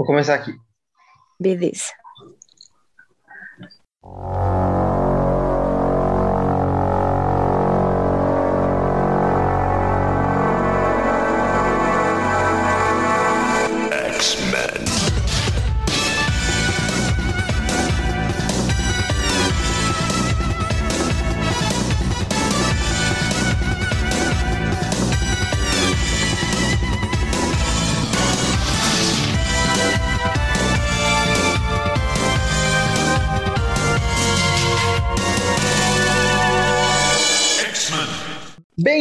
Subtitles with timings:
[0.00, 0.58] Vou começar aqui.
[1.38, 1.92] Beleza.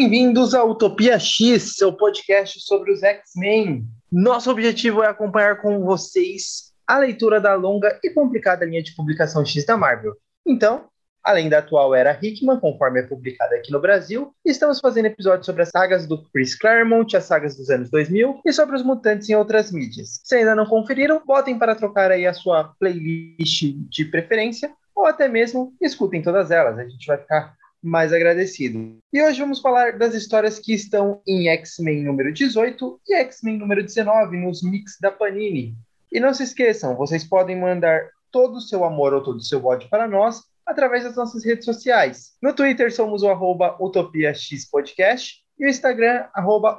[0.10, 3.86] Bem-vindos à Utopia X, seu podcast sobre os X-Men.
[4.12, 9.46] Nosso objetivo é acompanhar com vocês a leitura da longa e complicada linha de publicação
[9.46, 10.16] X da Marvel.
[10.44, 10.86] Então,
[11.24, 15.62] além da atual era Hickman, conforme é publicada aqui no Brasil, estamos fazendo episódios sobre
[15.62, 19.36] as sagas do Chris Claremont, as sagas dos anos 2000 e sobre os mutantes em
[19.36, 20.22] outras mídias.
[20.24, 25.28] Se ainda não conferiram, botem para trocar aí a sua playlist de preferência ou até
[25.28, 26.80] mesmo escutem todas elas.
[26.80, 28.98] A gente vai ficar mais agradecido.
[29.12, 33.84] E hoje vamos falar das histórias que estão em X-Men número 18 e X-Men número
[33.84, 35.76] 19 nos mix da Panini.
[36.12, 39.64] E não se esqueçam, vocês podem mandar todo o seu amor ou todo o seu
[39.66, 42.36] ódio para nós através das nossas redes sociais.
[42.42, 46.26] No Twitter somos o utopiaxpodcast e o Instagram,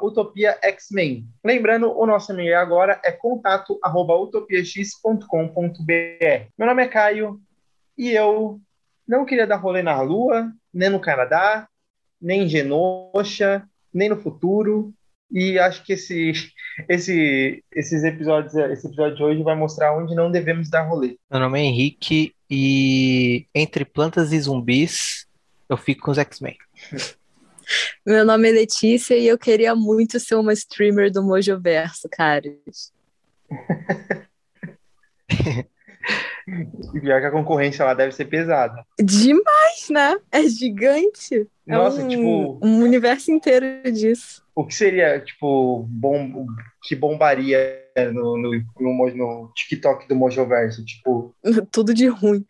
[0.00, 1.26] utopiaxmen.
[1.44, 6.46] Lembrando, o nosso e-mail agora é contato utopiax.com.br.
[6.56, 7.40] Meu nome é Caio
[7.98, 8.60] e eu
[9.06, 11.68] não queria dar rolê na Lua, nem no Canadá,
[12.20, 14.92] nem em Genosha, nem no futuro.
[15.30, 16.32] E acho que esse,
[16.88, 21.16] esse, esses episódios, esse episódio de hoje vai mostrar onde não devemos dar rolê.
[21.30, 25.26] Meu nome é Henrique e entre plantas e zumbis
[25.68, 26.56] eu fico com os X-Men.
[28.04, 32.52] Meu nome é Letícia e eu queria muito ser uma streamer do Mojoverso, cara.
[36.94, 38.84] E pior que a concorrência lá deve ser pesada.
[38.98, 40.16] Demais, né?
[40.30, 41.46] É gigante.
[41.66, 44.42] Nossa, é um, tipo- um universo inteiro disso.
[44.54, 46.46] O que seria, tipo, bom,
[46.82, 47.80] que bombaria
[48.12, 48.50] no, no,
[48.80, 50.84] no, no TikTok do Mojoverso?
[50.84, 51.34] Tipo,
[51.70, 52.44] Tudo de ruim.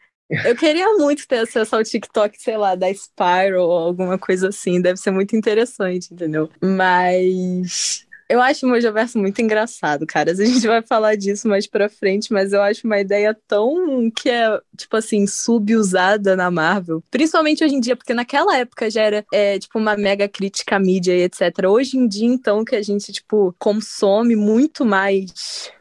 [0.45, 4.81] Eu queria muito ter acesso ao TikTok, sei lá, da Spiral ou alguma coisa assim.
[4.81, 6.49] Deve ser muito interessante, entendeu?
[6.63, 10.31] Mas eu acho o Mojoverso muito engraçado, cara.
[10.31, 14.31] A gente vai falar disso mais pra frente, mas eu acho uma ideia tão que
[14.31, 17.03] é, tipo assim, subusada na Marvel.
[17.11, 20.79] Principalmente hoje em dia, porque naquela época já era, é, tipo, uma mega crítica à
[20.79, 21.67] mídia e etc.
[21.69, 25.73] Hoje em dia, então, que a gente, tipo, consome muito mais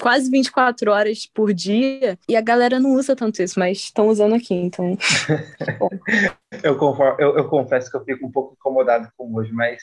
[0.00, 4.34] quase 24 horas por dia e a galera não usa tanto isso, mas estão usando
[4.34, 4.96] aqui, então.
[6.62, 9.80] eu, confor- eu, eu confesso que eu fico um pouco incomodado com hoje, mas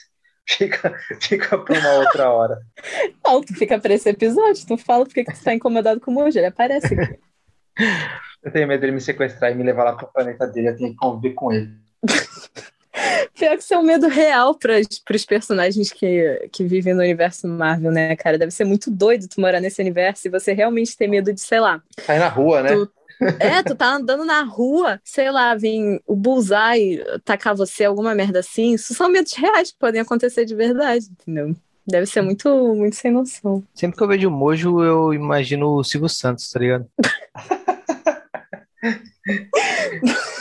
[0.47, 2.59] fica, fica para uma outra hora.
[3.25, 6.13] Não, tu fica pra esse episódio, tu fala porque que tu tá incomodado com o
[6.13, 7.19] Mojo, ele aparece aqui.
[8.44, 10.78] Eu tenho medo dele me sequestrar e me levar lá para o planeta dele, eu
[10.78, 11.72] tenho que conviver com ele.
[13.38, 17.45] Pior que isso é um medo real pras, pros personagens que, que vivem no universo
[17.47, 18.38] Marvel, né, cara?
[18.38, 21.59] Deve ser muito doido tu morar nesse universo e você realmente ter medo de, sei
[21.59, 22.69] lá, Sai na rua, né?
[22.69, 22.89] Tu-
[23.39, 28.39] É, tu tá andando na rua, sei lá, vem o Bullseye tacar você, alguma merda
[28.39, 28.73] assim.
[28.73, 31.55] Isso são medos reais que podem acontecer de verdade, entendeu?
[31.87, 33.63] Deve ser muito, muito sem noção.
[33.73, 36.87] Sempre que eu vejo o Mojo, eu imagino o Silvio Santos, tá ligado?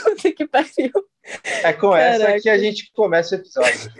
[0.03, 0.91] Puta que pariu.
[1.63, 2.41] É com essa Caraca.
[2.41, 3.91] que a gente começa o episódio.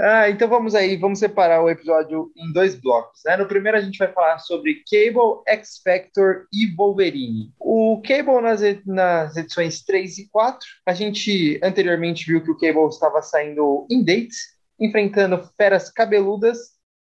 [0.00, 3.20] Ah, então vamos aí, vamos separar o episódio em dois blocos.
[3.26, 3.36] Né?
[3.36, 7.52] No primeiro a gente vai falar sobre Cable, X Factor e Wolverine.
[7.58, 12.88] O Cable nas, nas edições 3 e 4, a gente anteriormente viu que o Cable
[12.88, 16.58] estava saindo em dates, enfrentando feras cabeludas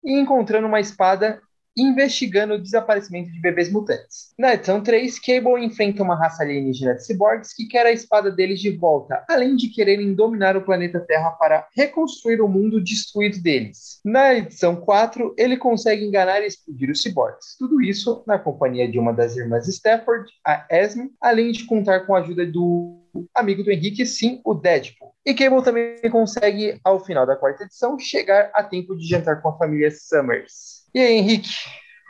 [0.03, 1.39] e encontrando uma espada
[1.77, 4.33] investigando o desaparecimento de bebês mutantes.
[4.37, 8.59] Na edição 3, Cable enfrenta uma raça alienígena de ciborgues que quer a espada deles
[8.59, 13.99] de volta, além de quererem dominar o planeta Terra para reconstruir o mundo destruído deles.
[14.03, 17.55] Na edição 4, ele consegue enganar e explodir os ciborgues.
[17.57, 22.15] Tudo isso na companhia de uma das irmãs Stafford, a Esme, além de contar com
[22.15, 22.99] a ajuda do
[23.33, 25.13] amigo do Henrique, sim, o Deadpool.
[25.25, 29.49] E Cable também consegue, ao final da quarta edição, chegar a tempo de jantar com
[29.49, 30.78] a família Summers.
[30.93, 31.49] E aí, Henrique,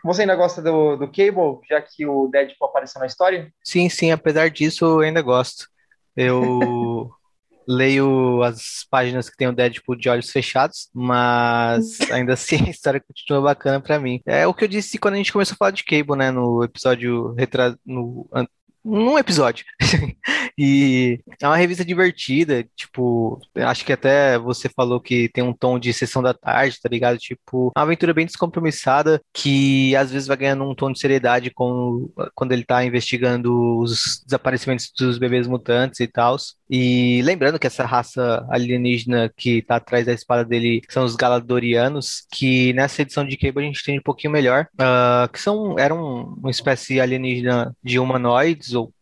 [0.03, 3.51] você ainda gosta do, do Cable, já que o Deadpool apareceu na história?
[3.63, 5.67] Sim, sim, apesar disso, eu ainda gosto.
[6.15, 7.09] Eu
[7.67, 12.99] leio as páginas que tem o Deadpool de olhos fechados, mas ainda assim a história
[12.99, 14.21] continua bacana pra mim.
[14.25, 16.63] É o que eu disse quando a gente começou a falar de Cable, né, no
[16.63, 17.77] episódio retra...
[17.85, 18.27] no
[18.83, 19.65] num episódio.
[20.57, 25.77] e é uma revista divertida, tipo, acho que até você falou que tem um tom
[25.79, 27.17] de sessão da tarde, tá ligado?
[27.17, 32.09] Tipo, uma aventura bem descompromissada que às vezes vai ganhando um tom de seriedade com,
[32.35, 36.37] quando ele tá investigando os desaparecimentos dos bebês mutantes e tal.
[36.69, 42.25] E lembrando que essa raça alienígena que tá atrás da espada dele são os Galadorianos,
[42.31, 46.35] que nessa edição de Cable a gente tem um pouquinho melhor, uh, que são eram
[46.37, 48.93] uma espécie alienígena de humanoides ou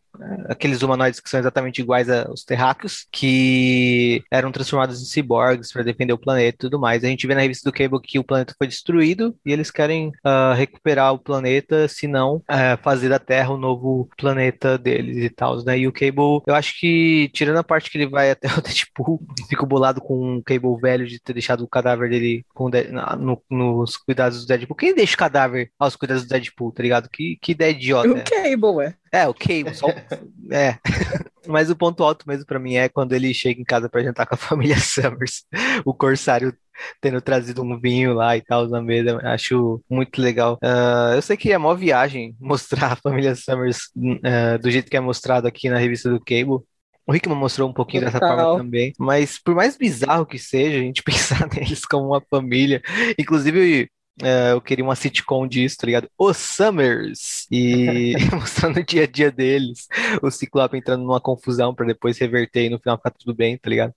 [0.48, 6.12] aqueles humanoides que são exatamente iguais aos terráqueos, que eram transformados em ciborgues para defender
[6.12, 7.04] o planeta e tudo mais.
[7.04, 10.08] A gente vê na revista do Cable que o planeta foi destruído e eles querem
[10.08, 15.16] uh, recuperar o planeta, se não uh, fazer da Terra o um novo planeta deles
[15.18, 15.78] e tal, né?
[15.78, 19.20] E o Cable, eu acho que, tirando a parte que ele vai até o Deadpool,
[19.48, 22.70] fico bolado com o Cable velho de ter deixado o cadáver dele com
[23.18, 24.76] no, nos cuidados do Deadpool.
[24.76, 27.08] Quem deixa o cadáver aos cuidados do Deadpool, tá ligado?
[27.08, 28.08] Que, que ideia idiota.
[28.08, 28.94] O Cable, é.
[29.12, 29.88] É, o Cable, só...
[30.50, 30.78] é.
[31.46, 34.26] Mas o ponto alto mesmo para mim é quando ele chega em casa para jantar
[34.26, 35.44] com a família Summers.
[35.84, 36.54] O Corsário
[37.00, 39.18] tendo trazido um vinho lá e tal na mesa.
[39.24, 40.58] Acho muito legal.
[40.62, 44.96] Uh, eu sei que é mó viagem mostrar a família Summers uh, do jeito que
[44.96, 46.62] é mostrado aqui na revista do Cable.
[47.06, 48.20] O Rickman mostrou um pouquinho Total.
[48.20, 48.92] dessa forma também.
[48.98, 52.82] Mas por mais bizarro que seja, a gente pensar neles como uma família.
[53.18, 53.90] Inclusive,
[54.22, 56.10] é, eu queria uma sitcom disso, tá ligado?
[56.18, 57.46] Os Summers!
[57.50, 59.88] E mostrando o dia a dia deles.
[60.22, 63.70] O Ciclope entrando numa confusão pra depois reverter e no final ficar tudo bem, tá
[63.70, 63.94] ligado?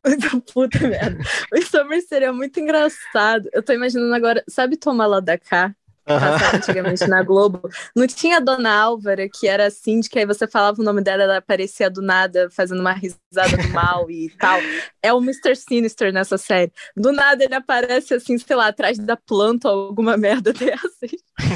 [0.54, 1.18] Puta merda.
[1.54, 3.50] Os Summers seria muito engraçado.
[3.54, 5.76] Eu tô imaginando agora, sabe Toma Lá da Cá?
[6.20, 7.70] Passava antigamente na Globo.
[7.96, 11.02] Não tinha a Dona Álvara, que era assim, de que aí você falava o nome
[11.02, 14.60] dela, ela aparecia do nada, fazendo uma risada do mal e tal.
[15.02, 15.56] É o Mr.
[15.56, 16.72] Sinister nessa série.
[16.96, 20.92] Do nada ele aparece assim, sei lá, atrás da planta ou alguma merda dessas.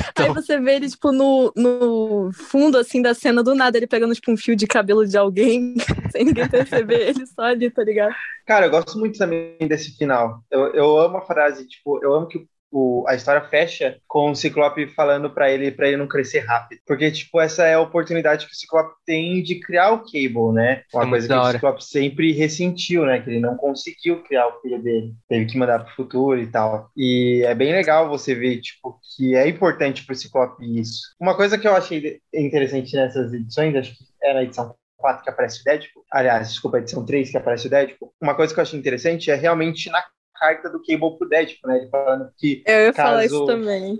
[0.09, 0.25] Então...
[0.25, 4.13] Aí você vê ele, tipo, no, no fundo, assim, da cena, do nada, ele pegando,
[4.13, 5.75] tipo, um fio de cabelo de alguém,
[6.11, 8.15] sem ninguém perceber, ele só ali, tá ligado?
[8.45, 10.43] Cara, eu gosto muito também desse final.
[10.51, 14.35] Eu, eu amo a frase, tipo, eu amo que o, a história fecha com o
[14.35, 16.81] Ciclope falando para ele para ele não crescer rápido.
[16.85, 20.83] Porque, tipo, essa é a oportunidade que o Ciclope tem de criar o Cable, né?
[20.93, 23.21] Uma é coisa que o Ciclope sempre ressentiu, né?
[23.21, 25.13] Que ele não conseguiu criar o filho dele.
[25.29, 26.89] Teve que mandar pro futuro e tal.
[26.97, 31.15] E é bem legal você ver, tipo, que é importante pro Ciclope isso.
[31.17, 35.29] Uma coisa que eu achei interessante nessas edições, acho que era a edição 4 que
[35.29, 38.59] aparece o Deadpool, aliás, desculpa, a edição 3 que aparece o Deadpool, uma coisa que
[38.59, 40.03] eu achei interessante é realmente na
[40.39, 41.77] carta do Cable pro Deadpool, né?
[41.77, 42.63] Ele falando que.
[42.65, 43.09] Eu ia caso...
[43.09, 43.99] falar isso também.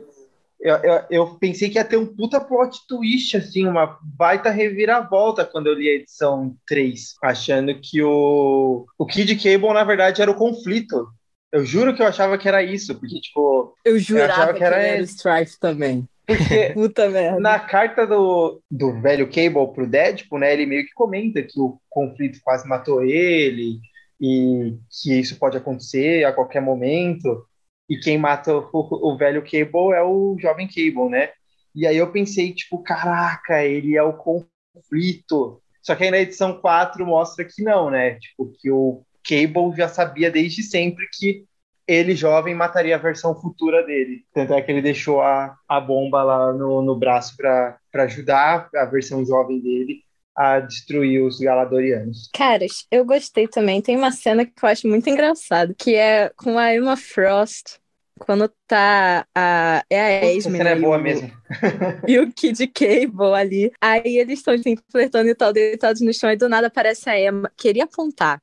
[0.59, 5.45] Eu, eu, eu, pensei que ia ter um puta plot twist, assim, uma baita reviravolta
[5.45, 10.31] quando eu li a edição 3, achando que o, o Kid Cable, na verdade, era
[10.31, 11.07] o conflito.
[11.51, 13.75] Eu juro que eu achava que era isso, porque, tipo.
[13.85, 16.07] Eu jurava eu que, que, era, era Strife também.
[16.25, 17.39] Porque Puta merda.
[17.39, 21.79] na carta do, do velho Cable pro Deadpool, né, ele meio que comenta que o
[21.89, 23.79] conflito quase matou ele,
[24.19, 27.45] e que isso pode acontecer a qualquer momento.
[27.89, 31.29] E quem mata o, o, velho Cable é o jovem Cable, né?
[31.73, 35.61] E aí eu pensei, tipo, caraca, ele é o conflito.
[35.81, 38.15] Só que aí na edição 4 mostra que não, né?
[38.15, 41.45] Tipo, que o Cable já sabia desde sempre que
[41.87, 44.25] ele, jovem, mataria a versão futura dele.
[44.33, 48.85] Tanto é que ele deixou a, a bomba lá no, no braço para ajudar a
[48.85, 52.29] versão jovem dele a destruir os Galadorianos.
[52.33, 53.81] Caras, eu gostei também.
[53.81, 57.77] Tem uma cena que eu acho muito engraçada, que é com a Emma Frost.
[58.17, 59.83] Quando tá a.
[59.89, 60.59] É a Esme.
[60.59, 61.29] Essa é boa o, mesmo.
[62.07, 63.71] e o Kid Cable ali.
[63.81, 67.19] Aí eles estão assim, flertando e tal, deitados no chão, e do nada aparece a
[67.19, 67.51] Emma.
[67.57, 68.41] Queria apontar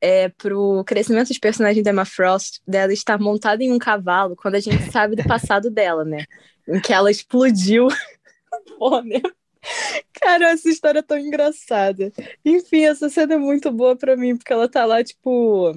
[0.00, 4.54] é, pro crescimento dos personagens da Emma Frost, dela estar montada em um cavalo, quando
[4.54, 6.24] a gente sabe do passado dela, né?
[6.66, 7.88] Em que ela explodiu.
[8.78, 9.20] Pô, né?
[10.20, 12.12] Cara, essa história é tão engraçada.
[12.44, 15.74] Enfim, essa cena é muito boa pra mim, porque ela tá lá, tipo.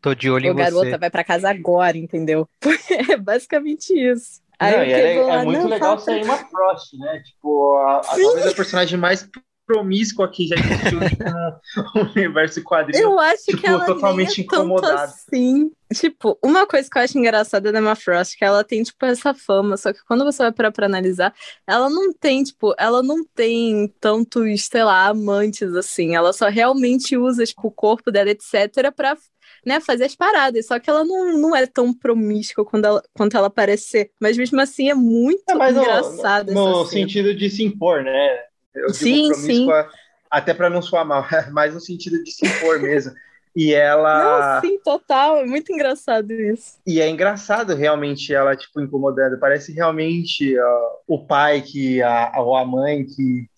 [0.00, 0.62] Tô de olho em você.
[0.64, 2.48] garota vai pra casa agora, entendeu?
[3.10, 4.42] É basicamente isso.
[4.58, 7.22] Aí Não, é, lá, é, muito legal ser uma Frost, né?
[7.24, 9.28] Tipo, a, a, talvez a personagem mais
[9.66, 11.00] promíscua que já existiu
[11.94, 13.02] no universo quadrinho.
[13.02, 15.04] Eu acho tipo, que ela totalmente nem é incomodada.
[15.04, 15.70] assim.
[15.92, 19.32] Tipo, uma coisa que eu acho engraçada da Emma Frost, que ela tem, tipo, essa
[19.32, 21.32] fama, só que quando você vai para pra analisar,
[21.66, 26.14] ela não tem, tipo, ela não tem tantos, sei lá, amantes, assim.
[26.14, 29.16] Ela só realmente usa, tipo, o corpo dela, etc., pra
[29.64, 30.66] né, fazer as paradas.
[30.66, 34.10] Só que ela não, não é tão promíscua quando ela, quanto ela parece ser.
[34.20, 36.52] Mas mesmo assim é muito é, engraçada.
[36.52, 38.44] No, no sentido de se impor, né?
[38.74, 39.68] Eu sim, sim.
[40.30, 43.12] até para não soar mal, mas no sentido de se impor mesmo.
[43.56, 44.54] E ela.
[44.56, 45.38] Não, sim, total.
[45.38, 46.78] É muito engraçado isso.
[46.84, 49.38] E é engraçado realmente ela, tipo, incomodando.
[49.38, 52.02] Parece realmente ó, o pai que.
[52.02, 53.48] A, ou a mãe que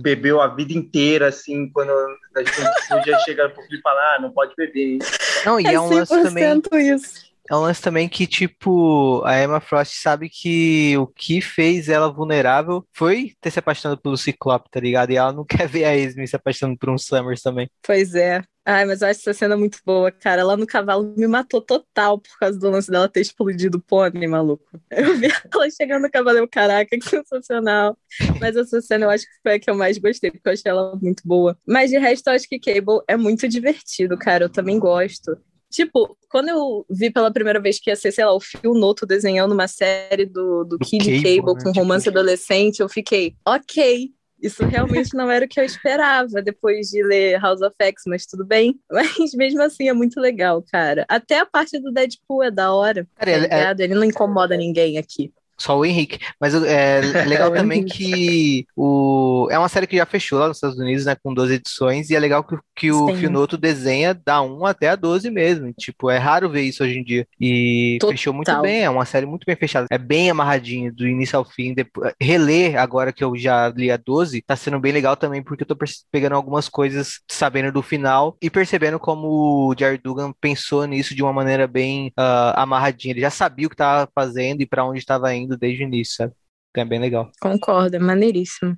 [0.00, 1.92] bebeu a vida inteira, assim, quando
[2.34, 2.50] a gente
[3.06, 4.94] já chega pro filho e fala, ah, não pode beber.
[4.94, 4.98] hein?
[5.44, 6.60] Não, e É é um lance também.
[6.60, 7.31] 100% isso.
[7.52, 12.10] É um lance também que, tipo, a Emma Frost sabe que o que fez ela
[12.10, 15.10] vulnerável foi ter se apaixonado pelo Ciclope, tá ligado?
[15.10, 17.68] E ela não quer ver a Esme se apaixonando por um Summers também.
[17.82, 18.42] Pois é.
[18.64, 20.42] Ai, mas eu acho essa cena muito boa, cara.
[20.42, 24.26] Lá no cavalo me matou total por causa do lance dela ter explodido o pônei,
[24.26, 24.64] maluco.
[24.90, 27.98] Eu vi ela chegando no cavalo eu, caraca, que sensacional.
[28.40, 30.70] Mas essa cena eu acho que foi a que eu mais gostei, porque eu achei
[30.70, 31.58] ela muito boa.
[31.66, 34.44] Mas de resto, eu acho que Cable é muito divertido, cara.
[34.44, 35.36] Eu também gosto.
[35.72, 39.06] Tipo, quando eu vi pela primeira vez que ia ser, sei lá, o Phil Noto
[39.06, 41.60] desenhando uma série do, do, Do Kid Cable, Cable, né?
[41.64, 44.10] com Tipo- romance adolescente, eu fiquei, ok,
[44.40, 48.26] isso realmente não era o que eu esperava depois de ler House of X, mas
[48.26, 48.78] tudo bem.
[48.90, 51.04] Mas mesmo assim é muito legal, cara.
[51.08, 53.84] Até a parte do Deadpool é da hora, Cara, tá é- é-?
[53.84, 55.32] Ele não incomoda ninguém aqui.
[55.62, 56.18] Só o Henrique.
[56.40, 59.46] Mas é legal O também que o...
[59.50, 61.16] é uma série que já fechou lá nos Estados Unidos, né?
[61.22, 62.10] Com 12 edições.
[62.10, 63.16] E é legal que, que o Sim.
[63.16, 65.68] Fionoto desenha da 1 até a 12 mesmo.
[65.68, 67.26] E, Tipo, é raro ver isso hoje em dia.
[67.40, 68.12] E Total.
[68.12, 68.82] fechou muito bem.
[68.82, 69.86] É uma série muito bem fechada.
[69.90, 71.74] É bem amarradinho, do início ao fim.
[71.74, 72.12] Depois...
[72.20, 75.66] Reler agora que eu já li a 12, tá sendo bem legal também, porque eu
[75.66, 75.76] tô
[76.10, 81.22] pegando algumas coisas, sabendo do final e percebendo como o Jared Dugan pensou nisso de
[81.22, 83.12] uma maneira bem ah, amarradinha.
[83.12, 86.16] Ele já sabia o que tava fazendo e pra onde estava indo desde o início,
[86.16, 86.34] sabe?
[86.70, 87.30] Então é bem legal.
[87.40, 88.76] Concordo, é maneiríssimo.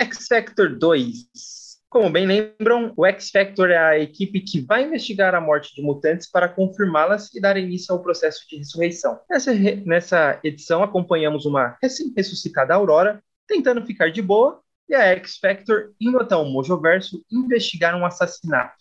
[0.00, 1.08] X Factor 2.
[1.90, 5.82] Como bem lembram, o X Factor é a equipe que vai investigar a morte de
[5.82, 9.18] mutantes para confirmá-las e dar início ao processo de ressurreição.
[9.28, 15.38] Nessa, re- nessa edição, acompanhamos uma recém-ressuscitada Aurora tentando ficar de boa e a X
[15.38, 18.76] Factor indo até o Mojoverso investigar um assassinato.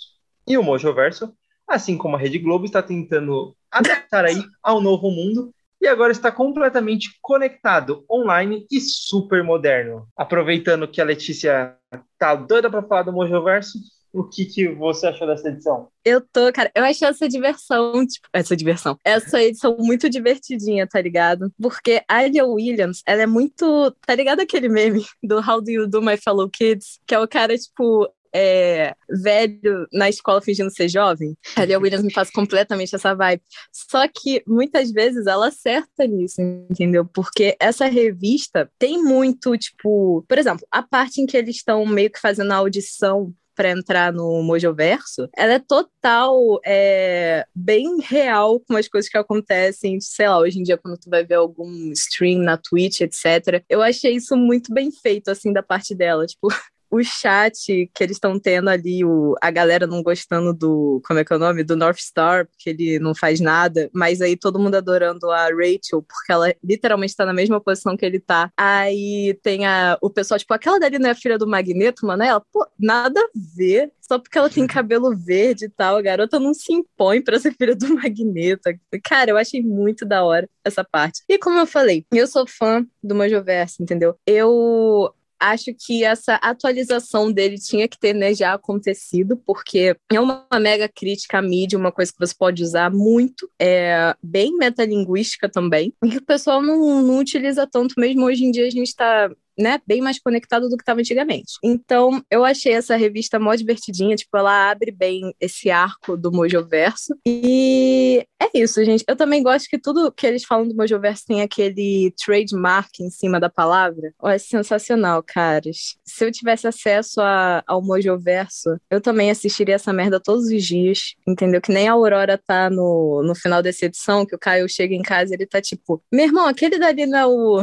[0.45, 1.33] E o Mojoverso,
[1.67, 6.31] assim como a Rede Globo, está tentando adaptar aí ao novo mundo e agora está
[6.31, 10.07] completamente conectado, online e super moderno.
[10.15, 11.75] Aproveitando que a Letícia
[12.17, 13.77] tá doida para falar do Mojoverso,
[14.11, 15.89] o que, que você achou dessa edição?
[16.03, 20.99] Eu tô, cara, eu achei essa diversão, tipo, essa diversão, essa edição muito divertidinha, tá
[20.99, 21.51] ligado?
[21.61, 25.87] Porque a Alia Williams, ela é muito, tá ligado aquele meme do How Do You
[25.87, 26.99] Do My Fellow Kids?
[27.05, 31.35] Que é o cara, tipo, é, velho na escola fingindo ser jovem.
[31.55, 33.41] A Alia Williams me faz completamente essa vibe.
[33.71, 36.39] Só que muitas vezes ela acerta nisso,
[36.69, 37.03] entendeu?
[37.03, 42.11] Porque essa revista tem muito, tipo, por exemplo, a parte em que eles estão meio
[42.11, 48.75] que fazendo a audição para entrar no Mojoverso, ela é total, é, bem real com
[48.75, 52.43] as coisas que acontecem, sei lá, hoje em dia quando tu vai ver algum stream
[52.43, 53.63] na Twitch, etc.
[53.67, 56.49] Eu achei isso muito bem feito, assim, da parte dela, tipo...
[56.89, 61.01] O chat que eles estão tendo ali, o, a galera não gostando do.
[61.05, 61.63] Como é que é o nome?
[61.63, 66.01] Do North Star, porque ele não faz nada, mas aí todo mundo adorando a Rachel,
[66.01, 68.51] porque ela literalmente tá na mesma posição que ele tá.
[68.57, 72.23] Aí tem a, o pessoal, tipo, aquela dali não é a filha do Magneto, mano?
[72.23, 73.91] Ela, pô, nada a ver.
[74.01, 77.53] Só porque ela tem cabelo verde e tal, a garota não se impõe pra ser
[77.53, 78.69] filha do Magneto.
[79.03, 81.23] Cara, eu achei muito da hora essa parte.
[81.27, 84.15] E como eu falei, eu sou fã do Mojoverso, entendeu?
[84.25, 90.47] Eu acho que essa atualização dele tinha que ter né, já acontecido, porque é uma
[90.59, 95.93] mega crítica à mídia, uma coisa que você pode usar muito, é bem metalinguística também,
[96.03, 99.29] e que o pessoal não, não utiliza tanto, mesmo hoje em dia a gente está
[99.57, 101.53] né, bem mais conectado do que estava antigamente.
[101.63, 107.15] Então, eu achei essa revista mó divertidinha, tipo, ela abre bem esse arco do Mojoverso.
[107.25, 109.03] E é isso, gente.
[109.07, 113.39] Eu também gosto que tudo que eles falam do Mojoverso tem aquele trademark em cima
[113.39, 114.13] da palavra.
[114.21, 115.97] Oh, é sensacional, caras.
[116.05, 121.15] Se eu tivesse acesso a, ao Mojoverso, eu também assistiria essa merda todos os dias,
[121.27, 121.61] entendeu?
[121.61, 125.01] Que nem a Aurora tá no, no final dessa edição, que o Caio chega em
[125.01, 127.61] casa e ele tá tipo, meu irmão, aquele dali não é o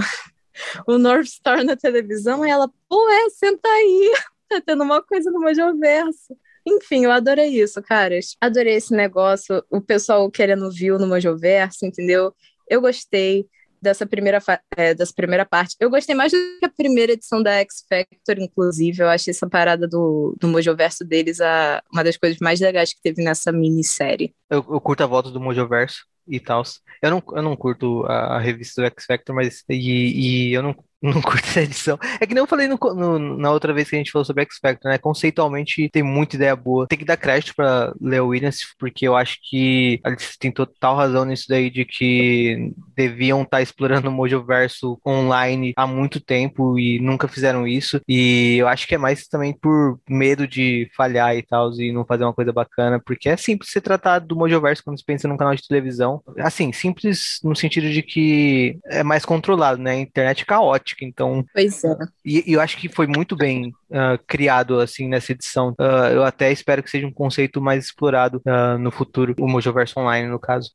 [0.87, 4.13] o North Star na televisão, e ela, pô, é, senta aí,
[4.49, 6.37] tá tendo uma coisa no Mojoverso.
[6.67, 8.37] Enfim, eu adorei isso, caras.
[8.41, 12.35] Adorei esse negócio, o pessoal querendo view no Mojoverso, entendeu?
[12.69, 13.47] Eu gostei
[13.85, 14.43] dessa primeira,
[14.77, 15.77] é, dessa primeira parte.
[15.79, 19.03] Eu gostei mais do que a primeira edição da X Factor, inclusive.
[19.03, 23.03] Eu achei essa parada do, do Mojoverso deles a, uma das coisas mais legais que
[23.03, 24.35] teve nessa minissérie.
[24.51, 26.63] Eu, eu curto a volta do Mojoverso e tal.
[27.03, 30.63] Eu não, eu não curto a, a revista do X Factor, mas e, e eu
[30.63, 30.75] não,
[31.13, 31.99] não curto essa edição.
[32.21, 34.43] É que nem eu falei no, no, na outra vez que a gente falou sobre
[34.45, 34.99] X Factor, né?
[34.99, 36.87] Conceitualmente tem muita ideia boa.
[36.87, 41.25] Tem que dar crédito pra Leo Williams, porque eu acho que eles têm total razão
[41.25, 46.99] nisso daí de que deviam estar tá explorando o Mojoverso online há muito tempo e
[47.01, 48.01] nunca fizeram isso.
[48.09, 52.05] E eu acho que é mais também por medo de falhar e tal, e não
[52.05, 55.37] fazer uma coisa bacana, porque é simples ser tratado do Mojoverso quando se pensa num
[55.37, 56.23] canal de televisão.
[56.39, 59.93] Assim, simples no sentido de que é mais controlado, né?
[59.93, 61.45] A internet é caótica, então.
[61.55, 61.97] Pois é.
[62.25, 65.71] E, e eu acho que foi muito bem uh, criado, assim, nessa edição.
[65.81, 69.99] Uh, eu até espero que seja um conceito mais explorado uh, no futuro, o Mojoverso
[69.99, 70.71] Online, no caso.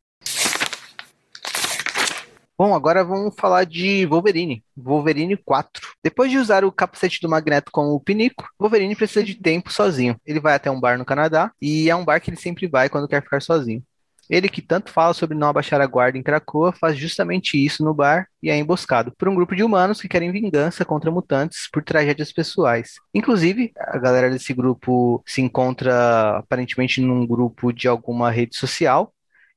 [2.59, 4.61] Bom, agora vamos falar de Wolverine.
[4.75, 5.95] Wolverine 4.
[6.03, 10.19] Depois de usar o capacete do Magneto como o pinico, Wolverine precisa de tempo sozinho.
[10.25, 12.89] Ele vai até um bar no Canadá e é um bar que ele sempre vai
[12.89, 13.81] quando quer ficar sozinho.
[14.29, 17.93] Ele que tanto fala sobre não abaixar a guarda em Krakoa faz justamente isso no
[17.93, 21.83] bar e é emboscado por um grupo de humanos que querem vingança contra mutantes por
[21.83, 22.95] tragédias pessoais.
[23.13, 29.11] Inclusive, a galera desse grupo se encontra aparentemente num grupo de alguma rede social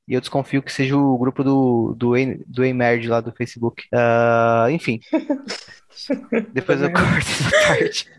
[0.07, 2.13] e eu desconfio que seja o grupo do, do,
[2.45, 3.83] do Emerge lá do Facebook.
[3.93, 4.99] Uh, enfim.
[6.51, 8.09] Depois eu corto essa parte.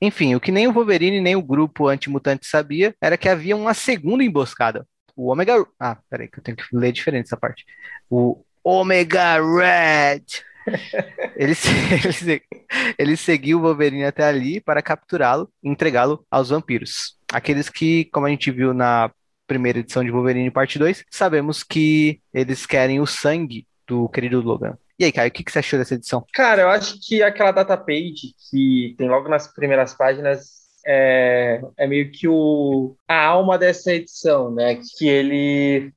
[0.00, 3.74] Enfim, o que nem o Wolverine nem o grupo antimutante sabia era que havia uma
[3.74, 4.86] segunda emboscada.
[5.16, 5.64] O Omega.
[5.78, 7.64] Ah, peraí, que eu tenho que ler diferente essa parte.
[8.10, 10.24] O Omega Red.
[11.36, 11.52] Ele,
[11.92, 12.42] ele,
[12.96, 17.18] ele seguiu o Wolverine até ali para capturá-lo e entregá-lo aos vampiros.
[17.30, 19.10] Aqueles que, como a gente viu na
[19.46, 24.78] primeira edição de Wolverine Parte 2, sabemos que eles querem o sangue do querido Logan.
[24.98, 26.24] E aí, Caio, o que, que você achou dessa edição?
[26.32, 31.86] Cara, eu acho que aquela data page que tem logo nas primeiras páginas é, é
[31.86, 34.80] meio que o, a alma dessa edição, né?
[34.96, 35.92] Que ele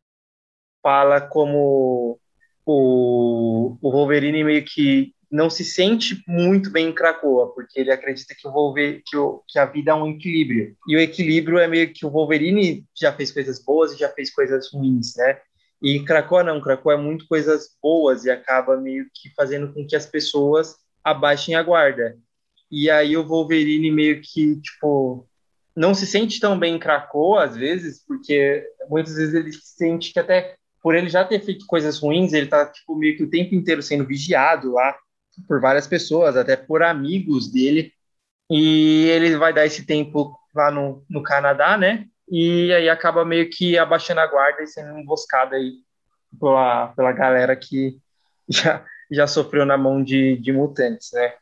[0.81, 2.19] fala como
[2.65, 8.33] o, o Wolverine meio que não se sente muito bem em Krakoa, porque ele acredita
[8.33, 10.75] que, o Wolverine, que, o, que a vida é um equilíbrio.
[10.87, 14.33] E o equilíbrio é meio que o Wolverine já fez coisas boas e já fez
[14.33, 15.39] coisas ruins, né?
[15.81, 19.95] E Krakoa não, Krakoa é muito coisas boas e acaba meio que fazendo com que
[19.95, 22.17] as pessoas abaixem a guarda.
[22.69, 25.27] E aí o Wolverine meio que, tipo,
[25.75, 30.19] não se sente tão bem em Krakoa, às vezes, porque muitas vezes ele sente que
[30.19, 33.55] até por ele já ter feito coisas ruins, ele tá, tipo, meio que o tempo
[33.55, 34.95] inteiro sendo vigiado lá
[35.47, 37.93] por várias pessoas, até por amigos dele.
[38.49, 42.05] E ele vai dar esse tempo lá no, no Canadá, né?
[42.29, 45.73] E aí acaba meio que abaixando a guarda e sendo emboscado aí
[46.39, 47.97] pela, pela galera que
[48.49, 51.33] já, já sofreu na mão de, de mutantes, né?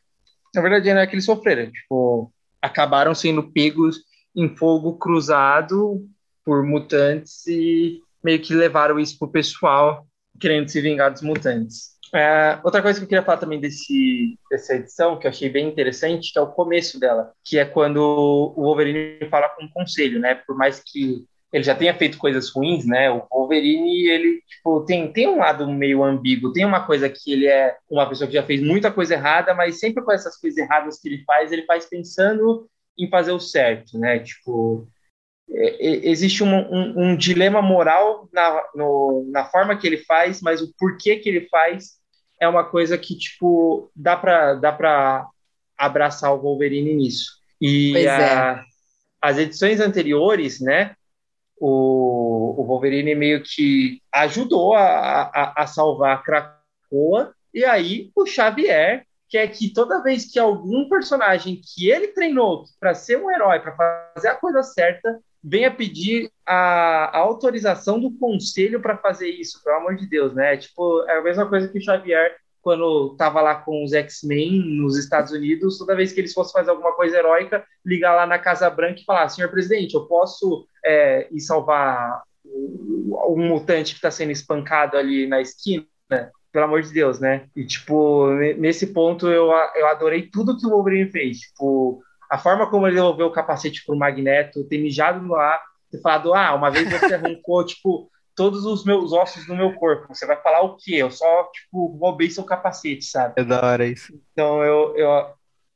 [0.56, 3.98] Na verdade, não é que eles sofreram, tipo, acabaram sendo pegos
[4.34, 6.06] em fogo cruzado
[6.44, 10.06] por mutantes e meio que levaram isso pro pessoal
[10.40, 11.96] querendo se vingar dos mutantes.
[12.14, 15.68] É, outra coisa que eu queria falar também desse, dessa edição, que eu achei bem
[15.68, 20.20] interessante, que é o começo dela, que é quando o Wolverine fala com um conselho,
[20.20, 20.34] né?
[20.34, 23.10] Por mais que ele já tenha feito coisas ruins, né?
[23.10, 27.46] O Wolverine, ele, tipo, tem, tem um lado meio ambíguo, tem uma coisa que ele
[27.46, 31.00] é uma pessoa que já fez muita coisa errada, mas sempre com essas coisas erradas
[31.00, 34.18] que ele faz, ele faz pensando em fazer o certo, né?
[34.18, 34.88] Tipo,
[35.48, 40.40] é, é, existe um, um, um, dilema moral na, no, na forma que ele faz,
[40.40, 41.96] mas o porquê que ele faz
[42.40, 45.26] é uma coisa que, tipo, dá para dá pra
[45.78, 47.36] abraçar o Wolverine nisso.
[47.60, 48.64] E a, é.
[49.20, 50.94] as edições anteriores, né,
[51.58, 58.26] o, o Wolverine meio que ajudou a, a, a salvar a Krakoa, e aí o
[58.26, 63.60] Xavier quer que toda vez que algum personagem que ele treinou para ser um herói,
[63.60, 63.76] para
[64.14, 69.76] fazer a coisa certa, venha pedir a, a autorização do conselho para fazer isso, pelo
[69.76, 70.56] amor de Deus, né?
[70.56, 74.98] Tipo, é a mesma coisa que o Xavier, quando estava lá com os X-Men nos
[74.98, 78.68] Estados Unidos, toda vez que eles fossem fazer alguma coisa heróica, ligar lá na Casa
[78.68, 84.32] Branca e falar: senhor presidente, eu posso é, ir salvar um mutante que está sendo
[84.32, 85.86] espancado ali na esquina?
[86.50, 87.46] Pelo amor de Deus, né?
[87.54, 91.38] E, tipo, nesse ponto eu, eu adorei tudo que o Wolverine fez.
[91.38, 96.00] Tipo, a forma como ele devolveu o capacete pro Magneto, ter mijado no ar, ter
[96.00, 100.14] falado, ah, uma vez você arrancou, tipo, todos os meus ossos do meu corpo.
[100.14, 100.96] Você vai falar o quê?
[100.96, 103.34] Eu só, tipo, roubei seu capacete, sabe?
[103.38, 104.12] É da hora isso.
[104.32, 105.08] Então eu, eu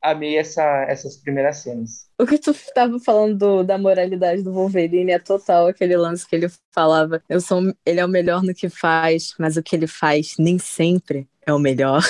[0.02, 2.08] amei essa, essas primeiras cenas.
[2.18, 6.36] O que tu estava falando do, da moralidade do Wolverine é total aquele lance que
[6.36, 7.22] ele falava.
[7.28, 10.58] Eu sou, ele é o melhor no que faz, mas o que ele faz nem
[10.58, 12.02] sempre é o melhor.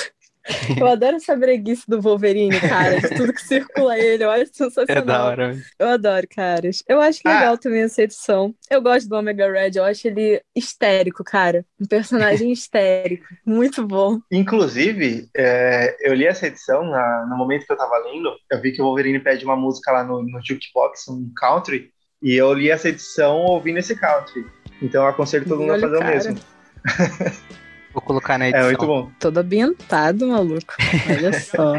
[0.79, 5.03] Eu adoro essa breguice do Wolverine, cara, de tudo que circula ele, eu acho sensacional.
[5.03, 5.57] É da hora.
[5.77, 6.83] Eu adoro, caras.
[6.87, 7.57] Eu acho legal Ah.
[7.57, 8.53] também essa edição.
[8.69, 11.63] Eu gosto do Omega Red, eu acho ele histérico, cara.
[11.79, 13.25] Um personagem histérico.
[13.45, 14.19] Muito bom.
[14.31, 18.31] Inclusive, é, eu li essa edição na- no momento que eu tava lendo.
[18.51, 21.89] Eu vi que o Wolverine pede uma música lá no, no Jukebox, um country,
[22.21, 24.45] e eu li essa edição ouvindo esse country.
[24.81, 26.13] Então eu aconselho todo mundo a Olha o fazer o cara.
[26.15, 26.39] mesmo.
[27.93, 28.65] Vou colocar na É edição.
[28.67, 29.11] muito bom.
[29.19, 30.73] Todo ambientado, maluco.
[31.09, 31.73] Olha só.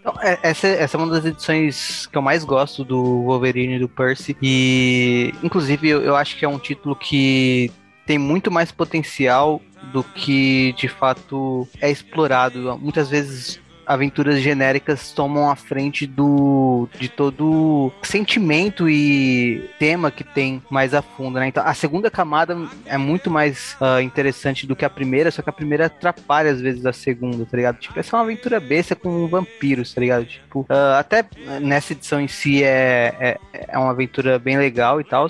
[0.00, 3.78] Então, é- essa, essa é uma das edições que eu mais gosto do Wolverine e
[3.78, 4.36] do Percy.
[4.42, 7.70] E, inclusive, eu, eu acho que é um título que
[8.06, 9.60] tem muito mais potencial
[9.92, 12.78] do que de fato é explorado.
[12.80, 20.62] Muitas vezes aventuras genéricas tomam a frente do de todo sentimento e tema que tem
[20.70, 21.48] mais a fundo, né?
[21.48, 25.50] Então a segunda camada é muito mais ah, interessante do que a primeira, só que
[25.50, 27.78] a primeira atrapalha às vezes a segunda, tá ligado?
[27.78, 30.24] Tipo, essa é uma aventura besta com vampiros, tá ligado?
[30.24, 31.24] Tipo, ah, até
[31.60, 35.26] nessa edição em si é, é, é uma aventura bem legal e tal,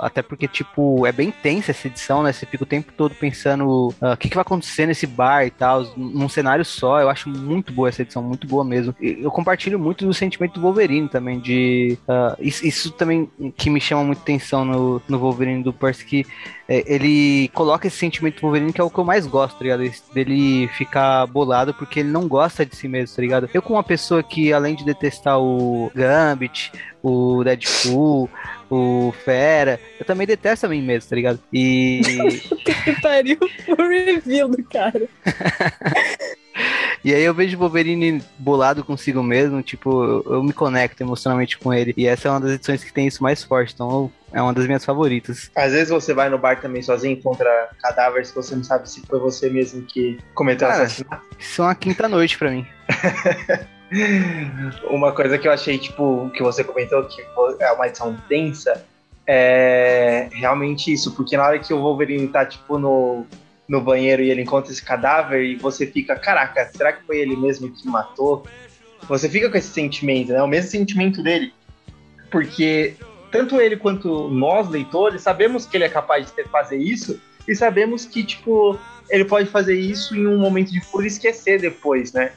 [0.00, 2.32] até porque, tipo, é bem tensa essa edição, né?
[2.32, 5.82] Você fica o tempo todo pensando o que, que vai acontecer nesse bar e tal,
[5.96, 7.00] num cenário só.
[7.00, 8.94] Eu acho muito boa essa edição, muito boa mesmo.
[9.00, 11.98] Eu compartilho muito do sentimento do Wolverine também, de.
[12.08, 16.26] ah, isso, isso também que me chama muito atenção no, no Wolverine do Percy, que
[16.68, 19.64] é, ele coloca esse sentimento do Wolverine que é o que eu mais gosto, tá
[19.64, 19.82] ligado?
[20.14, 23.50] Dele ficar bolado porque ele não gosta de si mesmo, tá ligado?
[23.52, 28.30] Eu, como uma pessoa que, além de detestar o Gambit, o Deadpool,
[28.70, 31.40] o Fera, eu também detesto a mim mesmo, tá ligado?
[31.52, 32.00] E.
[32.64, 35.08] Que pariu o review do cara.
[37.04, 41.58] E aí eu vejo o Wolverine bolado consigo mesmo, tipo, eu, eu me conecto emocionalmente
[41.58, 41.92] com ele.
[41.98, 44.54] E essa é uma das edições que tem isso mais forte, então eu- é uma
[44.54, 45.50] das minhas favoritas.
[45.54, 49.02] Às vezes você vai no bar também sozinho, encontra cadáveres que você não sabe se
[49.02, 51.22] foi você mesmo que cometeu Cara, assassinato.
[51.38, 52.66] Isso é uma quinta noite pra mim.
[54.90, 57.22] Uma coisa que eu achei, tipo, que você comentou que
[57.60, 58.84] é uma edição densa,
[59.26, 63.24] é realmente isso, porque na hora que o Wolverine tá, tipo, no,
[63.68, 67.36] no banheiro e ele encontra esse cadáver e você fica, caraca, será que foi ele
[67.36, 68.46] mesmo que matou?
[69.08, 70.42] Você fica com esse sentimento, né?
[70.42, 71.52] O mesmo sentimento dele.
[72.30, 72.94] Porque
[73.30, 78.04] tanto ele quanto nós, leitores, sabemos que ele é capaz de fazer isso e sabemos
[78.04, 78.78] que, tipo,
[79.10, 82.32] ele pode fazer isso em um momento de fúria e esquecer depois, né?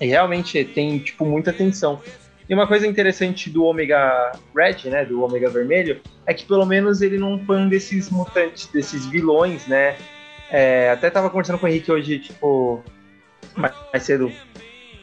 [0.00, 2.00] E realmente tem, tipo, muita tensão.
[2.48, 7.00] E uma coisa interessante do Ômega Red, né, do Ômega Vermelho, é que pelo menos
[7.00, 9.96] ele não foi um desses mutantes, desses vilões, né?
[10.50, 12.82] É, até tava conversando com o Henrique hoje, tipo,
[13.56, 14.32] mais mais cedo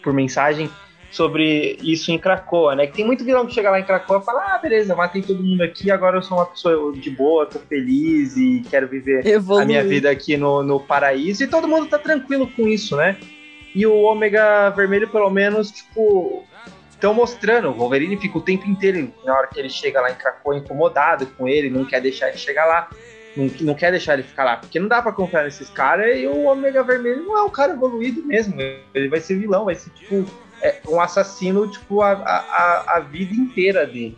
[0.04, 0.70] por mensagem,
[1.10, 2.88] sobre isso em Cracoa, né?
[2.88, 5.44] Que tem muito vilão que chega lá em Cracoa e fala, ah, beleza, matei todo
[5.44, 9.24] mundo aqui, agora eu sou uma pessoa de boa, tô feliz e quero viver
[9.62, 13.18] a minha vida aqui no, no paraíso e todo mundo tá tranquilo com isso, né?
[13.74, 16.44] E o Ômega Vermelho, pelo menos, tipo,
[16.90, 17.70] estão mostrando.
[17.70, 21.28] O Wolverine fica o tempo inteiro, na hora que ele chega lá em Krakoa, incomodado
[21.28, 22.90] com ele, não quer deixar ele chegar lá,
[23.38, 26.26] não, não quer deixar ele ficar lá, porque não dá pra confiar nesses caras e
[26.26, 28.60] o Ômega Vermelho não é um cara evoluído mesmo.
[28.94, 30.26] Ele vai ser vilão, vai ser, tipo,
[30.62, 34.18] é, um assassino, tipo, a, a, a- vida inteira dele.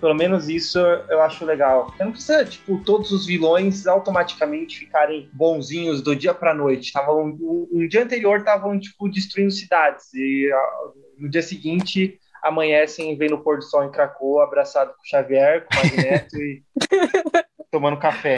[0.00, 1.86] Pelo menos isso eu acho legal.
[1.86, 6.90] Porque não precisa, tipo, todos os vilões automaticamente ficarem bonzinhos do dia pra noite.
[6.92, 10.06] Tavam, um, um dia anterior estavam, tipo, destruindo cidades.
[10.14, 15.02] E ah, no dia seguinte amanhecem, vem no pôr do sol em Krakow, abraçado com
[15.02, 16.62] o Xavier, com o Magneto e
[17.70, 18.36] tomando café.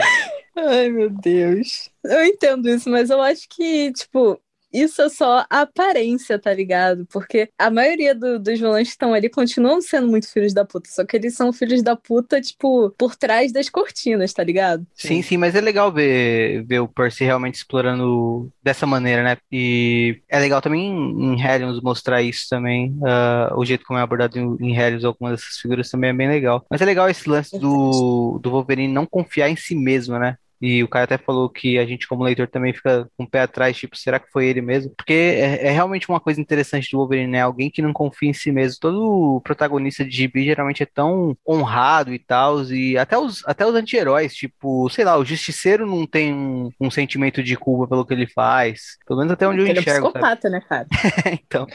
[0.55, 1.89] Ai, meu Deus.
[2.03, 4.39] Eu entendo isso, mas eu acho que, tipo,
[4.73, 7.05] isso é só a aparência, tá ligado?
[7.07, 10.89] Porque a maioria do- dos vilões que estão ali continuam sendo muito filhos da puta,
[10.89, 14.85] só que eles são filhos da puta, tipo, por trás das cortinas, tá ligado?
[14.95, 19.37] Sim, sim, mas é legal ver, ver o Percy realmente explorando dessa maneira, né?
[19.51, 22.95] E é legal também em Hellions mostrar isso também.
[23.05, 26.65] ah, o jeito como é abordado em, Hellions, algumas dessas figuras também é bem legal.
[26.69, 30.37] Mas é legal esse lance do, do Wolverine não confiar em si mesmo, né?
[30.65, 33.41] E o cara até falou que a gente, como leitor, também fica com o pé
[33.41, 34.93] atrás, tipo, será que foi ele mesmo?
[34.95, 37.41] Porque é, é realmente uma coisa interessante do Wolverine, né?
[37.41, 38.77] Alguém que não confia em si mesmo.
[38.79, 43.75] Todo protagonista de gibi geralmente é tão honrado e tal, e até os, até os
[43.75, 48.13] anti-heróis, tipo, sei lá, o Justiceiro não tem um, um sentimento de culpa pelo que
[48.13, 48.97] ele faz.
[49.05, 50.13] Pelo menos até onde eu Porque ele é enxergo, sabe?
[50.13, 50.87] psicopata, né, cara?
[51.45, 51.67] Então,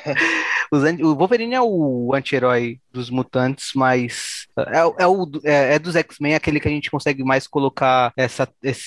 [0.70, 6.34] o Wolverine é o anti-herói dos mutantes, mas é, é, o, é, é dos X-Men
[6.34, 8.77] aquele que a gente consegue mais colocar essa, esse,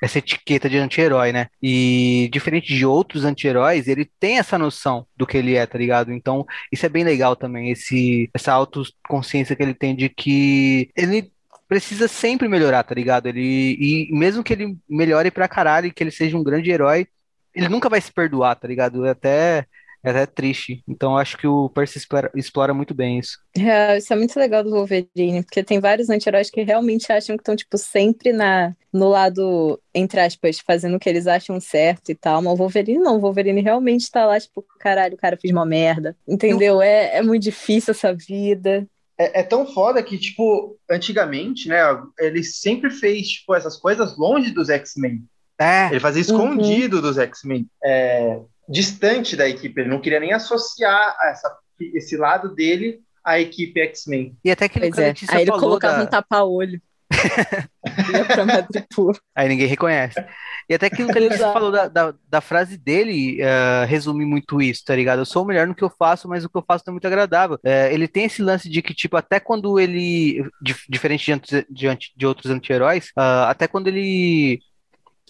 [0.00, 1.48] essa etiqueta de anti-herói, né?
[1.62, 6.12] E diferente de outros anti-heróis, ele tem essa noção do que ele é, tá ligado?
[6.12, 11.32] Então, isso é bem legal também, esse, essa autoconsciência que ele tem de que ele
[11.68, 13.28] precisa sempre melhorar, tá ligado?
[13.28, 17.06] Ele, e mesmo que ele melhore pra caralho e que ele seja um grande herói,
[17.54, 19.06] ele nunca vai se perdoar, tá ligado?
[19.06, 19.66] Até,
[20.04, 20.82] é até triste.
[20.86, 23.38] Então eu acho que o Percy explora, explora muito bem isso.
[23.56, 27.42] É, isso é muito legal do Wolverine, porque tem vários anti-heróis que realmente acham que
[27.42, 32.14] estão, tipo, sempre na, no lado, entre aspas, fazendo o que eles acham certo e
[32.14, 32.42] tal.
[32.42, 35.64] Mas o Wolverine não, o Wolverine realmente tá lá, tipo, caralho, o cara fez uma
[35.64, 36.16] merda.
[36.26, 36.82] Entendeu?
[36.82, 38.86] É, é muito difícil essa vida.
[39.18, 41.80] É, é tão foda que, tipo, antigamente, né,
[42.18, 45.24] ele sempre fez, tipo, essas coisas longe dos X-Men.
[45.58, 49.80] É, Ele fazia escondido dos X-Men, é, distante da equipe.
[49.80, 51.54] Ele não queria nem associar essa,
[51.94, 54.36] esse lado dele à equipe X-Men.
[54.44, 55.14] e até que a é.
[55.28, 56.80] Aí ele colocava da- um tapa-olho.
[58.12, 59.18] Ia pra Madripoor.
[59.34, 60.24] Aí ninguém reconhece.
[60.68, 61.52] E até aquilo que Exato.
[61.52, 65.18] falou da, da, da frase dele eh, resume muito isso, tá ligado?
[65.18, 66.94] Eu sou o melhor no que eu faço, mas o que eu faço não é
[66.94, 67.58] muito agradável.
[67.64, 71.98] Eh, ele tem esse lance de que, tipo, até quando ele, dif- diferente de, de,
[72.16, 74.60] de outros anti-heróis, ah, até quando ele,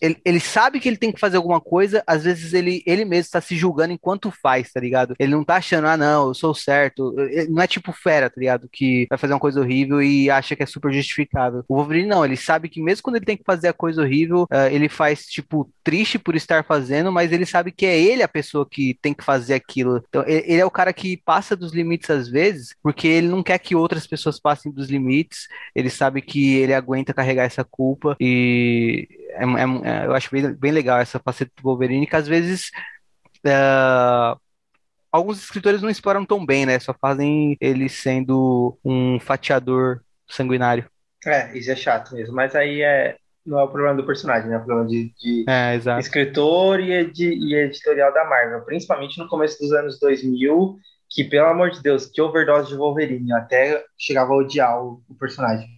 [0.02, 0.16] ele.
[0.24, 3.40] Ele sabe que ele tem que fazer alguma coisa, às vezes ele, ele mesmo está
[3.40, 5.14] se julgando enquanto faz, tá ligado?
[5.18, 7.14] Ele não tá achando, ah, não, eu sou certo.
[7.18, 8.68] Ele não é tipo fera, tá ligado?
[8.70, 11.64] Que vai fazer uma coisa horrível e acha que é super justificável.
[11.68, 14.46] O Wolverine não, ele sabe que mesmo quando ele tem que fazer a coisa horrível,
[14.50, 18.28] ah, ele faz, tipo, triste por estar fazendo, mas ele sabe que é ele a
[18.28, 20.02] pessoa que tem que fazer aquilo.
[20.08, 23.42] Então, e- ele é o cara que passa dos limites às vezes, porque ele não
[23.42, 25.48] quer que outras pessoas passem dos limites.
[25.74, 30.52] Ele sabe que ele aguenta carregar essa culpa e é- é- é- eu acho bem,
[30.54, 32.70] bem legal essa faceta do Wolverine, que às vezes
[33.46, 34.36] ah,
[35.10, 36.78] alguns escritores não exploram tão bem, né?
[36.78, 40.88] Só fazem ele sendo um fatiador sanguinário.
[41.26, 42.34] É, isso é chato mesmo.
[42.34, 44.56] Mas aí é, não é o problema do personagem, né?
[44.56, 48.64] É o problema de, de É, escritor e, edi- e editorial da Marvel.
[48.64, 50.78] Principalmente no começo dos anos 2000,
[51.10, 53.30] que, pelo amor de Deus, que overdose de Wolverine.
[53.30, 55.68] Eu até chegava a odiar o, o personagem.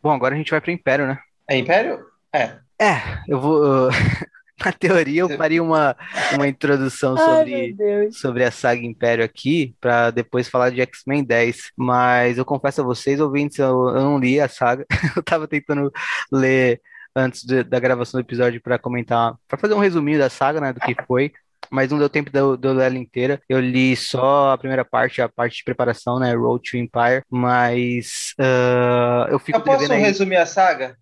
[0.00, 1.18] Bom, agora a gente vai pro Império, né?
[1.48, 2.04] É Império?
[2.32, 2.56] É.
[2.80, 3.88] É, eu vou.
[4.64, 5.96] Na teoria, eu faria uma,
[6.34, 7.72] uma introdução Ai, sobre.
[7.74, 8.18] Deus.
[8.18, 11.70] sobre a saga Império aqui, pra depois falar de X-Men 10.
[11.76, 14.84] Mas eu confesso a vocês, ouvintes, eu, eu não li a saga.
[15.16, 15.92] Eu tava tentando
[16.32, 16.80] ler
[17.14, 20.72] antes de- da gravação do episódio pra comentar, pra fazer um resuminho da saga, né,
[20.72, 21.32] do que foi.
[21.70, 23.40] Mas não deu tempo de eu, ler ela inteira.
[23.48, 27.22] Eu li só a primeira parte, a parte de preparação, né, Road to Empire.
[27.30, 30.02] Mas ah, eu fico Eu posso devendo aí.
[30.02, 30.96] resumir a saga?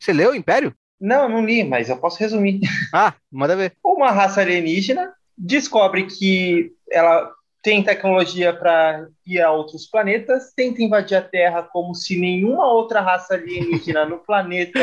[0.00, 0.74] Você leu Império?
[0.98, 2.60] Não, não li, mas eu posso resumir.
[2.92, 3.74] Ah, manda ver.
[3.84, 7.30] Uma raça alienígena descobre que ela
[7.62, 13.02] tem tecnologia para ir a outros planetas, tenta invadir a Terra como se nenhuma outra
[13.02, 14.80] raça alienígena no planeta,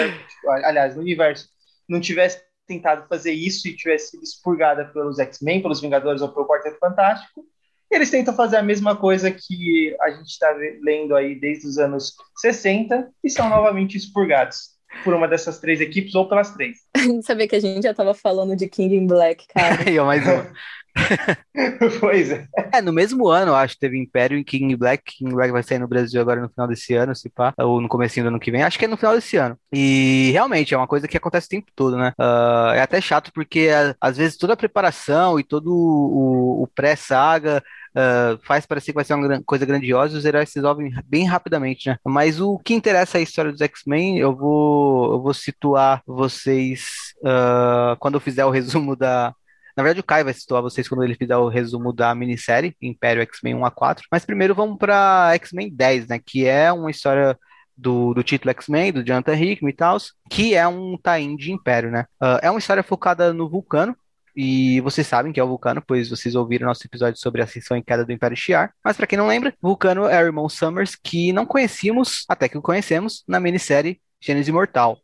[0.64, 1.50] aliás, no universo,
[1.90, 6.48] não tivesse tentado fazer isso e tivesse sido expurgada pelos X-Men, pelos Vingadores ou pelo
[6.48, 7.44] Quarteto Fantástico.
[7.90, 10.52] Eles tentam fazer a mesma coisa que a gente está
[10.84, 16.16] lendo aí desde os anos 60 e são novamente expurgados por uma dessas três equipes
[16.16, 16.80] ou pelas três.
[17.24, 19.84] Sabia que a gente já tava falando de King in Black, cara.
[19.88, 20.52] Aí, mais uma.
[22.00, 22.48] pois é.
[22.74, 25.18] É, no mesmo ano, acho, teve Império e King Black.
[25.18, 27.88] King Black vai sair no Brasil agora no final desse ano, se pá, ou no
[27.88, 28.64] comecinho do ano que vem.
[28.64, 29.58] Acho que é no final desse ano.
[29.72, 32.14] E realmente é uma coisa que acontece o tempo todo, né?
[32.18, 33.70] Ah, é até chato porque
[34.02, 37.64] às vezes toda a preparação e todo o, o pré-saga
[37.98, 41.26] ah, faz parecer que vai ser uma coisa grandiosa e os heróis se resolvem bem
[41.26, 41.98] rapidamente, né?
[42.06, 47.16] Mas o que interessa é a história dos X-Men, eu vou, eu vou situar vocês
[47.26, 49.34] ah, quando eu fizer o resumo da,
[49.76, 53.22] na verdade, o Kai vai situar vocês quando ele fizer o resumo da minissérie Império
[53.24, 54.08] X-Men 1 a 4.
[54.12, 56.20] Mas primeiro vamos para X-Men 10, né?
[56.20, 57.38] Que é uma história
[57.76, 59.98] do, do título X-Men, do Jonathan Hickman e tal,
[60.30, 62.06] que é um tie-in de Império, né?
[62.20, 63.96] Ah, é uma história focada no Vulcano.
[64.40, 67.76] E vocês sabem que é o Vulcano, pois vocês ouviram nosso episódio sobre a ascensão
[67.76, 68.72] e queda do Império Shi'ar.
[68.84, 72.56] Mas para quem não lembra, Vulcano é o irmão Summers, que não conhecíamos, até que
[72.56, 75.00] o conhecemos, na minissérie Gênesis Imortal.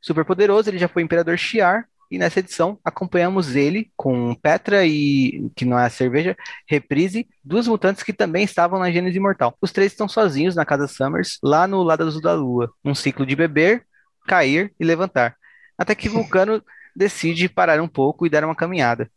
[0.00, 5.50] Super poderoso, ele já foi Imperador Shi'ar, e nessa edição acompanhamos ele com Petra e,
[5.56, 9.56] que não é a cerveja, Reprise, duas mutantes que também estavam na Gênesis Imortal.
[9.60, 13.26] Os três estão sozinhos na casa Summers, lá no lado azul da lua, um ciclo
[13.26, 13.84] de beber,
[14.28, 15.36] cair e levantar.
[15.76, 16.62] Até que Vulcano
[16.98, 19.08] decide parar um pouco e dar uma caminhada.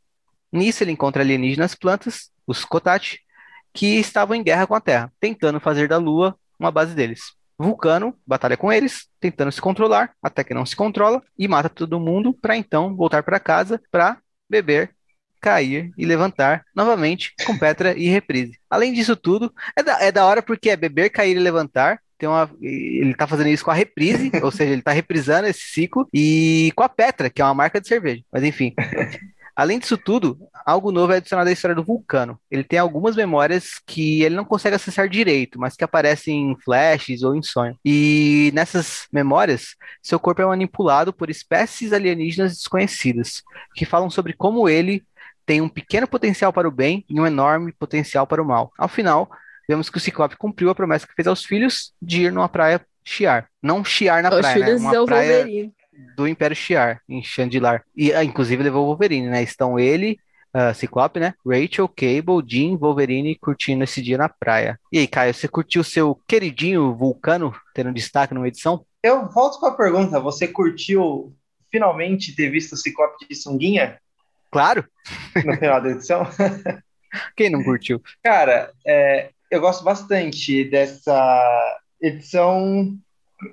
[0.51, 3.19] Nisso ele encontra alienígenas plantas, os Kotati,
[3.73, 7.33] que estavam em guerra com a Terra, tentando fazer da Lua uma base deles.
[7.57, 11.99] Vulcano batalha com eles, tentando se controlar, até que não se controla e mata todo
[11.99, 14.17] mundo para então voltar para casa para
[14.49, 14.93] beber,
[15.39, 18.59] cair e levantar novamente com Petra e reprise.
[18.69, 21.99] Além disso tudo, é da, é da hora porque é beber, cair e levantar.
[22.21, 25.61] Tem uma, ele tá fazendo isso com a reprise, ou seja, ele tá reprisando esse
[25.61, 28.21] ciclo e com a Petra, que é uma marca de cerveja.
[28.31, 28.75] Mas enfim.
[29.55, 32.39] Além disso tudo, algo novo é adicionado à história do Vulcano.
[32.49, 37.23] Ele tem algumas memórias que ele não consegue acessar direito, mas que aparecem em flashes
[37.23, 37.75] ou em sonho.
[37.83, 43.41] E nessas memórias, seu corpo é manipulado por espécies alienígenas desconhecidas,
[43.75, 45.03] que falam sobre como ele
[45.43, 48.71] tem um pequeno potencial para o bem e um enorme potencial para o mal.
[48.77, 49.29] Ao final,
[49.71, 52.85] vemos que o Ciclope cumpriu a promessa que fez aos filhos de ir numa praia
[53.05, 53.47] chiar.
[53.63, 54.65] Não chiar na Os praia, né?
[54.65, 55.73] filhos Uma é praia Wolverine.
[56.17, 57.83] do Império Shiar, em Chandilar.
[57.95, 59.41] E, ah, inclusive, levou o Wolverine, né?
[59.41, 60.19] Estão ele,
[60.53, 61.33] ah, Ciclope, né?
[61.45, 64.77] Rachel, Cable, Jean, Wolverine curtindo esse dia na praia.
[64.91, 68.85] E aí, Caio, você curtiu seu queridinho Vulcano tendo destaque numa edição?
[69.01, 71.33] Eu volto com a pergunta: você curtiu
[71.71, 73.97] finalmente ter visto o Ciclope de sunguinha
[74.51, 74.85] Claro!
[75.45, 76.27] no final da edição?
[77.35, 78.01] Quem não curtiu?
[78.23, 82.97] Cara, é, eu gosto bastante dessa edição,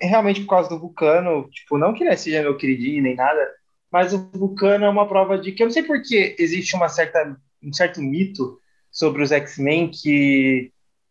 [0.00, 1.50] realmente por causa do Vulcano.
[1.50, 3.46] Tipo, não que ele seja meu queridinho nem nada,
[3.90, 6.88] mas o Vulcano é uma prova de que eu não sei por que existe uma
[6.88, 8.60] certa, um certo mito
[8.92, 10.70] sobre os X-Men que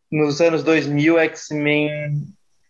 [0.09, 1.91] nos anos 2000 o X-Men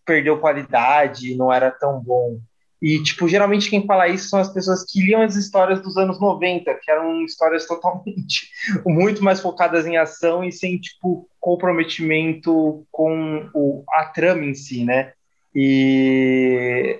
[0.03, 2.39] perdeu qualidade, não era tão bom.
[2.81, 6.19] E, tipo, geralmente quem fala isso são as pessoas que liam as histórias dos anos
[6.19, 8.49] 90, que eram histórias totalmente
[8.85, 14.83] muito mais focadas em ação e sem, tipo, comprometimento com o, a trama em si,
[14.83, 15.13] né?
[15.55, 16.99] E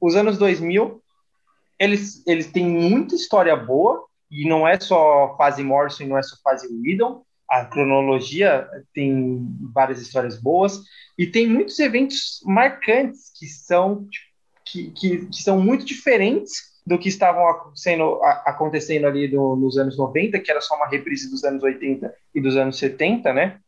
[0.00, 1.02] os anos 2000,
[1.78, 6.36] eles, eles têm muita história boa, e não é só fase Morrison não é só
[6.44, 9.44] fase Whedon, a cronologia tem
[9.74, 10.80] várias histórias boas,
[11.18, 14.29] e tem muitos eventos marcantes que são, tipo,
[14.70, 19.96] que, que, que são muito diferentes do que estavam a- acontecendo ali no- nos anos
[19.98, 23.58] 90, que era só uma reprise dos anos 80 e dos anos 70, né?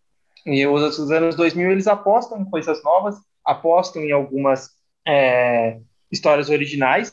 [0.46, 4.70] E os, os anos 2000 eles apostam em coisas novas, apostam em algumas
[5.06, 5.78] é,
[6.10, 7.12] histórias originais,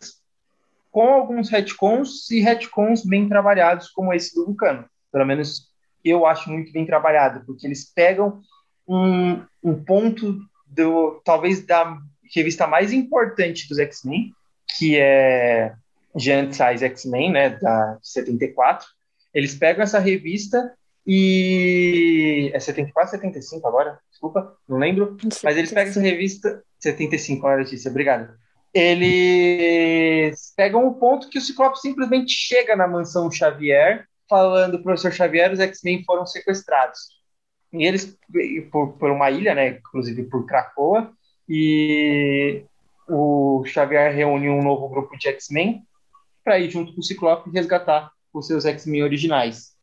[0.92, 4.86] com alguns retcons e retcons bem trabalhados, como esse do Vulcano.
[5.12, 5.70] Pelo menos
[6.04, 8.42] eu acho muito bem trabalhado, porque eles pegam
[8.88, 11.98] um, um ponto do talvez da
[12.34, 14.32] revista mais importante dos X-Men,
[14.78, 15.74] que é
[16.16, 18.88] Giant Size X-Men, né, da de 74.
[19.34, 20.74] Eles pegam essa revista
[21.06, 25.18] e é 74, 75 agora, desculpa, não lembro.
[25.44, 28.34] Mas eles pegam essa revista 75, olha Letícia, obrigado.
[28.74, 35.52] Eles pegam o ponto que o Ciclope simplesmente chega na mansão Xavier, falando, professor Xavier,
[35.52, 37.00] os X-Men foram sequestrados.
[37.74, 38.18] E eles,
[38.72, 41.12] por, por uma ilha, né, inclusive por Krakoa,
[41.50, 42.64] e
[43.08, 45.84] o Xavier reúne um novo grupo de X-Men
[46.44, 49.74] para ir junto com o Ciclope resgatar os seus X-Men originais.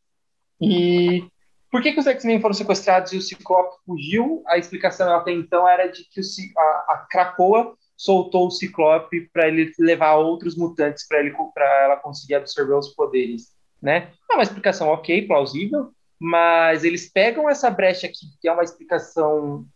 [0.61, 1.27] E
[1.71, 4.43] por que, que os X-Men foram sequestrados e o Ciclope fugiu?
[4.47, 6.25] A explicação até então era de que o,
[6.59, 11.97] a, a Krakoa soltou o Ciclope para ele levar outros mutantes para ele para ela
[11.97, 14.13] conseguir absorver os poderes, né?
[14.31, 19.67] É uma explicação ok, plausível, mas eles pegam essa brecha aqui, que é uma explicação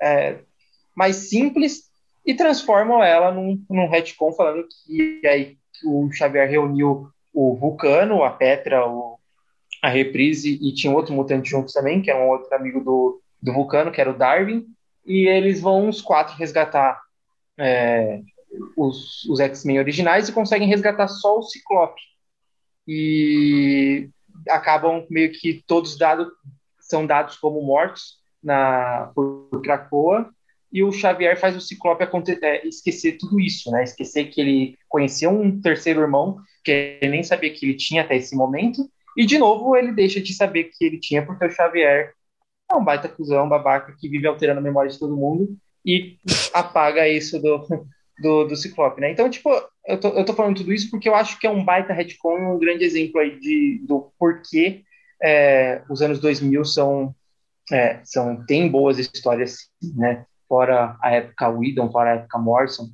[0.00, 0.40] é,
[0.94, 1.90] mais simples,
[2.24, 8.30] e transformam ela num, num retcon falando que aí o Xavier reuniu o Vulcano, a
[8.30, 9.18] Petra, o,
[9.82, 13.52] a Reprise, e tinha outro mutante juntos também, que era um outro amigo do, do
[13.52, 14.64] Vulcano, que era o Darwin,
[15.04, 16.98] e eles vão os quatro resgatar
[17.58, 18.20] é,
[18.76, 22.00] os, os X-Men originais e conseguem resgatar só o Ciclope.
[22.86, 24.08] E
[24.48, 26.28] acabam meio que todos dados
[26.80, 30.30] são dados como mortos na por Krakoa
[30.74, 32.02] e o Xavier faz o Ciclope
[32.42, 33.84] é, esquecer tudo isso, né?
[33.84, 38.16] Esquecer que ele conheceu um terceiro irmão que ele nem sabia que ele tinha até
[38.16, 42.12] esse momento e de novo ele deixa de saber que ele tinha porque o Xavier
[42.68, 45.56] é um baita cuzão, babaca que vive alterando a memória de todo mundo
[45.86, 46.18] e
[46.52, 47.64] apaga isso do,
[48.20, 49.12] do, do Ciclope, né?
[49.12, 49.50] Então, tipo,
[49.86, 52.56] eu tô, eu tô falando tudo isso porque eu acho que é um baita retcon,
[52.56, 54.82] um grande exemplo aí de, do porquê
[55.22, 57.14] é, os anos 2000 são,
[57.70, 60.26] é, são tem boas histórias, né?
[60.48, 62.88] Fora a época Whedon, fora a época Morrison,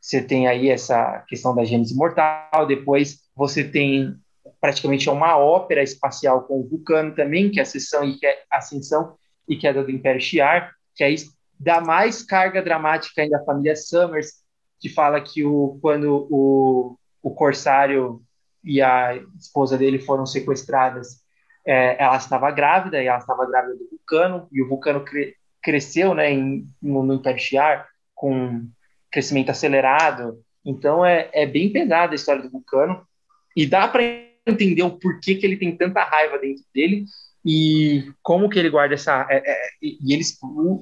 [0.00, 4.14] você tem aí essa questão da Gênesis Mortal, depois você tem
[4.60, 9.16] praticamente uma ópera espacial com o Vulcano também, que é Ascensão e, que é, Ascensão
[9.48, 11.16] e Queda do Império Shi'ar, que aí
[11.58, 14.42] dá mais carga dramática ainda à família Summers,
[14.78, 18.22] que fala que o, quando o, o Corsário
[18.62, 21.22] e a esposa dele foram sequestradas,
[21.66, 25.02] é, ela estava grávida, e ela estava grávida do Vulcano, e o Vulcano
[25.64, 28.68] cresceu né, em, no, no Império Shi'ar com
[29.10, 33.06] crescimento acelerado, então é, é bem pesada a história do Vulcano,
[33.56, 34.02] e dá para
[34.46, 37.06] entender o porquê que ele tem tanta raiva dentro dele,
[37.44, 39.26] e como que ele guarda essa...
[39.30, 40.22] É, é, e ele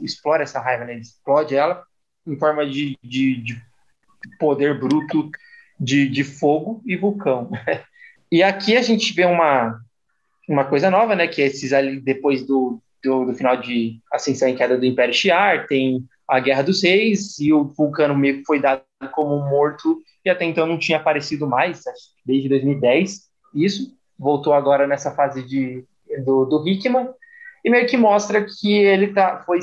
[0.03, 0.93] explora essa raiva, né?
[0.93, 1.83] ele explode ela
[2.27, 3.63] em forma de, de, de
[4.39, 5.31] poder bruto
[5.79, 7.51] de, de fogo e vulcão.
[8.33, 9.79] E aqui a gente vê uma,
[10.49, 11.29] uma coisa nova, né?
[11.29, 15.15] Que é esses ali, depois do, do, do final de Ascensão e Queda do Império
[15.15, 19.99] Shi'ar, tem a Guerra dos Reis, e o Vulcano meio que foi dado como morto,
[20.25, 21.83] e até então não tinha aparecido mais,
[22.25, 23.23] desde 2010,
[23.55, 23.95] isso.
[24.19, 25.85] Voltou agora nessa fase de,
[26.25, 27.09] do, do Hickman,
[27.65, 29.59] e meio que mostra que ele tá, foi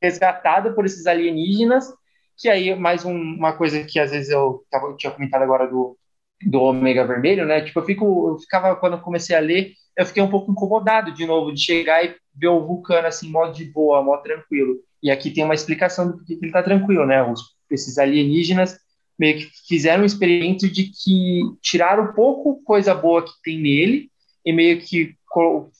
[0.00, 1.92] resgatado por esses alienígenas,
[2.36, 5.97] que aí mais um, uma coisa que às vezes eu, eu tinha comentado agora do,
[6.42, 7.60] do Ômega Vermelho, né?
[7.60, 11.12] Tipo, eu, fico, eu ficava, quando eu comecei a ler, eu fiquei um pouco incomodado
[11.12, 14.76] de novo, de chegar e ver o Vulcano assim, modo de boa, modo tranquilo.
[15.02, 17.22] E aqui tem uma explicação do que ele tá tranquilo, né?
[17.22, 18.78] Os, esses alienígenas
[19.18, 24.08] meio que fizeram um experimento de que tiraram pouco coisa boa que tem nele
[24.44, 25.14] e meio que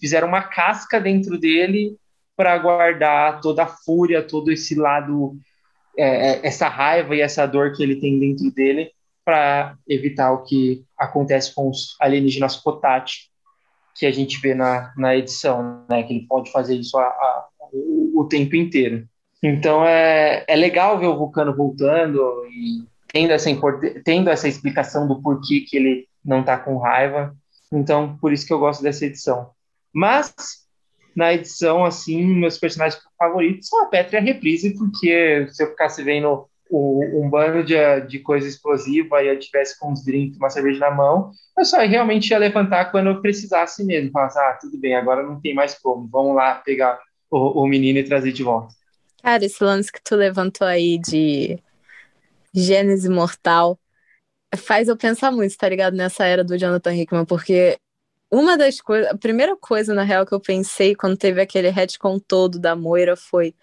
[0.00, 1.96] fizeram uma casca dentro dele
[2.36, 5.36] para guardar toda a fúria, todo esse lado,
[5.96, 8.90] é, é, essa raiva e essa dor que ele tem dentro dele
[9.28, 13.28] para evitar o que acontece com os alienígenas Potati,
[13.94, 16.02] que a gente vê na, na edição, né?
[16.02, 19.06] Que ele pode fazer isso a, a, o, o, tempo inteiro.
[19.42, 23.50] Então é, é legal ver o Vulcano voltando e tendo essa,
[24.02, 27.36] tendo essa explicação do porquê que ele não está com raiva.
[27.70, 29.50] Então, por isso que eu gosto dessa edição.
[29.92, 30.32] Mas,
[31.14, 35.68] na edição, assim, meus personagens favoritos são a Petra e a Reprise, porque se eu
[35.68, 40.38] ficasse vendo o, um bando de, de coisa explosiva e eu tivesse com uns drinks,
[40.38, 44.10] uma cerveja na mão, eu só realmente ia levantar quando eu precisasse mesmo.
[44.10, 46.98] Falasse, ah, tudo bem, agora não tem mais como, vamos lá pegar
[47.30, 48.74] o, o menino e trazer de volta.
[49.22, 51.58] Cara, esse lance que tu levantou aí de
[52.54, 53.78] Gênese Mortal
[54.56, 55.94] faz eu pensar muito, tá ligado?
[55.94, 57.78] Nessa era do Jonathan Hickman, porque
[58.30, 62.18] uma das coisas, a primeira coisa, na real, que eu pensei quando teve aquele retcon
[62.18, 63.54] todo da Moira foi: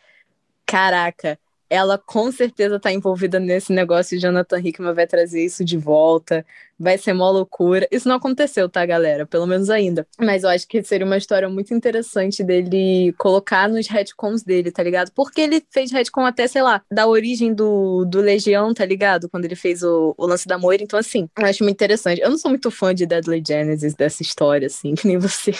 [0.66, 1.40] caraca,
[1.70, 6.46] ela com certeza tá envolvida nesse negócio e Jonathan Hickman vai trazer isso de volta,
[6.78, 7.88] vai ser uma loucura.
[7.92, 9.26] Isso não aconteceu, tá, galera?
[9.26, 10.06] Pelo menos ainda.
[10.20, 14.84] Mas eu acho que seria uma história muito interessante dele colocar nos retcons dele, tá
[14.84, 15.12] ligado?
[15.12, 19.30] Porque ele fez retcon até, sei lá, da origem do, do Legião, tá ligado?
[19.30, 20.84] Quando ele fez o, o lance da Moira.
[20.84, 22.22] Então, assim, eu acho muito interessante.
[22.22, 25.54] Eu não sou muito fã de Deadly Genesis, dessa história, assim, que nem você.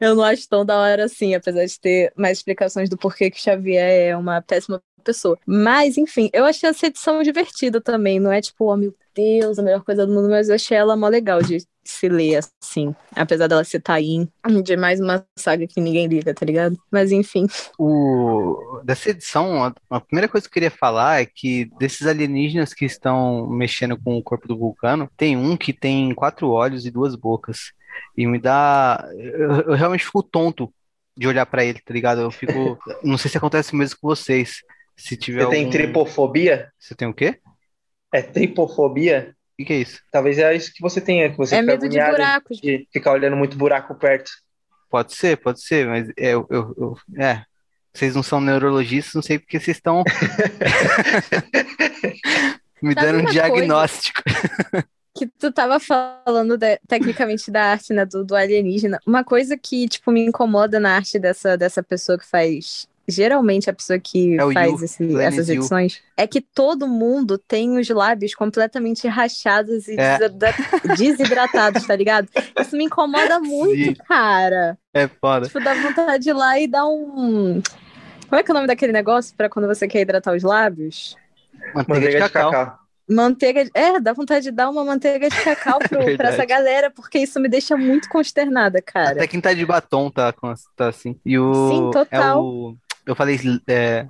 [0.00, 3.40] Eu não acho tão da hora assim, apesar de ter mais explicações do porquê que
[3.40, 5.38] Xavier é uma péssima pessoa.
[5.46, 8.18] Mas, enfim, eu achei essa edição divertida também.
[8.18, 10.96] Não é tipo, oh meu Deus, a melhor coisa do mundo, mas eu achei ela
[10.96, 12.94] mó legal de se ler, assim.
[13.14, 14.28] Apesar dela ser Tain,
[14.62, 16.76] de mais uma saga que ninguém liga, tá ligado?
[16.90, 17.46] Mas enfim.
[17.78, 18.80] O...
[18.82, 23.46] Dessa edição, a primeira coisa que eu queria falar é que desses alienígenas que estão
[23.46, 27.72] mexendo com o corpo do vulcano, tem um que tem quatro olhos e duas bocas.
[28.16, 29.06] E me dá.
[29.16, 30.72] Eu, eu realmente fico tonto
[31.16, 32.20] de olhar para ele, tá ligado?
[32.20, 32.78] Eu fico.
[33.04, 34.62] Não sei se acontece mesmo com vocês.
[34.96, 35.56] Se tiver Você algum...
[35.56, 36.72] tem tripofobia?
[36.78, 37.40] Você tem o quê?
[38.12, 39.34] É tripofobia?
[39.52, 40.00] O que, que, é isso?
[40.10, 42.60] Talvez é isso que você tenha, que você é medo de buracos.
[42.60, 44.30] De ficar olhando muito buraco perto.
[44.90, 47.42] Pode ser, pode ser, mas é, eu, eu, eu, é.
[47.92, 50.02] Vocês não são neurologistas, não sei porque vocês estão
[52.82, 54.22] me dando um diagnóstico.
[55.16, 58.98] que tu tava falando de, tecnicamente da arte, né, do, do, alienígena.
[59.06, 63.72] Uma coisa que, tipo, me incomoda na arte dessa, dessa pessoa que faz geralmente a
[63.72, 69.06] pessoa que é faz esse, essas edições, é que todo mundo tem os lábios completamente
[69.06, 70.18] rachados e é.
[70.96, 72.28] desidratados, tá ligado?
[72.58, 73.94] Isso me incomoda muito, Sim.
[74.06, 74.78] cara.
[74.92, 75.46] É foda.
[75.46, 77.62] Tipo, dá vontade de ir lá e dar um.
[78.28, 81.16] Como é que é o nome daquele negócio para quando você quer hidratar os lábios?
[81.74, 82.50] Manteiga, manteiga de, cacau.
[82.50, 82.84] de cacau.
[83.08, 83.68] Manteiga.
[83.74, 87.38] É, dá vontade de dar uma manteiga de cacau pro, pra essa galera, porque isso
[87.38, 89.12] me deixa muito consternada, cara.
[89.12, 90.34] Até quem tá de batom tá,
[90.74, 91.18] tá assim.
[91.24, 91.52] E o.
[91.68, 92.38] Sim, total.
[92.38, 92.76] É o
[93.06, 94.06] eu falei é,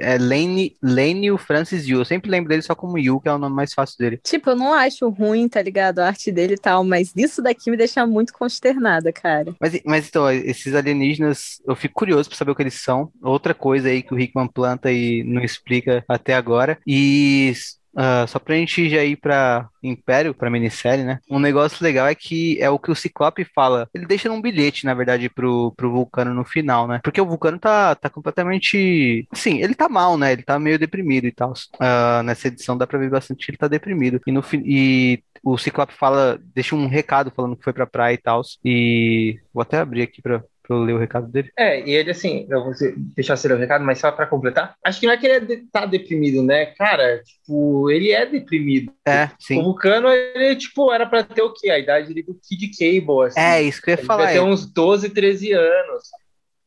[0.00, 2.00] é Lane, Lane Francis Yu.
[2.00, 4.20] Eu sempre lembro dele só como Yu, que é o nome mais fácil dele.
[4.22, 6.00] Tipo, eu não acho ruim, tá ligado?
[6.00, 9.54] A arte dele e tal, mas isso daqui me deixa muito consternada, cara.
[9.60, 13.10] Mas, mas então, esses alienígenas, eu fico curioso pra saber o que eles são.
[13.22, 16.78] Outra coisa aí que o Hickman planta e não explica até agora.
[16.86, 17.52] E
[17.94, 21.18] Uh, só pra gente já ir pra Império, pra minissérie, né?
[21.30, 23.88] Um negócio legal é que é o que o Ciclope fala.
[23.92, 27.00] Ele deixa um bilhete, na verdade, pro, pro Vulcano no final, né?
[27.02, 29.26] Porque o Vulcano tá, tá completamente.
[29.34, 30.32] Sim, ele tá mal, né?
[30.32, 31.52] Ele tá meio deprimido e tal.
[31.52, 34.20] Uh, nessa edição dá pra ver bastante que ele tá deprimido.
[34.26, 38.18] E, no, e o Ciclope fala, deixa um recado falando que foi pra praia e
[38.18, 38.42] tal.
[38.64, 41.50] E vou até abrir aqui pra, pra eu ler o recado dele?
[41.58, 42.72] É, e ele assim, eu vou
[43.14, 45.54] deixar você ler o recado, mas só pra completar, acho que não é que ele
[45.54, 46.66] é tá deprimido, né?
[46.66, 48.92] Cara, tipo, ele é deprimido.
[49.06, 49.58] É, sim.
[49.58, 51.70] O Vulcano, ele, tipo, era pra ter o quê?
[51.70, 53.40] A idade do Kid Cable, assim.
[53.40, 54.24] É, isso que eu ia ele falar.
[54.24, 56.02] Ele ter uns 12, 13 anos.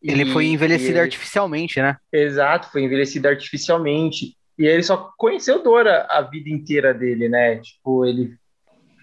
[0.03, 1.01] Ele e, foi envelhecido e...
[1.01, 1.97] artificialmente, né?
[2.11, 4.35] Exato, foi envelhecido artificialmente.
[4.57, 7.57] E ele só conheceu Dora a vida inteira dele, né?
[7.57, 8.35] Tipo, ele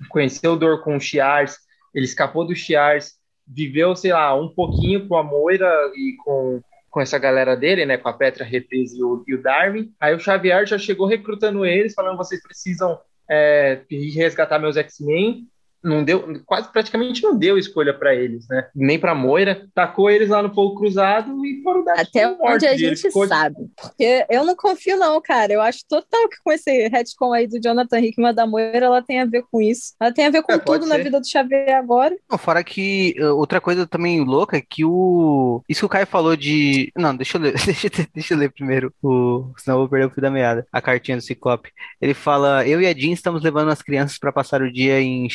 [0.08, 1.56] conheceu dor com o Chiars,
[1.94, 3.14] ele escapou do Chiars,
[3.46, 7.96] viveu, sei lá, um pouquinho com a Moira e com, com essa galera dele, né,
[7.96, 9.92] com a Petra Retes e o, e o Darwin.
[10.00, 13.82] Aí o Xavier já chegou recrutando eles, falando vocês precisam é,
[14.14, 15.46] resgatar meus X-Men
[15.82, 18.68] não deu, quase praticamente não deu escolha para eles, né?
[18.74, 22.76] Nem para Moira, tacou eles lá no fogo cruzado e foram dar Até onde a
[22.76, 23.26] gente ficou...
[23.26, 23.56] sabe.
[23.76, 25.52] Porque eu não confio não, cara.
[25.52, 29.20] Eu acho total que com esse retcon aí do Jonathan Hickman da Moira, ela tem
[29.20, 29.94] a ver com isso.
[30.00, 32.14] Ela tem a ver com é, tudo na vida do Xavier agora.
[32.30, 36.06] Não, fora que uh, outra coisa também louca é que o isso que o Caio
[36.06, 39.88] falou de, não, deixa eu ler, deixa, deixa eu ler primeiro o, senão eu vou
[39.88, 40.66] perder o fio da meada.
[40.72, 41.70] A cartinha do Ciclope.
[42.00, 45.28] Ele fala: "Eu e a Jean estamos levando as crianças para passar o dia em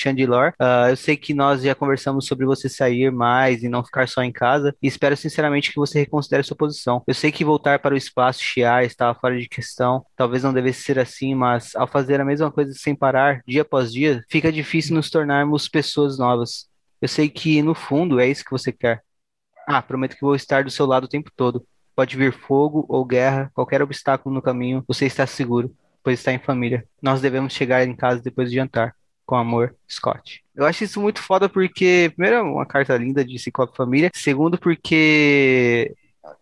[0.59, 4.21] Uh, eu sei que nós já conversamos sobre você sair mais e não ficar só
[4.23, 7.03] em casa, e espero sinceramente que você reconsidere sua posição.
[7.07, 10.83] Eu sei que voltar para o espaço chiar estava fora de questão, talvez não devesse
[10.83, 14.95] ser assim, mas ao fazer a mesma coisa sem parar, dia após dia, fica difícil
[14.95, 16.67] nos tornarmos pessoas novas.
[17.01, 19.03] Eu sei que, no fundo, é isso que você quer.
[19.67, 21.65] Ah, prometo que vou estar do seu lado o tempo todo.
[21.95, 26.39] Pode vir fogo ou guerra, qualquer obstáculo no caminho, você está seguro, pois está em
[26.39, 26.85] família.
[27.01, 28.95] Nós devemos chegar em casa depois de jantar.
[29.27, 30.41] Com amor, Scott.
[30.55, 34.09] Eu acho isso muito foda porque, primeiro, é uma carta linda de Ciclope Família.
[34.13, 35.93] Segundo, porque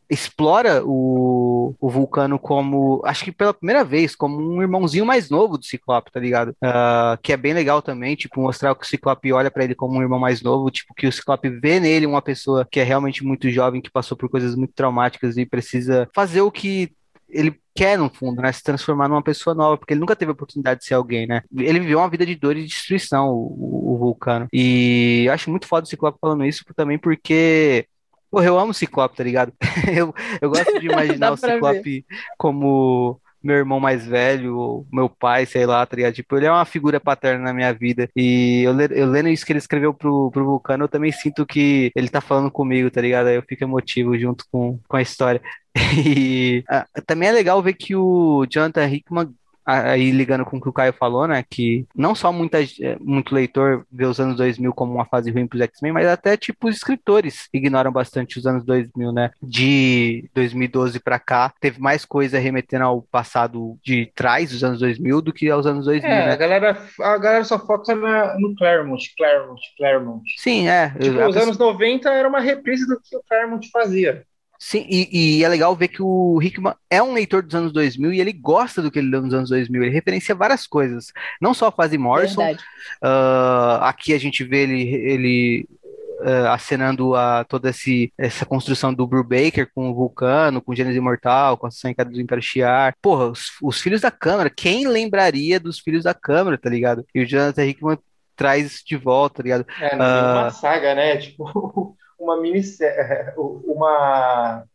[0.08, 5.58] explora o, o Vulcano como, acho que pela primeira vez, como um irmãozinho mais novo
[5.58, 6.50] do Ciclope, tá ligado?
[6.64, 9.98] Uh, que é bem legal também, tipo, mostrar que o Ciclope olha para ele como
[9.98, 13.24] um irmão mais novo, tipo, que o Ciclope vê nele uma pessoa que é realmente
[13.24, 16.94] muito jovem, que passou por coisas muito traumáticas e precisa fazer o que
[17.36, 20.34] ele quer, no fundo, né, se transformar numa pessoa nova, porque ele nunca teve a
[20.34, 21.42] oportunidade de ser alguém, né?
[21.56, 24.48] Ele viveu uma vida de dor e de destruição, o, o, Vulcano.
[24.54, 27.88] E eu acho muito foda o Ciclope falando isso também porque
[28.32, 29.54] Porra, eu amo o Ciclope, tá ligado?
[29.96, 32.06] eu, eu gosto de imaginar o Ciclope ver.
[32.38, 36.14] como meu irmão mais velho, meu pai, sei lá, tá ligado?
[36.14, 38.10] Tipo, ele é uma figura paterna na minha vida.
[38.16, 41.92] E eu, eu lendo isso que ele escreveu pro, pro Vulcano, eu também sinto que
[41.96, 43.28] ele tá falando comigo, tá ligado?
[43.28, 45.42] Aí eu fico emotivo junto com, com a história.
[45.98, 49.34] E ah, também é legal ver que o Jonathan Hickman
[49.66, 53.34] aí ligando com o que o Caio falou, né, que não só muita, é, muito
[53.34, 56.68] leitor vê os anos 2000 como uma fase ruim para os X-Men, mas até, tipo,
[56.68, 62.38] os escritores ignoram bastante os anos 2000, né, de 2012 para cá, teve mais coisa
[62.38, 66.32] remetendo ao passado de trás dos anos 2000 do que aos anos 2000, é, né?
[66.32, 70.24] a galera, a galera só foca na, no Claremont, Claremont, Claremont.
[70.38, 70.90] Sim, é.
[70.90, 74.24] Tipo, os anos 90 era uma reprise do que o Claremont fazia.
[74.58, 78.14] Sim, e, e, é legal ver que o Hickman é um leitor dos anos 2000
[78.14, 79.84] e ele gosta do que ele leu nos anos 2000.
[79.84, 82.52] Ele referencia várias coisas, não só a fase Morrison.
[82.52, 85.70] Uh, aqui a gente vê ele, ele
[86.22, 90.98] uh, acenando a toda esse, essa construção do Brubaker com o Vulcano, com o Gênesis
[90.98, 92.96] Imortal, com a Ascensão do Império Shiar.
[93.02, 94.50] Porra, os, os, Filhos da Câmara.
[94.50, 97.06] Quem lembraria dos Filhos da Câmara, tá ligado?
[97.14, 97.98] E o Jonathan Hickman
[98.36, 99.66] traz isso de volta, tá ligado?
[99.80, 101.18] É, uh, uma saga, né?
[101.18, 101.96] Tipo
[102.26, 102.62] uma mini
[103.38, 104.66] uma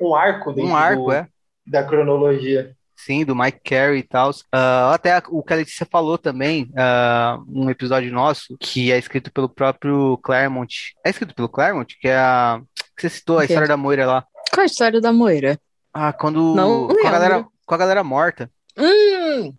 [0.00, 1.28] um arco dentro um arco, do, é.
[1.66, 2.76] da cronologia.
[2.96, 4.30] Sim, do Mike Carey e tal.
[4.30, 9.30] Uh, até o que a Letícia falou também, uh, um episódio nosso, que é escrito
[9.30, 10.94] pelo próprio Claremont.
[11.04, 11.94] É escrito pelo Claremont?
[12.00, 12.60] Que é a.
[12.96, 13.48] Que você citou, a okay.
[13.48, 14.24] história da Moira lá.
[14.52, 15.58] Qual a história da Moira?
[15.92, 16.54] Ah, quando.
[16.54, 18.50] Não com, a galera, com a galera morta.
[18.78, 19.54] Hum!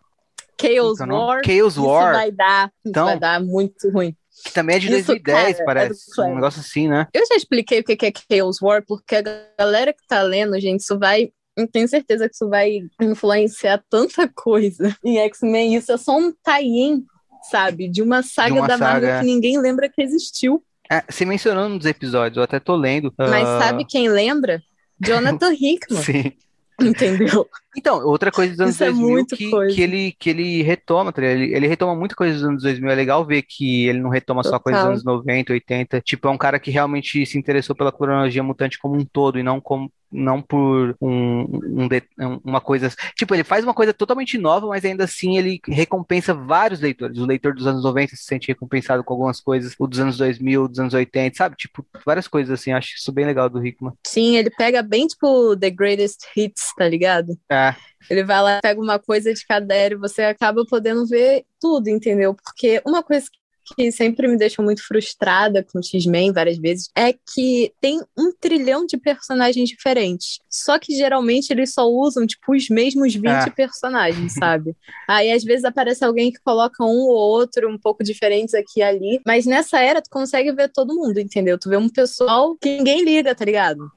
[0.60, 1.42] Chaos War.
[1.46, 2.12] Chaos War.
[2.12, 2.66] Isso vai dar.
[2.68, 4.16] Isso então, vai dar muito ruim.
[4.44, 6.22] Que também é de Isso, 2010, cara, parece.
[6.22, 7.08] É um negócio assim, né?
[7.14, 9.24] Eu já expliquei o que é Chaos War, porque a
[9.58, 14.28] galera que tá lendo, gente, isso vai eu tenho certeza que isso vai influenciar tanta
[14.30, 15.76] coisa em X-Men.
[15.76, 17.04] Isso é só um tie-in,
[17.50, 17.90] sabe?
[17.90, 19.20] De uma saga de uma da Marvel saga...
[19.22, 20.64] que ninguém lembra que existiu.
[20.90, 23.12] É, você mencionou nos episódios, eu até tô lendo.
[23.18, 23.60] Mas uh...
[23.60, 24.62] sabe quem lembra?
[25.04, 26.04] Jonathan Hickman.
[26.04, 26.32] Sim.
[26.80, 27.50] Entendeu?
[27.78, 31.24] Então, outra coisa dos anos Isso 2000 é que, que, ele, que ele retoma, tá
[31.24, 32.90] ele, ele retoma muita coisa dos anos 2000.
[32.90, 34.58] É legal ver que ele não retoma Total.
[34.58, 36.02] só coisas dos anos 90, 80.
[36.02, 39.44] Tipo, é um cara que realmente se interessou pela cronologia mutante como um todo e
[39.44, 42.90] não como não por um, um, uma coisa.
[43.16, 47.18] Tipo, ele faz uma coisa totalmente nova, mas ainda assim ele recompensa vários leitores.
[47.18, 50.68] O leitor dos anos 90 se sente recompensado com algumas coisas, o dos anos 2000,
[50.68, 51.56] dos anos 80, sabe?
[51.56, 52.72] Tipo, várias coisas assim.
[52.72, 53.94] Acho isso bem legal do Hickman.
[54.06, 57.38] Sim, ele pega bem, tipo, The Greatest Hits, tá ligado?
[57.52, 57.67] É.
[58.10, 61.90] Ele vai lá, pega uma coisa de cada era e você acaba podendo ver tudo,
[61.90, 62.36] entendeu?
[62.36, 63.28] Porque uma coisa
[63.76, 68.86] que sempre me deixou muito frustrada com X-Men várias vezes é que tem um trilhão
[68.86, 70.40] de personagens diferentes.
[70.50, 73.52] Só que geralmente eles só usam, tipo, os mesmos 20 ah.
[73.52, 74.76] personagens, sabe?
[75.08, 78.84] Aí às vezes aparece alguém que coloca um ou outro um pouco diferentes aqui e
[78.84, 79.22] ali.
[79.26, 81.58] Mas nessa era tu consegue ver todo mundo, entendeu?
[81.58, 83.92] Tu vê um pessoal que ninguém liga, tá ligado?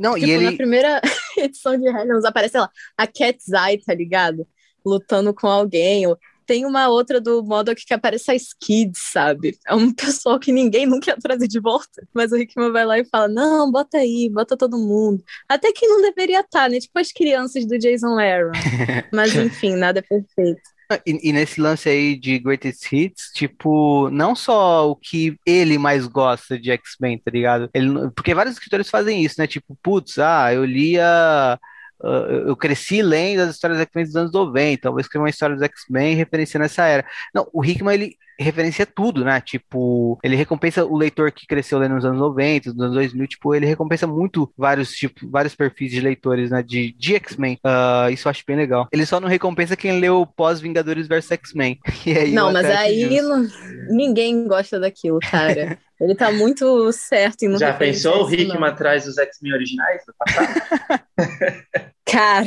[0.00, 0.44] Não, tipo, e ele...
[0.44, 1.00] na primeira
[1.36, 4.46] edição de Hellions aparece, sei lá, a Cat's Eye, tá ligado?
[4.84, 9.58] Lutando com alguém, ou Tem uma outra do Modok que aparece a Skid, sabe?
[9.66, 12.02] É um pessoal que ninguém nunca ia trazer de volta.
[12.14, 15.22] Mas o Hickman vai lá e fala: não, bota aí, bota todo mundo.
[15.46, 16.80] Até que não deveria estar, né?
[16.80, 18.52] Tipo as crianças do Jason Aaron.
[19.12, 20.62] Mas enfim, nada é perfeito.
[21.06, 26.06] E, e, nesse lance aí de Greatest Hits, tipo, não só o que ele mais
[26.06, 27.70] gosta de X-Men, tá ligado?
[27.72, 29.46] Ele, porque vários escritores fazem isso, né?
[29.46, 31.58] Tipo, putz, ah, eu lia.
[32.02, 35.64] Uh, eu cresci lendo as histórias X-Men dos anos 90, talvez escrever uma história dos
[35.64, 37.04] X-Men referenciando essa era.
[37.34, 39.40] Não, o Hickman, ele referencia tudo, né?
[39.40, 43.54] Tipo, ele recompensa o leitor que cresceu lendo nos anos 90, nos anos 2000, tipo,
[43.54, 46.62] ele recompensa muito vários tipo, vários perfis de leitores, né?
[46.62, 47.58] De, de X-Men.
[47.64, 48.88] Uh, isso eu acho bem legal.
[48.92, 51.78] Ele só não recompensa quem leu pós-Vingadores vs X-Men.
[52.32, 53.46] Não, mas aí não,
[53.88, 55.78] ninguém gosta daquilo, cara.
[56.00, 60.14] Ele tá muito certo em não Já pensou o Hickman atrás dos X-Men originais do
[60.18, 61.02] passado?
[62.06, 62.46] cara.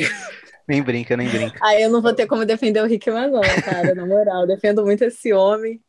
[0.68, 1.59] Nem brinca, nem brinca.
[1.61, 4.47] Aí eu não vou ter como defender o Rickman, não, cara, na moral.
[4.47, 5.82] Defendo muito esse homem.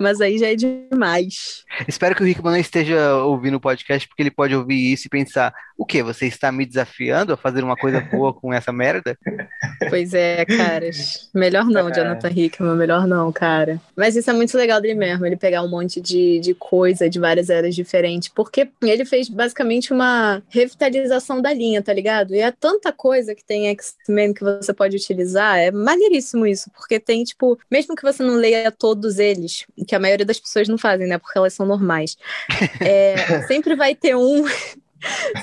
[0.00, 1.64] Mas aí já é demais.
[1.86, 5.10] Espero que o Rickman não esteja ouvindo o podcast, porque ele pode ouvir isso e
[5.10, 6.02] pensar: o que?
[6.02, 9.18] Você está me desafiando a fazer uma coisa boa com essa merda?
[9.90, 11.30] Pois é, caras.
[11.34, 11.92] Melhor não, é.
[11.92, 13.80] Jonathan Hickman, melhor não, cara.
[13.96, 17.18] Mas isso é muito legal dele mesmo, ele pegar um monte de, de coisa de
[17.18, 22.34] várias eras diferentes, porque ele fez basicamente uma revitalização da linha, tá ligado?
[22.34, 27.00] E é tanta coisa que tem X-Men que você pode utilizar, é maneiríssimo isso, porque
[27.00, 30.78] tem, tipo, mesmo que você não leia todos eles, que a maioria das pessoas não
[30.78, 31.18] fazem, né?
[31.18, 32.16] Porque elas são normais.
[32.80, 33.16] É,
[33.46, 34.44] sempre vai ter um.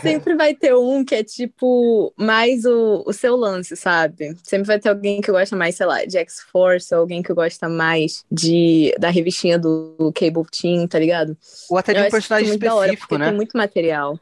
[0.02, 4.36] sempre vai ter um que é tipo mais o, o seu lance, sabe?
[4.44, 8.26] Sempre vai ter alguém que gosta mais, sei lá, de X-Force, alguém que gosta mais
[8.32, 11.38] de da revistinha do, Cable Team, tá ligado?
[11.70, 13.30] Ou até de um personagem específico, hora, né?
[13.30, 14.20] Tem muito material.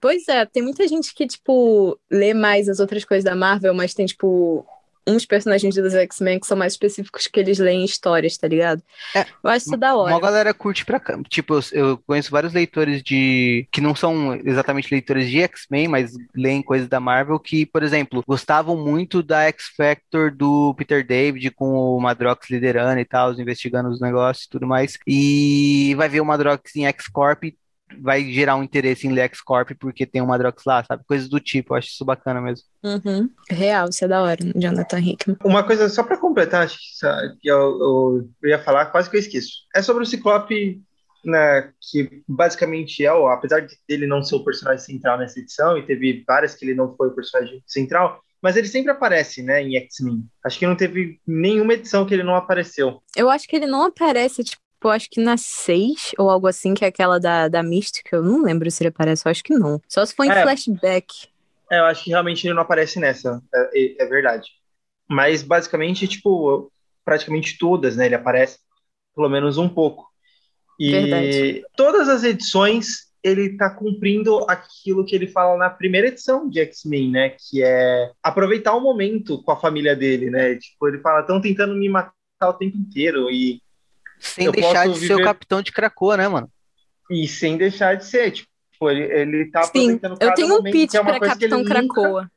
[0.00, 3.92] Pois é, tem muita gente que, tipo, lê mais as outras coisas da Marvel, mas
[3.92, 4.64] tem, tipo,
[5.06, 8.82] uns personagens dos X-Men que são mais específicos que eles leem histórias, tá ligado?
[9.14, 10.14] É, eu acho isso da hora.
[10.14, 11.18] Uma galera curte pra cá.
[11.28, 13.66] Tipo, eu, eu, conheço vários leitores de.
[13.70, 18.22] que não são exatamente leitores de X-Men, mas leem coisas da Marvel, que, por exemplo,
[18.26, 24.00] gostavam muito da X-Factor do Peter David com o Madrox liderando e tal, investigando os
[24.00, 24.98] negócios e tudo mais.
[25.06, 27.44] E vai ver o Madrox em X-Corp
[27.98, 31.04] vai gerar um interesse em Lex Corp porque tem uma Madrox lá, sabe?
[31.06, 32.64] Coisas do tipo, eu acho isso bacana mesmo.
[32.82, 33.28] Uhum.
[33.48, 35.36] Real, isso é da hora, Jonathan Hickman.
[35.44, 36.78] Uma coisa só para completar, acho
[37.40, 39.50] que eu, eu, eu, ia falar, quase que eu esqueço.
[39.74, 40.80] É sobre o Ciclope,
[41.24, 45.76] né, que basicamente é, ó, apesar de ele não ser o personagem central nessa edição,
[45.76, 49.62] e teve várias que ele não foi o personagem central, mas ele sempre aparece, né,
[49.62, 50.24] em X-Men.
[50.44, 53.02] Acho que não teve nenhuma edição que ele não apareceu.
[53.14, 56.74] Eu acho que ele não aparece, Tipo, eu acho que na 6 ou algo assim,
[56.74, 58.16] que é aquela da, da Mística.
[58.16, 59.80] Eu não lembro se ele aparece, eu acho que não.
[59.88, 61.28] Só se for em é, flashback.
[61.70, 63.42] É, eu acho que realmente ele não aparece nessa.
[63.54, 64.48] É, é, é, verdade.
[65.08, 66.72] Mas basicamente, tipo,
[67.04, 68.06] praticamente todas, né?
[68.06, 68.58] Ele aparece
[69.14, 70.08] pelo menos um pouco.
[70.78, 71.62] E verdade.
[71.76, 77.10] todas as edições ele tá cumprindo aquilo que ele fala na primeira edição de X-Men,
[77.10, 77.30] né?
[77.30, 80.56] Que é aproveitar o momento com a família dele, né?
[80.56, 82.14] Tipo, ele fala, estão tentando me matar
[82.48, 83.60] o tempo inteiro e
[84.20, 85.06] sem eu deixar de viver...
[85.06, 86.50] ser o capitão de Krakoa, né, mano?
[87.10, 88.48] E sem deixar de ser, tipo,
[88.82, 92.22] ele, ele tá Sim, eu tenho um pitch é pra Capitão Krakoa.
[92.22, 92.32] Nunca,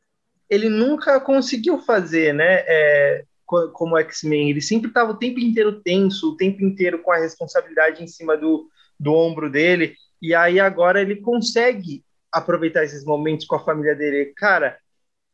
[0.49, 4.49] ele nunca conseguiu fazer, né, é, como X-Men.
[4.49, 8.35] Ele sempre tava o tempo inteiro tenso, o tempo inteiro com a responsabilidade em cima
[8.35, 8.67] do,
[8.99, 9.95] do ombro dele.
[10.21, 14.33] E aí agora ele consegue aproveitar esses momentos com a família dele.
[14.35, 14.77] Cara,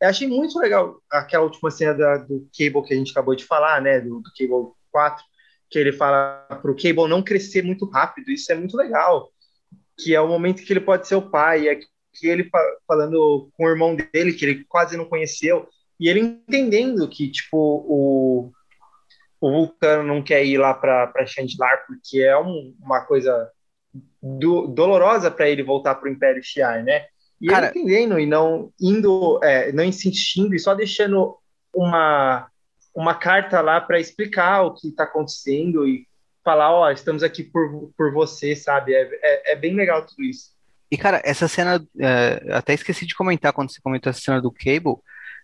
[0.02, 3.46] eu achei muito legal aquela última cena da, do Cable que a gente acabou de
[3.46, 5.24] falar, né, do, do Cable 4,
[5.70, 8.32] que ele fala para o Cable não crescer muito rápido.
[8.32, 9.30] Isso é muito legal,
[9.98, 12.50] que é o momento que ele pode ser o pai, é que ele
[12.88, 15.68] falando com o irmão dele que ele quase não conheceu
[16.00, 18.52] e ele entendendo que tipo o
[19.42, 23.50] o Vulcano não quer ir lá para Chandlar porque é um, uma coisa
[24.22, 27.06] do, dolorosa para ele voltar para o Império Shi'ar, né?
[27.40, 27.68] E Cara...
[27.70, 31.38] ele entendendo e não indo, é, não insistindo e só deixando
[31.74, 32.50] uma
[32.94, 36.08] uma carta lá para explicar o que está acontecendo e
[36.44, 38.94] falar, ó, oh, estamos aqui por, por você, sabe?
[38.94, 40.52] É, é, é, bem legal tudo isso.
[40.92, 44.52] E, cara, essa cena, é, até esqueci de comentar quando você comentou essa cena do
[44.52, 44.96] Cable,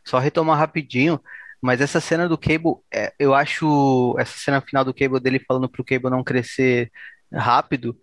[0.04, 1.20] só retomar rapidinho,
[1.62, 5.70] mas essa cena do Cable, é, eu acho, essa cena final do Cable, dele falando
[5.70, 6.92] pro Cable não crescer
[7.32, 7.96] rápido,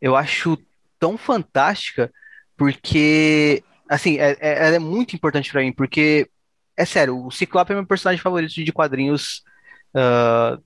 [0.00, 0.58] eu acho
[0.98, 2.10] tão fantástica,
[2.56, 6.28] porque, assim, é, é, ela é muito importante para mim, porque
[6.76, 9.42] é sério, o Ciclope é meu personagem favorito de quadrinhos
[9.94, 10.62] uh,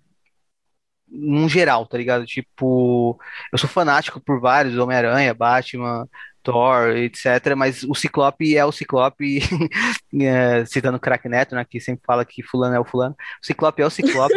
[1.08, 2.24] num geral, tá ligado?
[2.26, 3.18] Tipo,
[3.52, 6.08] eu sou fanático por vários, Homem-Aranha, Batman,
[6.42, 7.54] Thor, etc.
[7.56, 9.40] Mas o Ciclope é o Ciclope,
[10.20, 11.64] é, citando o Crack Neto, né?
[11.68, 13.16] Que sempre fala que fulano é o fulano.
[13.42, 14.34] O Ciclope é o Ciclope.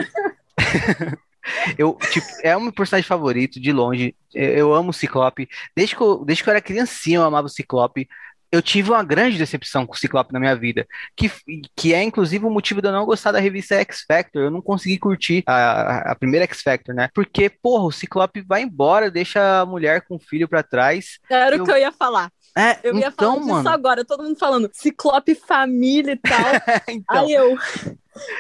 [1.77, 4.15] Eu, tipo, é o meu personagem favorito, de longe.
[4.33, 5.49] Eu, eu amo o Ciclope.
[5.75, 8.07] Desde que eu, desde que eu era criancinha, eu amava o Ciclope.
[8.53, 10.85] Eu tive uma grande decepção com o Ciclope na minha vida,
[11.17, 11.31] que,
[11.75, 14.43] que é inclusive o motivo de eu não gostar da revista X Factor.
[14.43, 17.09] Eu não consegui curtir a, a primeira X Factor, né?
[17.15, 21.17] Porque, porra, o Ciclope vai embora, deixa a mulher com o filho pra trás.
[21.27, 22.29] Era Eu- o que eu ia falar.
[22.55, 23.69] É, Eu ia então, falar disso mano.
[23.69, 26.37] agora, todo mundo falando Ciclope família e tal.
[26.87, 27.57] então, Aí eu.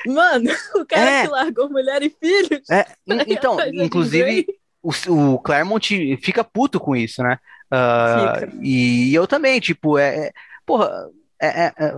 [0.05, 1.21] Mano, o cara É.
[1.23, 2.69] que largou mulher e filhos.
[2.69, 2.85] é,
[3.27, 4.45] então, inclusive,
[4.81, 4.91] o,
[5.33, 7.39] o Claremont fica puto com isso, né?
[8.05, 8.49] Fica.
[8.61, 10.33] e eu também, tipo, é, é-
[10.65, 11.09] porra,
[11.41, 11.91] é- é- é,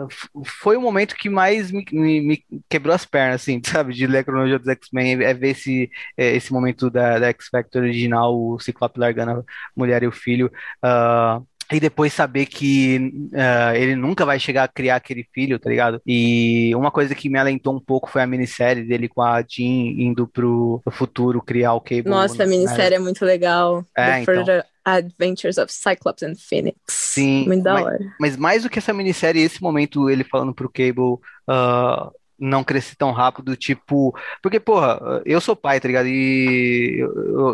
[0.45, 4.19] foi o momento que mais me, me- me quebrou as pernas, assim, sabe, de ler
[4.19, 8.59] a cronologia dos X-Men, é ver esse, é, esse momento da, da X-Factor original, o
[8.59, 9.43] Ciclope largando a
[9.76, 10.51] mulher e o filho,
[10.82, 11.41] ah,
[11.72, 16.01] e depois saber que ah, ele nunca vai chegar a criar aquele filho, tá ligado?
[16.05, 19.93] E uma coisa que me alentou um pouco foi a minissérie dele com a Jean
[19.97, 22.09] indo pro, futuro criar o Cable.
[22.09, 22.51] Nossa, a né?
[22.51, 23.84] minissérie é muito legal.
[23.97, 24.36] É, The então.
[24.36, 26.78] Further Adventures of Cyclops and Phoenix.
[26.88, 27.99] Sim, Muito da hora.
[28.20, 32.95] Mas mais do que essa minissérie, esse momento ele falando pro Cable ah, não crescer
[32.95, 34.16] tão rápido, tipo.
[34.43, 36.07] Porque, porra, eu sou pai, tá ligado?
[36.07, 37.13] E eu,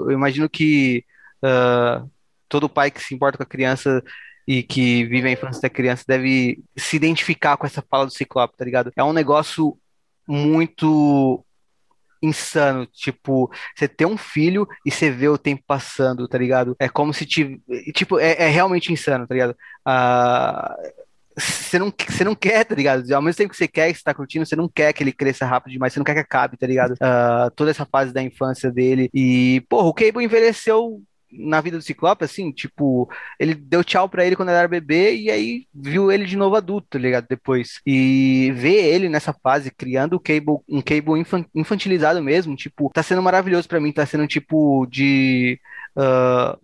[0.09, 1.05] eu- imagino que
[1.41, 2.03] ah,
[2.52, 4.04] todo pai que se importa com a criança
[4.45, 8.58] e que vive a infância da criança deve se identificar com essa fala do Ciclope,
[8.58, 8.91] tá ligado?
[8.95, 9.78] É um negócio
[10.28, 11.43] muito
[12.22, 16.76] insano, tipo, você ter um filho e você vê o tempo passando, tá ligado?
[16.78, 17.60] É como se tive,
[17.93, 19.56] tipo, é, é realmente insano, tá ligado?
[19.84, 20.76] Ah,
[21.36, 23.10] você não, você não quer, tá ligado?
[23.12, 25.14] Ao mesmo tempo que você quer, que você tá curtindo, você não quer que ele
[25.14, 26.95] cresça rápido demais, você não quer que acabe, tá ligado?
[26.99, 29.10] Ah, toda essa fase da infância dele.
[29.14, 33.09] E, porra, o Cable envelheceu na vida do Ciclope, assim, tipo,
[33.39, 36.55] ele deu tchau pra ele quando ele era bebê e aí viu ele de novo
[36.55, 37.25] adulto, tá ligado?
[37.29, 37.79] Depois.
[37.86, 43.03] E ver ele nessa fase criando o Cable, um Cable infan- infantilizado mesmo, tipo, tá
[43.03, 45.59] sendo maravilhoso pra mim, tá sendo tipo de.
[45.95, 46.57] ah,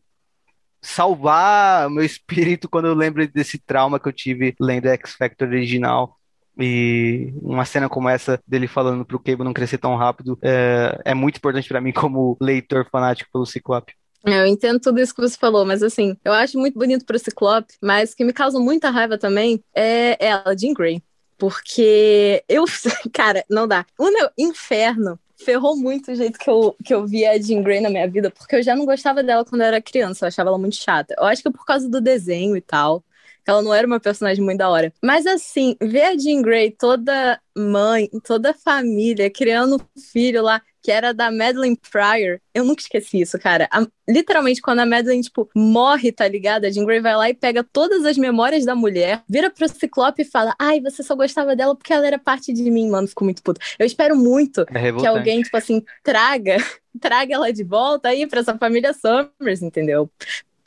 [0.81, 6.15] salvar meu espírito quando eu lembro desse trauma que eu tive lendo X Factor original.
[6.59, 11.13] E uma cena como essa dele falando pro Cable não crescer tão rápido é, é
[11.13, 13.93] muito importante pra mim como leitor fanático pelo Ciclope.
[14.25, 17.73] Eu entendo tudo isso que você falou, mas assim, eu acho muito bonito pro Ciclope,
[17.81, 21.01] mas que me causa muita raiva também é ela, Jean Grey.
[21.37, 22.65] Porque eu,
[23.13, 23.85] cara, não dá.
[23.97, 27.79] O meu inferno ferrou muito o jeito que eu, que eu via a Jean Grey
[27.79, 30.49] na minha vida, porque eu já não gostava dela quando eu era criança, eu achava
[30.49, 31.15] ela muito chata.
[31.17, 33.03] Eu acho que é por causa do desenho e tal,
[33.47, 34.93] ela não era uma personagem muito da hora.
[35.03, 40.91] Mas assim, ver a Jean Grey toda mãe, toda família, criando um filho lá, que
[40.91, 43.67] era da Madeline Pryor, eu nunca esqueci isso, cara.
[43.71, 46.67] A- literalmente, quando a Madeline, tipo, morre, tá ligada?
[46.67, 50.21] A Jean Grey vai lá e pega todas as memórias da mulher, vira pro Ciclope
[50.21, 53.07] e fala: Ai, você só gostava dela porque ela era parte de mim, mano.
[53.07, 53.59] Ficou muito puto.
[53.77, 56.57] Eu espero muito É que alguém, tipo assim, traga,
[57.01, 60.09] traga ela de volta aí pra essa família Summers, entendeu?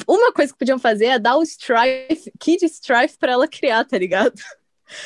[0.06, 3.98] Uma coisa que podiam fazer é dar o Strife, Kid Strife pra ela criar, tá
[3.98, 4.34] ligado?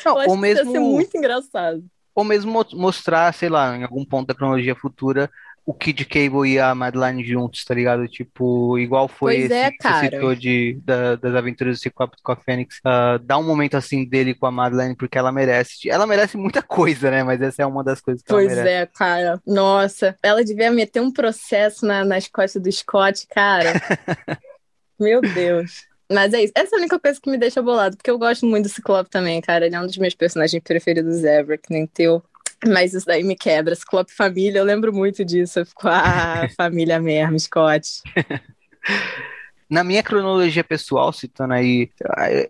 [0.05, 1.83] Não, Eu acho ou que isso ia ser mesmo, muito engraçado.
[2.13, 5.29] ou mesmo mo- mostrar, sei lá, em algum ponto da cronologia futura,
[5.67, 8.07] o Kid Cable e a Madeline juntos, tá ligado?
[8.07, 10.09] Tipo, igual foi Pois esse é, que você cara.
[10.11, 12.79] citou de, da- das aventuras do Ciclope com a Fênix.
[12.83, 15.89] Ah, dá um momento assim dele com a Madeline, porque ela merece.
[15.89, 17.23] Ela merece muita coisa, né?
[17.23, 18.69] Mas essa é uma das coisas que ela Pois merece.
[18.75, 19.41] é, cara.
[19.45, 23.73] Nossa, ela devia meter um processo na, nas costas do Scott, cara.
[24.99, 25.83] Meu Deus.
[26.11, 26.53] Mas é isso.
[26.55, 29.09] Essa é a única coisa que me deixa bolado, porque eu gosto muito do Ciclope
[29.09, 29.65] também, cara.
[29.65, 32.23] Ele é um dos meus personagens preferidos ever, que nem teu.
[32.65, 33.75] Mas isso daí me quebra.
[33.75, 35.59] Ciclope família, eu lembro muito disso.
[35.59, 38.01] Eu fico, ah, família mesmo, Scott.
[39.67, 41.89] Na minha cronologia pessoal, citando aí,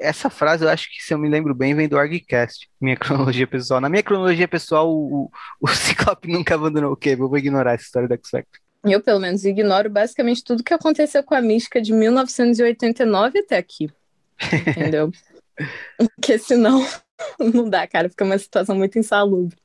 [0.01, 2.69] essa frase eu acho que, se eu me lembro bem, vem do ArgCast.
[2.79, 3.79] Minha cronologia pessoal.
[3.79, 5.31] Na minha cronologia pessoal, o,
[5.61, 7.21] o Ciclope nunca abandonou o Cable.
[7.21, 8.64] Eu vou ignorar essa história do X-Factor.
[8.85, 13.89] Eu, pelo menos, ignoro basicamente tudo que aconteceu com a mística de 1989 até aqui.
[14.67, 15.11] Entendeu?
[15.97, 16.85] Porque senão
[17.39, 18.09] não dá, cara.
[18.09, 19.57] Fica uma situação muito insalubre.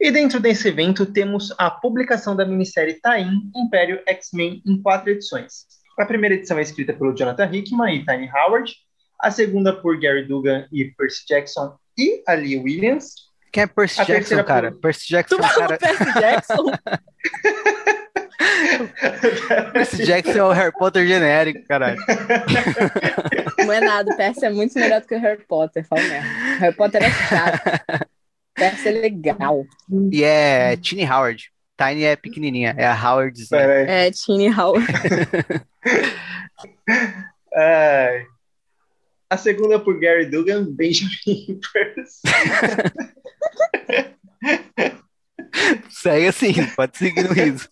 [0.00, 5.66] E dentro desse evento temos a publicação da minissérie Tain Império X-Men em quatro edições.
[5.96, 8.74] A primeira edição é escrita pelo Jonathan Hickman e Tiny Howard,
[9.20, 13.14] a segunda por Gary Dugan e Percy Jackson e a Lee Williams.
[13.52, 14.72] Quem é Percy A Jackson, terceira cara?
[14.72, 15.78] por- Percy Jackson, Tu cara.
[15.78, 16.64] Percy Jackson?
[19.72, 21.98] Percy Jackson é o Harry Potter genérico, caralho.
[23.58, 24.16] Não é nada.
[24.16, 25.86] Percy é muito melhor do que o Harry Potter.
[25.86, 26.28] Fala mesmo.
[26.58, 27.60] Harry Potter é chato.
[28.54, 29.64] Percy é legal.
[30.10, 31.50] E é Tiny Howard.
[31.76, 33.46] Tiny é pequenininha, é a Howard.
[33.48, 34.06] Pera aí.
[34.06, 34.86] É, Tiny Howard.
[37.54, 38.24] Ai.
[39.30, 42.20] A segunda por Gary Dugan, Benjamin Percy.
[45.90, 47.68] Segue assim, pode seguir no riso.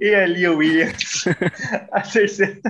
[0.00, 1.24] E a Lia Williams.
[1.90, 2.60] A terceira,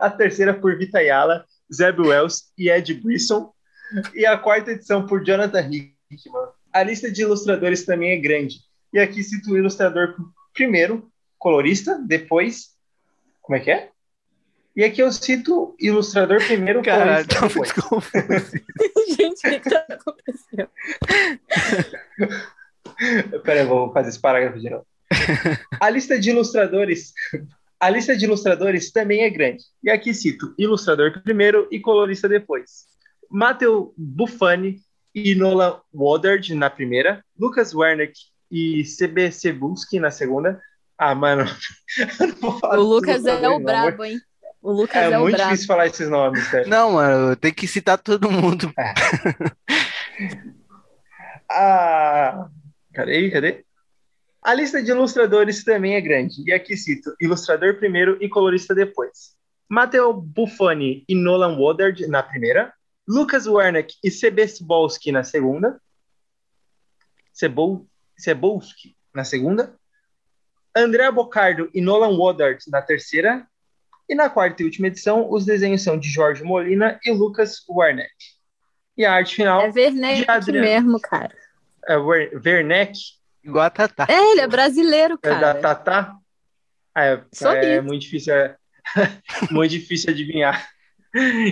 [0.00, 3.52] a terceira por Vita Ayala, Zeb Wells e Ed Brisson.
[4.14, 6.48] E a quarta edição por Jonathan Hickman.
[6.72, 8.56] A lista de ilustradores também é grande.
[8.92, 10.14] E aqui cito o ilustrador
[10.54, 12.72] primeiro, colorista, depois.
[13.40, 13.91] Como é que é?
[14.74, 17.72] E aqui eu cito ilustrador primeiro, Caralho, colorista tá depois.
[17.74, 18.52] muito confuso.
[19.16, 20.70] Gente, o que que tá acontecendo?
[23.42, 24.86] Pera aí, eu vou fazer esse parágrafo de novo.
[25.80, 27.12] A lista de ilustradores,
[27.78, 29.62] a lista de ilustradores também é grande.
[29.82, 32.86] E aqui cito ilustrador primeiro e colorista depois.
[33.30, 34.80] Matteo Buffani
[35.14, 38.14] e Nolan Woodard na primeira, Lucas Wernick
[38.50, 40.60] e CB Cebulski na segunda.
[40.96, 41.44] Ah, mano,
[42.20, 44.18] eu não vou falar O Lucas é o brabo, hein?
[44.62, 46.66] O Lucas É, é, muito difícil falar esses nomes, cara.
[46.68, 48.72] Não, mano, tem que citar todo mundo.
[51.54, 52.48] Ah,
[52.94, 53.30] cadê?
[53.30, 53.62] Cadê?
[54.42, 56.42] A lista de ilustradores também é grande.
[56.46, 59.36] E aqui cito ilustrador primeiro e colorista depois.
[59.68, 62.72] Matteo Buffoni e Nolan Woodard na primeira.
[63.06, 65.78] Lucas Wernick e CB Cebulski na segunda.
[67.32, 67.86] Cebol,
[69.14, 69.74] na segunda.
[70.74, 73.46] André Bocardo e Nolan Woodard na terceira.
[74.12, 78.10] E na quarta e última edição, os desenhos são de Jorge Molina e Lucas Wernick.
[78.94, 80.66] E a arte final É Werneck De Adriano.
[80.66, 81.34] mesmo, cara.
[81.88, 82.92] é Wer- Werneck,
[83.42, 84.06] Igual a Tatá.
[84.10, 85.54] É, ele é brasileiro, é da cara.
[85.60, 86.14] Tatá.
[86.94, 87.82] É, é isso.
[87.84, 88.54] muito difícil, é,
[89.50, 90.68] muito difícil adivinhar.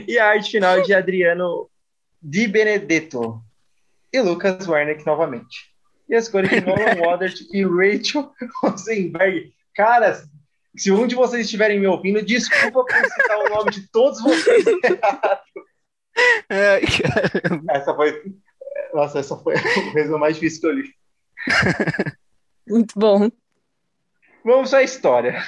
[0.06, 1.70] E a arte final é de Adriano
[2.22, 3.42] Di Benedetto
[4.12, 5.70] e Lucas Wernick novamente.
[6.10, 8.30] E as cores de Nolan Woodard e Rachel
[8.62, 9.50] Rosenberg.
[9.74, 10.22] Cara,
[10.76, 14.64] se um de vocês estiverem me ouvindo, desculpa por citar o nome de todos vocês.
[16.48, 17.72] Caramba.
[17.72, 18.34] Essa foi.
[18.94, 20.94] Nossa, essa foi o resumo mais difícil que eu li.
[22.68, 23.30] Muito bom.
[24.44, 25.42] Vamos à história.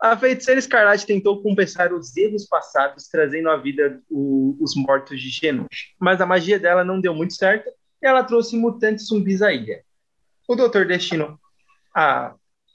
[0.00, 5.28] A feiticeira Escarlate tentou compensar os erros passados, trazendo à vida o- os mortos de
[5.28, 5.86] Genosha.
[5.98, 7.68] Mas a magia dela não deu muito certo
[8.02, 9.82] e ela trouxe mutantes zumbis à ilha.
[10.48, 11.38] O Doutor Destino.
[11.94, 12.34] A,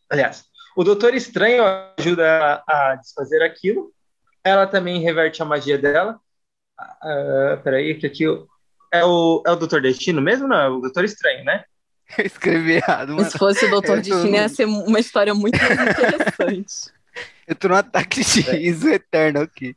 [0.10, 0.46] aliás,
[0.78, 1.64] o Doutor Estranho
[1.98, 3.92] ajuda ela a desfazer aquilo.
[4.44, 6.20] Ela também reverte a magia dela.
[6.78, 8.26] Ah, peraí, que aqui
[8.94, 10.48] é o, é o Doutor Destino mesmo?
[10.48, 11.64] Não, é o Doutor Estranho, né?
[12.16, 13.28] Eu escrevi errado, mano.
[13.28, 16.92] Se fosse o Doutor Destino, ia ser uma história muito mais interessante.
[17.48, 19.76] Eu tô num ataque de riso eterno aqui.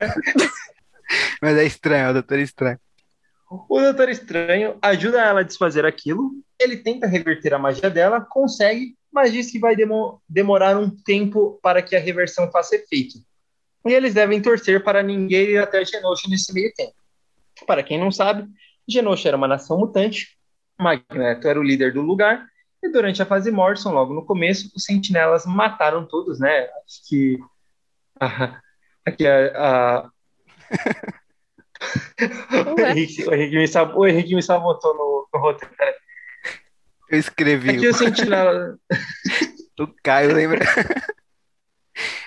[1.42, 2.80] Mas é estranho, é o Doutor Estranho.
[3.68, 6.30] O Doutor Estranho ajuda ela a desfazer aquilo.
[6.58, 11.58] Ele tenta reverter a magia dela, consegue, mas diz que vai demo- demorar um tempo
[11.62, 13.18] para que a reversão faça efeito.
[13.86, 16.94] E eles devem torcer para ninguém ir até Genosha nesse meio tempo.
[17.66, 18.48] Para quem não sabe,
[18.88, 20.38] Genosha era uma nação mutante,
[20.78, 22.46] Magneto era o líder do lugar,
[22.82, 26.62] e durante a fase Morrison, logo no começo, os sentinelas mataram todos, né?
[26.84, 27.38] Acho que.
[28.18, 28.60] ah,
[29.04, 30.10] aqui a- a,
[32.76, 32.80] o.
[32.86, 33.96] Henrique, o, Henrique me sab...
[33.96, 35.74] o Henrique me sabotou no, no roteiro.
[37.10, 37.70] Eu escrevi.
[37.70, 38.78] Aqui o Sentinela.
[39.78, 40.60] O Caio lembra.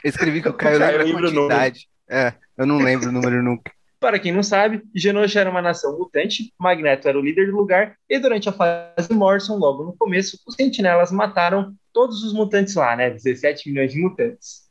[0.03, 1.87] Eu escrevi que o Caio O Caio lembra a lembra quantidade.
[2.09, 3.71] É, eu não lembro o número nunca.
[3.99, 7.95] Para quem não sabe, Genosha era uma nação mutante, Magneto era o líder do lugar,
[8.09, 12.97] e durante a fase Morrison, logo no começo, os sentinelas mataram todos os mutantes lá,
[12.97, 13.09] né?
[13.11, 14.63] 17 milhões de mutantes.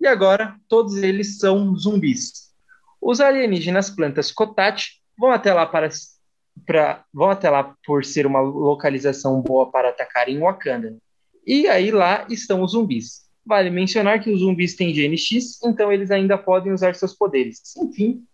[0.00, 2.52] E agora, todos eles são zumbis.
[3.00, 5.88] Os alienígenas plantas Kotat vão até lá para,
[7.12, 10.96] vão até lá por ser uma localização boa para atacar em Wakanda.
[11.46, 13.26] E aí lá estão os zumbis.
[13.44, 17.60] Vale mencionar que os zumbis têm gene X, então eles ainda podem usar seus poderes.
[17.76, 18.24] Enfim,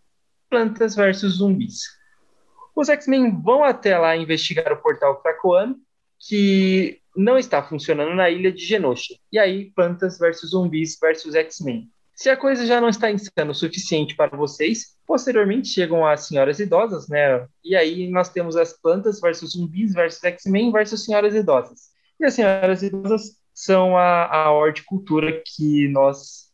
[0.49, 1.81] plantas versus zumbis.
[2.75, 5.77] Os X-Men vão até lá investigar o portal Krakoano,
[6.19, 9.15] que não está funcionando na ilha de Genosha.
[9.31, 11.91] E aí, plantas versus zumbis versus X-Men.
[12.15, 16.61] Se a coisa já não está insana o suficiente para vocês, posteriormente chegam as senhoras
[16.61, 17.47] idosas, né?
[17.65, 21.91] E aí nós temos as plantas versus zumbis versus X-Men versus senhoras idosas.
[22.21, 26.51] E as senhoras idosas são a, a horticultura que nós,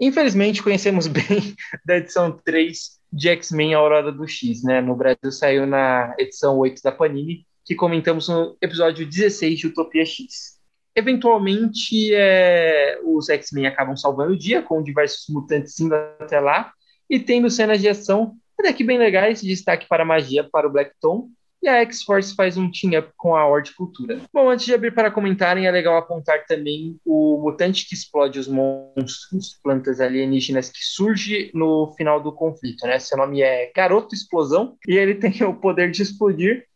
[0.00, 4.80] infelizmente, conhecemos bem da edição 3 de X-Men Aurora do X, né?
[4.80, 10.04] No Brasil saiu na edição 8 da Panini, que comentamos no episódio 16 de Utopia
[10.04, 10.61] X.
[10.94, 16.72] Eventualmente, é, os X-Men acabam salvando o dia, com diversos mutantes indo até lá,
[17.08, 20.70] e tendo cenas de ação até que bem legais, destaque para a magia para o
[20.70, 21.28] Black Tom,
[21.62, 24.20] e a X-Force faz um team-up com a Horticultura.
[24.32, 28.48] Bom, antes de abrir para comentarem, é legal apontar também o mutante que explode os
[28.48, 32.98] monstros, plantas alienígenas, que surge no final do conflito, né?
[32.98, 36.66] Seu nome é Garoto Explosão, e ele tem o poder de explodir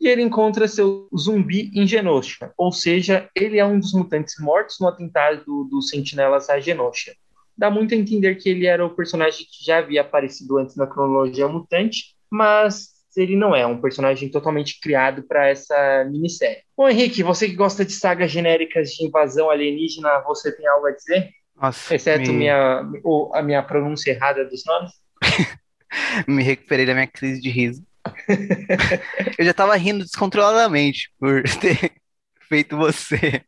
[0.00, 4.78] e ele encontra seu zumbi em Genosha, ou seja, ele é um dos mutantes mortos
[4.80, 7.14] no atentado dos do sentinelas a Genosha.
[7.56, 10.86] Dá muito a entender que ele era o personagem que já havia aparecido antes na
[10.86, 16.62] cronologia mutante, mas ele não é um personagem totalmente criado para essa minissérie.
[16.76, 20.92] Bom, Henrique, você que gosta de sagas genéricas de invasão alienígena, você tem algo a
[20.92, 21.28] dizer?
[21.54, 24.92] Nossa, Exceto me, minha, ou a minha pronúncia errada dos nomes?
[26.26, 27.84] me recuperei da minha crise de riso.
[29.38, 31.92] Eu já tava rindo descontroladamente por ter
[32.48, 33.42] feito você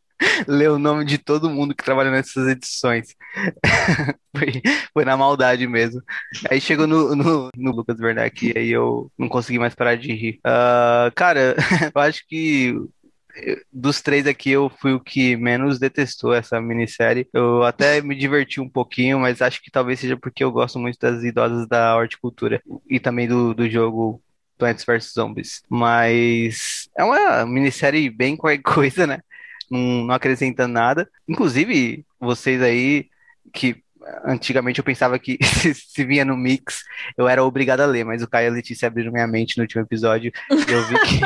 [0.47, 3.09] ler o nome de todo mundo que trabalha nessas edições.
[4.35, 4.62] Foi,
[4.95, 6.01] foi na maldade mesmo.
[6.51, 10.11] Aí chegou no, no, no Lucas Werneck e aí eu não consegui mais parar de
[10.11, 10.41] rir.
[10.43, 11.55] Ah, cara,
[11.95, 12.74] eu acho que
[13.72, 17.28] dos três aqui eu fui o que menos detestou essa minissérie.
[17.33, 20.99] Eu até me diverti um pouquinho, mas acho que talvez seja porque eu gosto muito
[20.99, 24.22] das idosas da horticultura e também do, do jogo
[24.63, 25.63] Plants vs Zombies.
[25.69, 29.19] Mas é uma minissérie bem qualquer coisa, né?
[29.69, 31.11] Não, não acrescenta nada.
[31.29, 33.09] Inclusive, vocês aí
[33.53, 33.83] que
[34.25, 36.85] antigamente eu pensava que se, se vinha no mix,
[37.19, 39.65] eu era obrigado a ler, mas o Caio e a Letícia abriram minha mente no
[39.65, 41.21] último episódio e eu vi que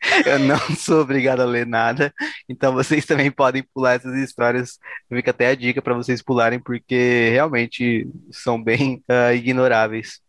[0.28, 2.12] eu não sou obrigado a ler nada,
[2.48, 4.78] então vocês também podem pular essas histórias.
[5.12, 10.20] Fica até a dica para vocês pularem, porque realmente são bem uh, ignoráveis.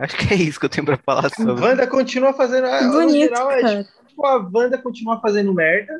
[0.00, 1.62] Acho que é isso que eu tenho para falar sobre.
[1.62, 2.66] Wanda continua fazendo.
[2.90, 5.92] Bonito, no geral, é tipo, a Wanda continua fazendo merda,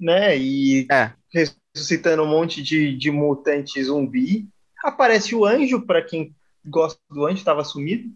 [0.00, 0.38] né?
[0.38, 4.48] E É, ressuscitando um monte de, de mutante zumbi.
[4.84, 6.34] Aparece o anjo, para quem
[6.64, 8.08] gosta do anjo, estava sumido.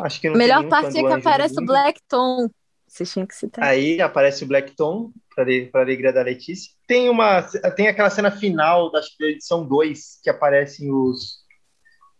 [0.00, 1.66] Acho que não A tem melhor parte é que aparece o.
[1.66, 2.48] Black Tom.
[2.86, 3.64] Vocês tinham que citar.
[3.64, 6.72] Aí aparece o Black Tom, para alegria da Letícia.
[6.86, 7.42] Tem, uma,
[7.74, 11.44] tem aquela cena final da edição 2, que aparecem os.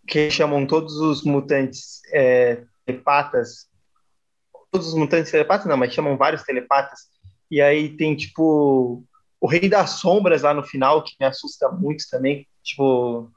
[0.06, 3.66] Que chamam todos os mutantes é, telepatas.
[4.70, 7.00] Todos os mutantes telepatas, não, mas chamam vários telepatas.
[7.50, 9.02] E aí tem, tipo,
[9.40, 12.46] o Rei das Sombras lá no final, que me assusta muito também.
[12.62, 13.30] Tipo,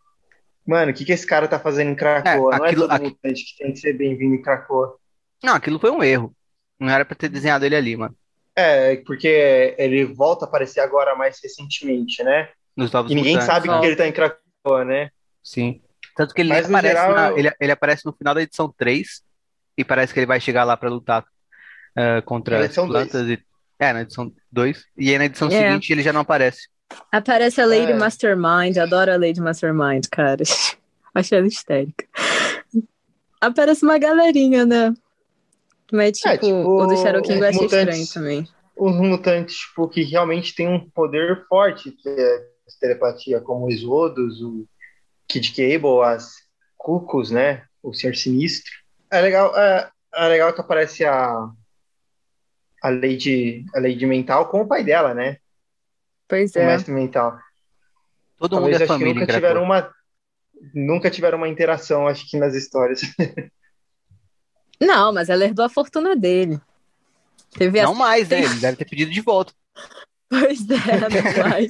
[0.65, 2.55] mano, o que, que esse cara tá fazendo em Krakoa?
[2.55, 4.97] É, não é todo aqui- mutante que tem que ser bem-vindo em Krakoa.
[5.43, 6.33] não, aquilo foi um erro.
[6.79, 8.15] Não era pra ter desenhado ele ali, mano.
[8.55, 12.49] É, porque ele volta a aparecer agora mais recentemente, né?
[12.75, 13.53] Nos Novos E ninguém Mutantes.
[13.53, 15.11] sabe que ele tá em Krakoa, né?
[15.43, 15.81] Sim.
[16.15, 19.21] Tanto que ele Mas, aparece, geral, na- ele, ele aparece no final da edição 3
[19.77, 21.25] e parece que ele vai chegar lá pra lutar
[21.95, 23.39] eh, contra Na as edição plantas e
[23.79, 24.83] é, na edição 2.
[24.97, 25.51] E aí na edição É.
[25.51, 26.67] seguinte ele já não aparece.
[27.11, 27.95] Aparece a Lady É.
[27.95, 28.77] Mastermind.
[28.77, 30.43] Adoro a Lady Mastermind, cara.
[31.15, 32.05] Achei ela histérica.
[33.41, 34.93] Aparece uma galerinha, né?
[35.91, 37.99] Mas, tipo, É, tipo, o do Shadow King eu achei mutantes.
[37.99, 38.47] estranho também.
[38.75, 42.47] Os mutantes, tipo, que realmente tem um poder forte, que é
[42.79, 44.67] telepatia, como o Exodus, o
[45.29, 46.33] Kid Cable, as
[46.75, 47.63] Cucos, né?
[47.81, 48.71] O Senhor Sinistro.
[49.11, 51.49] É legal, é, é legal que aparece a
[52.81, 55.37] a Lady, a Lady Mental com o pai dela, né?
[56.27, 56.65] Pois O é.
[56.65, 57.37] mestre mental.
[58.37, 59.93] Todo Talvez mundo é acho que família nunca tiveram uma
[60.73, 63.01] nunca tiveram uma interação, acho que nas histórias.
[64.79, 66.59] Não, mas ela herdou a fortuna dele.
[67.51, 68.43] Teve Não mais, né?
[68.43, 69.53] Ele deve ter pedido de volta.
[70.29, 71.67] Pois é, mais.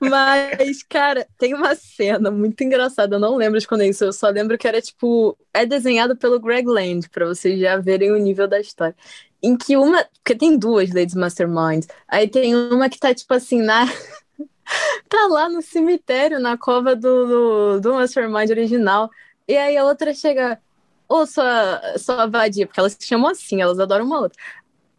[0.00, 3.14] Mas, cara, tem uma cena muito engraçada.
[3.14, 4.04] Eu não lembro de quando é isso.
[4.04, 5.38] Eu só lembro que era tipo.
[5.54, 8.96] É desenhado pelo Greg Land, pra vocês já verem o nível da história.
[9.40, 10.04] Em que uma.
[10.14, 11.86] Porque tem duas Ladies Mastermind.
[12.08, 13.86] Aí tem uma que tá, tipo assim, na.
[15.08, 19.08] tá lá no cemitério, na cova do, do, do Mastermind original.
[19.46, 20.60] E aí a outra chega.
[21.08, 24.38] Ô, sua, sua vadia, porque elas se chamam assim, elas adoram uma outra.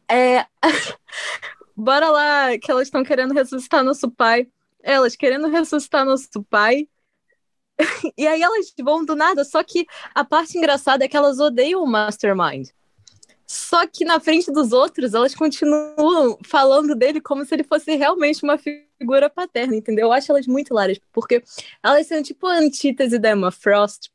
[0.10, 0.46] É.
[1.76, 4.48] Bora lá, que elas estão querendo ressuscitar nosso pai.
[4.82, 6.88] Elas querendo ressuscitar nosso pai.
[8.18, 11.84] e aí elas vão do nada, só que a parte engraçada é que elas odeiam
[11.84, 12.70] o Mastermind.
[13.46, 18.44] Só que na frente dos outros, elas continuam falando dele como se ele fosse realmente
[18.44, 20.08] uma figura paterna, entendeu?
[20.08, 21.44] Eu acho elas muito hilárias, porque
[21.84, 24.10] elas são tipo a antítese da Emma Frost,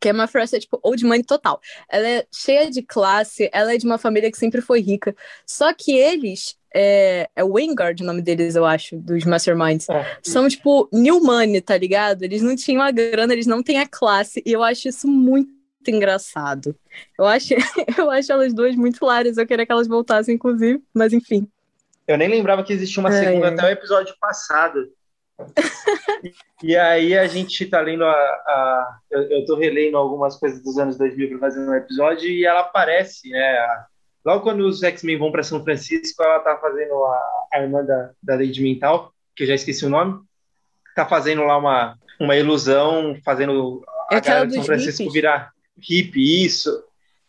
[0.00, 1.60] que a Emma Frost é tipo old money total.
[1.88, 5.16] Ela é cheia de classe, ela é de uma família que sempre foi rica.
[5.46, 9.88] Só que eles, é, é Wingard o nome deles, eu acho, dos Masterminds.
[9.88, 10.18] É.
[10.22, 12.22] São tipo new money, tá ligado?
[12.22, 15.48] Eles não tinham a grana, eles não têm a classe, e eu acho isso muito
[15.88, 16.76] engraçado.
[17.18, 17.54] Eu acho,
[17.96, 21.48] eu acho elas duas muito hilárias, eu queria que elas voltassem, inclusive, mas enfim.
[22.06, 24.92] Eu nem lembrava que existia uma Ai, segunda até o episódio passado.
[26.22, 26.32] e,
[26.72, 28.10] e aí a gente tá lendo a.
[28.12, 32.44] a- eu, eu tô relendo algumas coisas dos anos 2000 para fazer um episódio e
[32.44, 33.58] ela aparece, né?
[33.58, 33.86] a-
[34.26, 38.10] Logo quando os X-Men vão para São Francisco, ela tá fazendo a, a irmã da,
[38.20, 40.20] da Lady Mental, que eu já esqueci o nome,
[40.96, 45.12] tá fazendo lá uma, uma ilusão, fazendo É a galera de São Francisco hippies.
[45.12, 46.84] virar hippie, isso.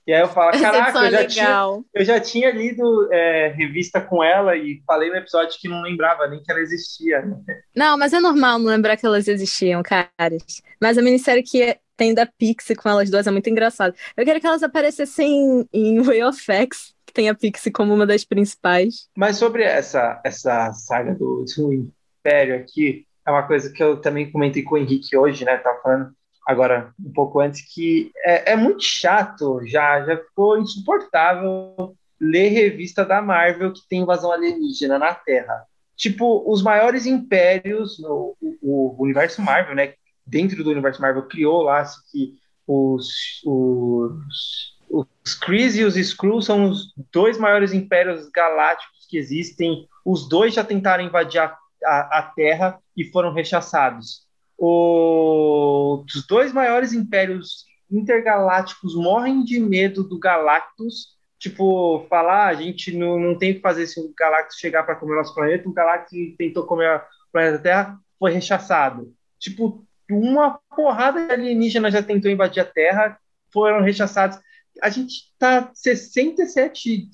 [0.07, 3.49] E aí eu falo, Essa caraca, eu é já, tinha, eu já tinha lido é,
[3.49, 7.21] revista com ela e falei no episódio que não lembrava nem que ela existia.
[7.21, 7.37] né?
[7.75, 10.63] Não, mas é normal não lembrar que elas existiam, caras.
[10.81, 13.95] Mas a minissérie que tem da Pixie com elas duas é muito engraçada.
[14.15, 18.05] Eu queria que elas aparecessem em Way of X, que tem a Pixie como uma
[18.05, 19.09] das principais.
[19.15, 24.31] Mas sobre essa, essa saga do, do Império aqui, é uma coisa que eu também
[24.31, 25.57] comentei com o Henrique hoje, né?
[25.57, 26.11] Tava falando
[26.47, 33.03] agora um pouco antes, que é, é muito chato, já, já ficou insuportável ler revista
[33.03, 35.65] da Marvel que tem invasão alienígena na Terra.
[35.95, 39.93] Tipo, os maiores impérios, no, o, o universo Marvel, né?
[40.27, 42.33] Dentro do universo Marvel, criou lá assim, que
[42.67, 49.87] os, os, os Krees e os Skrulls são os dois maiores impérios galácticos que existem.
[50.05, 54.25] Os dois já tentaram invadir a, a, a Terra e foram rechaçados.
[54.57, 61.15] O- os dois maiores impérios intergalácticos morrem de medo do Galactus.
[61.39, 64.83] Tipo, falar, "Ah, a gente não, não tem o que fazer se o Galactus chegar
[64.83, 65.69] para comer nosso planeta.
[65.69, 67.01] O Galactus tentou comer o
[67.31, 69.13] planeta Terra, foi rechaçado.
[69.39, 73.17] Tipo, uma porrada de alienígena já tentou invadir a Terra,
[73.51, 74.39] foram rechaçados.
[74.81, 77.09] A gente tá 67,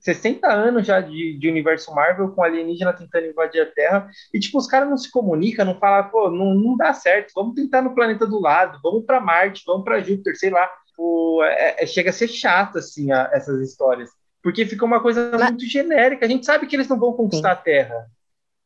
[0.00, 4.10] 60 anos já de, de universo Marvel com alienígena tentando invadir a Terra.
[4.32, 7.54] E, tipo, os caras não se comunicam, não falam, pô, não, não dá certo, vamos
[7.54, 10.68] tentar no planeta do lado, vamos para Marte, vamos para Júpiter, sei lá.
[10.96, 14.10] Pô, é- é- chega a ser chato, assim, a- essas histórias.
[14.42, 16.26] Porque fica uma coisa muito genérica.
[16.26, 18.06] A gente sabe que eles não vão conquistar a Terra.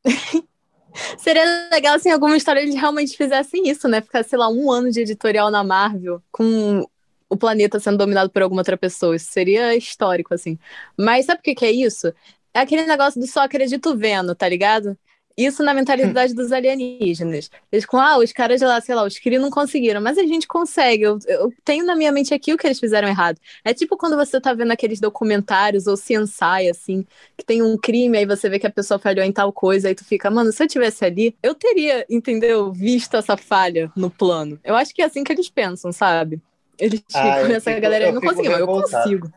[1.18, 4.00] Seria legal se em alguma história eles realmente fizessem isso, né?
[4.00, 6.86] Ficar, sei lá, um ano de editorial na Marvel com
[7.28, 9.16] o planeta sendo dominado por alguma outra pessoa.
[9.16, 10.58] Isso seria histórico, assim.
[10.96, 12.12] Mas sabe o que que é isso?
[12.54, 14.96] É aquele negócio do só acredito vendo, tá ligado?
[15.36, 17.50] Isso na mentalidade dos alienígenas.
[17.70, 20.48] Eles com, ah, os caras lá, sei lá, os Kree não conseguiram, mas a gente
[20.48, 21.02] consegue.
[21.02, 23.38] Eu, eu tenho na minha mente aqui o que eles fizeram errado.
[23.62, 27.04] É tipo quando você tá vendo aqueles documentários ou CSI, assim,
[27.36, 29.94] que tem um crime, aí você vê que a pessoa falhou em tal coisa, aí
[29.94, 34.58] tu fica, mano, se eu tivesse ali, eu teria, entendeu, visto essa falha no plano.
[34.64, 36.40] Eu acho que é assim que eles pensam, sabe?
[36.78, 39.30] Eles Ah, ficam, eu essa fico- galera eu não fico conseguiu, mas eu consigo.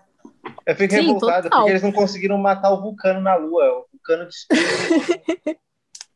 [0.65, 1.59] Eu fico Sim, revoltado total.
[1.59, 3.65] porque eles não conseguiram matar o Vulcano na Lua.
[3.65, 4.63] O Vulcano destruiu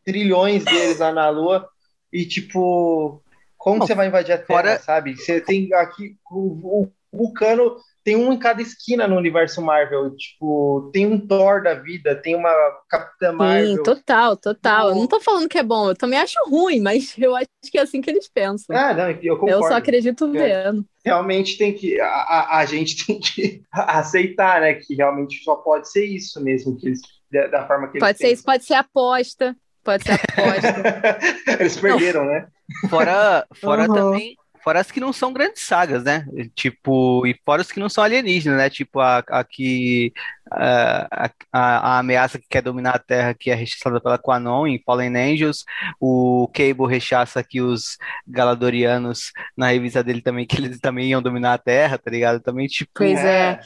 [0.04, 1.68] trilhões deles lá na Lua.
[2.12, 3.22] E, tipo,
[3.58, 5.16] como você vai invadir a Terra, fora- sabe?
[5.16, 6.16] Você tem aqui.
[6.30, 10.16] O, o Vulcano tem um em cada esquina no universo Marvel.
[10.16, 12.52] Tipo, tem um Thor da vida, tem uma
[12.90, 13.78] Capitã Marvel.
[13.78, 14.90] Sim, total, total.
[14.90, 17.78] Eu não tô falando que é bom, eu também acho ruim, mas eu acho que
[17.78, 18.76] é assim que eles pensam.
[18.76, 19.64] Ah, não, eu concordo.
[19.64, 20.64] eu só acredito É.
[20.72, 20.86] vendo.
[21.06, 25.90] realmente tem que a, a, a gente tem que aceitar, né, que realmente só pode
[25.90, 27.02] ser isso mesmo que eles
[27.32, 31.20] da, da forma que eles Pode ser isso, pode ser aposta, pode ser aposta.
[31.60, 32.48] eles perderam, né?
[32.90, 33.94] Fora, fora Uhum.
[33.94, 36.26] também, fora as que não são grandes sagas, né?
[36.56, 38.70] Tipo, e fora as que não são alienígenas, né?
[38.70, 40.14] Tipo, a, a que
[40.56, 41.62] a, a,
[41.96, 45.64] a ameaça que quer dominar a Terra, que é rechaçada pela Quanon em Fallen Angels,
[46.00, 47.98] o Cable rechaça aqui os
[48.28, 52.40] Galadorianos na revista dele também, que eles também iam dominar a Terra, tá ligado?
[52.40, 53.60] Também, tipo, Pois é.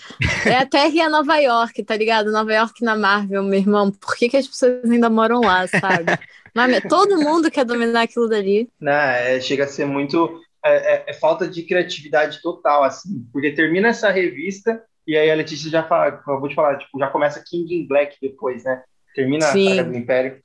[0.46, 2.32] É a Terra e a Nova York, tá ligado?
[2.32, 3.92] Nova York na Marvel, meu irmão.
[3.92, 6.18] Por que, que as pessoas ainda moram lá, sabe?
[6.54, 8.68] Mas todo mundo quer dominar aquilo dali.
[8.80, 13.52] Não, é, chega a ser muito é, é- é falta de criatividade total, assim, porque
[13.52, 17.44] termina essa revista e aí a Letícia já fala, acabou de falar, tipo, já começa
[17.46, 18.84] King in Black depois, né?
[19.16, 19.74] Termina Sim.
[19.74, 20.38] a Saga do Império,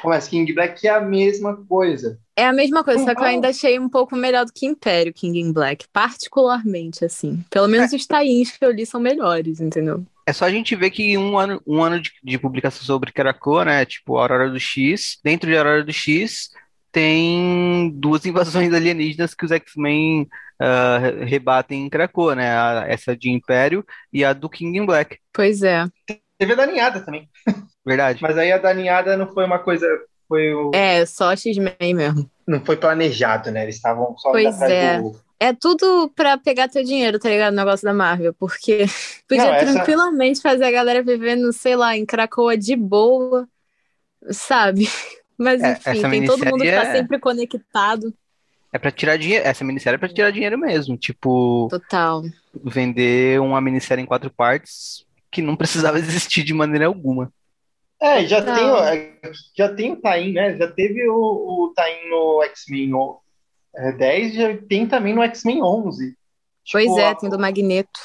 [0.00, 2.18] começa King in Black, que é a mesma coisa.
[2.36, 3.28] É a mesma coisa, só que eu Uhum.
[3.30, 5.86] ainda achei um pouco melhor do que Império, King in Black.
[5.92, 7.44] Particularmente, assim.
[7.50, 10.04] Pelo menos os tains que eu li são melhores, entendeu?
[10.26, 13.64] É só a gente ver que um ano, um ano de, de publicação sobre Krakoa,
[13.66, 13.84] né?
[13.84, 15.18] Tipo, Aurora do X.
[15.22, 16.50] Dentro de Aurora do X
[16.94, 20.28] tem duas invasões alienígenas que os X-Men
[20.60, 22.50] ah, rebatem em Krakoa, né?
[22.56, 25.18] A- essa de Império e a do King in Black.
[25.32, 25.84] Pois é.
[26.38, 27.28] Teve a da ninhada também,
[27.84, 28.20] Verdade.
[28.22, 29.86] mas aí a da ninhada não foi uma coisa,
[30.28, 32.30] foi o, É, só X-Men mesmo.
[32.46, 33.62] não foi planejado, né?
[33.64, 34.98] Eles estavam só Pois atrás é.
[35.00, 35.24] do...
[35.40, 37.52] É tudo pra pegar teu dinheiro, tá ligado?
[37.52, 38.32] O negócio da Marvel.
[38.34, 38.86] Porque
[39.28, 43.46] podia Não, essa- tranquilamente fazer a galera vivendo, sei lá, em Cracoa de boa,
[44.30, 44.88] sabe?
[45.38, 48.14] Mas É, enfim, essa tem todo mundo que tá é- sempre conectado.
[48.72, 49.44] É pra tirar dinheiro.
[49.46, 50.96] Essa minissérie é pra tirar dinheiro mesmo.
[50.96, 52.22] Tipo, Total.
[52.64, 55.98] vender uma minissérie em quatro partes que não precisava
[56.32, 57.32] existir de maneira alguma.
[58.00, 58.54] É, já Não.
[58.54, 59.12] tem, o- é,
[59.56, 60.56] já tem o Tain, né?
[60.56, 63.18] Já teve o, o Tain no X-Men o-
[63.76, 66.16] é, 10, já tem também no X-Men 11.
[66.70, 68.00] Pois Tipo, é, a- tem do Magneto.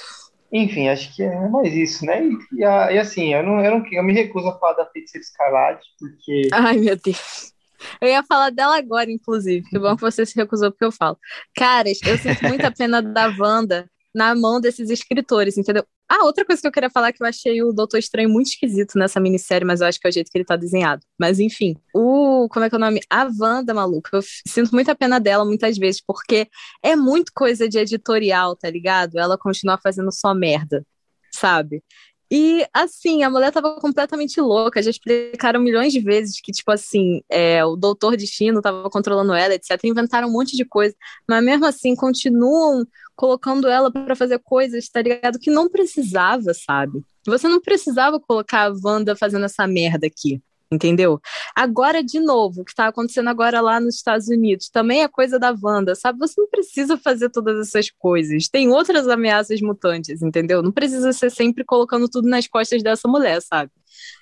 [0.51, 2.23] Enfim, acho que é mais isso, né?
[2.23, 5.23] E, e e assim, eu, não, eu, não, eu me recuso a falar da Feiticeira
[5.23, 7.53] Escarlate, porque Ai, meu Deus.
[8.01, 9.67] Eu ia falar dela agora, inclusive.
[9.69, 11.17] Que bom que você se recusou porque eu falo.
[11.55, 13.89] Caras, eu sinto muita pena da Wanda
[14.20, 15.86] na mão desses escritores, entendeu?
[16.10, 18.98] Ah, outra coisa que eu queria falar que eu achei o Doutor Estranho muito esquisito
[18.98, 21.02] nessa minissérie, mas eu acho que é o jeito que ele tá desenhado.
[21.18, 22.50] Mas enfim, o.
[22.50, 23.00] Como é que é o nome?
[23.10, 24.18] A Wanda, maluca.
[24.18, 26.50] Eu sinto muita pena dela muitas vezes, porque
[26.84, 29.18] é muito coisa de editorial, tá ligado?
[29.18, 30.86] Ela continua fazendo só merda,
[31.32, 31.82] sabe?
[32.31, 34.81] E, assim, a mulher tava completamente louca.
[34.81, 39.56] Já explicaram milhões de vezes que, tipo assim, é, o doutor destino tava controlando ela,
[39.56, 39.80] etc.
[39.84, 40.95] Inventaram um monte de coisa.
[41.27, 42.85] Mas mesmo assim, continuam
[43.15, 45.39] colocando ela para fazer coisas, tá ligado?
[45.39, 47.03] Que não precisava, sabe?
[47.26, 50.41] Você não precisava colocar a Wanda fazendo essa merda aqui
[50.72, 51.20] entendeu?
[51.56, 55.40] Agora, de novo, o que está acontecendo agora lá nos Estados Unidos, também é coisa
[55.40, 56.20] da Wanda, sabe?
[56.20, 58.48] Você não precisa fazer todas essas coisas.
[58.48, 60.62] Tem outras ameaças mutantes, entendeu?
[60.62, 63.72] Não precisa ser sempre colocando tudo nas costas dessa mulher, sabe?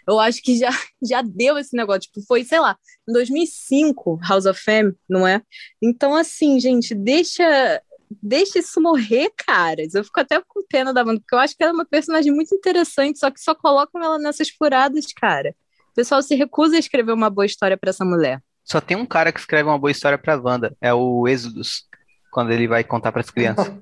[0.07, 0.69] Eu acho que já,
[1.03, 2.01] já deu esse negócio.
[2.01, 5.41] Tipo, foi, sei lá, em 2005, House of Fame, não é?
[5.81, 7.81] Então, assim, gente, deixa
[8.23, 9.93] deixa isso morrer, caras.
[9.93, 12.31] Eu fico até com pena da Wanda, porque eu acho que ela é uma personagem
[12.33, 15.53] muito interessante, só que só colocam ela nessas furadas, cara
[15.97, 18.39] pessoal se recusa a escrever uma boa história para essa mulher.
[18.63, 21.87] Só tem um cara que escreve uma boa história pra Wanda, é o Êxodos,
[22.31, 23.73] quando ele vai contar para as crianças.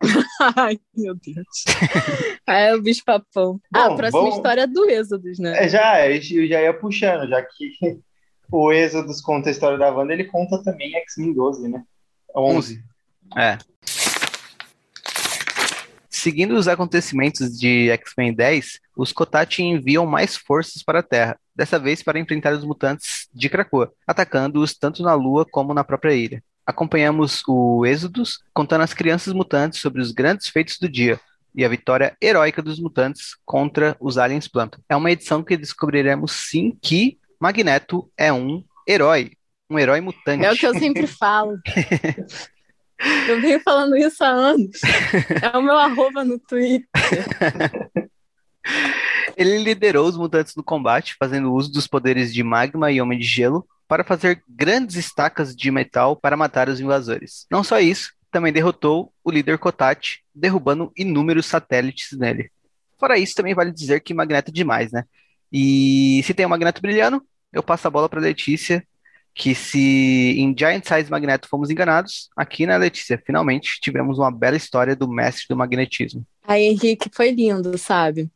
[0.56, 1.64] Ai, meu Deus.
[2.46, 3.58] ah, é o bicho papão.
[3.72, 4.36] ah, a próxima vamos...
[4.36, 5.64] história é do Êxodos, né?
[5.64, 7.72] É, já, eu já ia puxando, já que
[8.52, 11.82] o Êxodos conta a história da Wanda, ele conta também X-Men 12, né?
[12.36, 12.84] 11.
[13.38, 13.56] É.
[16.10, 21.78] Seguindo os acontecimentos de X-Men 10, os Kotati enviam mais forças para a Terra, dessa
[21.78, 26.42] vez para enfrentar os mutantes de Krakoa, atacando-os tanto na Lua como na própria ilha.
[26.66, 31.20] Acompanhamos o Êxodos, contando às crianças mutantes sobre os grandes feitos do dia
[31.54, 34.80] e a vitória heróica dos mutantes contra os aliens Planton.
[34.88, 39.32] É uma edição que descobriremos sim que Magneto é um herói,
[39.70, 40.44] um herói mutante.
[40.44, 41.58] É o que eu sempre falo.
[43.28, 44.80] Eu venho falando isso há anos.
[45.42, 46.88] É o meu arroba no Twitter.
[49.36, 53.24] Ele liderou os mutantes no combate, fazendo uso dos poderes de magma e homem de
[53.24, 57.46] gelo para fazer grandes estacas de metal para matar os invasores.
[57.50, 62.50] Não só isso, também derrotou o líder Kotat, derrubando inúmeros satélites nele.
[62.98, 65.04] Fora isso, também vale dizer que Magneto é demais, né?
[65.52, 68.84] E se tem um Magneto brilhando, eu passo a bola para Letícia
[69.34, 74.56] que se em Giant Size Magneto fomos enganados, aqui na Letícia, finalmente tivemos uma bela
[74.56, 76.24] história do mestre do magnetismo.
[76.46, 78.30] Aí, Henrique, foi lindo, sabe?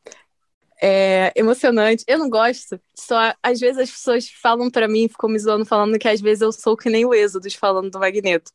[0.80, 2.04] É emocionante.
[2.06, 2.80] Eu não gosto.
[2.94, 6.42] Só às vezes as pessoas falam para mim, ficam me zoando, falando que às vezes
[6.42, 8.52] eu sou que nem o Êxodos falando do Magneto.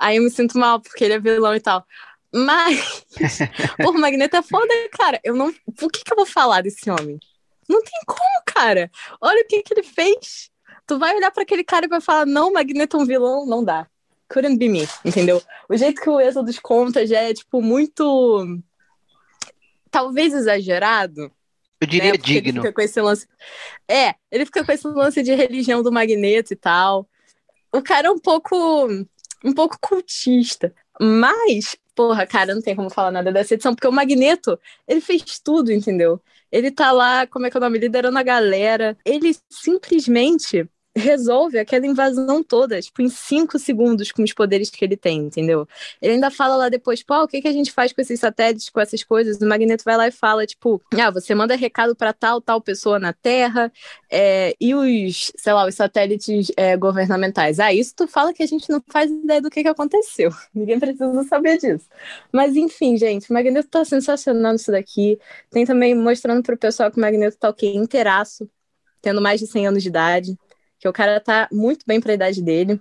[0.00, 1.84] Aí eu me sinto mal porque ele é vilão e tal.
[2.32, 3.04] Mas
[3.86, 5.20] o Magneto é foda, cara.
[5.22, 5.52] Eu não.
[5.76, 7.18] Por que, que eu vou falar desse homem?
[7.68, 8.90] Não tem como, cara.
[9.20, 10.50] Olha o que, que ele fez
[10.90, 13.62] tu vai olhar para aquele cara e vai falar, não, Magneto é um vilão, não
[13.62, 13.86] dá.
[14.28, 15.40] Couldn't be me, entendeu?
[15.68, 18.60] O jeito que o Êxodo conta já é, tipo, muito.
[19.88, 21.30] Talvez exagerado.
[21.80, 22.18] Eu diria né?
[22.18, 22.60] digno.
[22.60, 23.26] Ele fica com esse lance...
[23.88, 27.08] É, ele fica com esse lance de religião do Magneto e tal.
[27.72, 28.86] O cara é um pouco.
[29.44, 30.74] um pouco cultista.
[31.00, 35.22] Mas, porra, cara, não tem como falar nada dessa edição, porque o Magneto, ele fez
[35.42, 36.20] tudo, entendeu?
[36.52, 37.78] Ele tá lá, como é que é o nome?
[37.78, 38.98] Liderando a galera.
[39.04, 44.96] Ele simplesmente resolve aquela invasão toda, tipo, em cinco segundos com os poderes que ele
[44.96, 45.66] tem, entendeu?
[46.02, 48.68] Ele ainda fala lá depois, pô, o que, que a gente faz com esses satélites,
[48.68, 49.40] com essas coisas?
[49.40, 52.98] O Magneto vai lá e fala, tipo, ah, você manda recado para tal, tal pessoa
[52.98, 53.72] na Terra,
[54.10, 57.60] é, e os, sei lá, os satélites é, governamentais.
[57.60, 60.30] Ah, isso tu fala que a gente não faz ideia do que, que aconteceu.
[60.52, 61.86] Ninguém precisa saber disso.
[62.32, 65.18] Mas, enfim, gente, o Magneto tá sensacional isso daqui.
[65.50, 67.68] Tem também mostrando pro pessoal que o Magneto tá o quê?
[67.68, 68.50] Inteiraço,
[69.00, 70.36] tendo mais de 100 anos de idade
[70.80, 72.80] que o cara tá muito bem para a idade dele,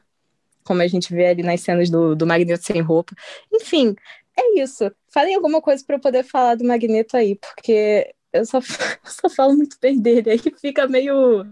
[0.63, 3.13] como a gente vê ali nas cenas do, do Magneto sem roupa.
[3.53, 3.93] Enfim,
[4.37, 4.89] é isso.
[5.13, 8.59] Falem alguma coisa para eu poder falar do Magneto aí, porque eu só,
[9.03, 11.45] eu só falo muito bem dele, aí fica meio.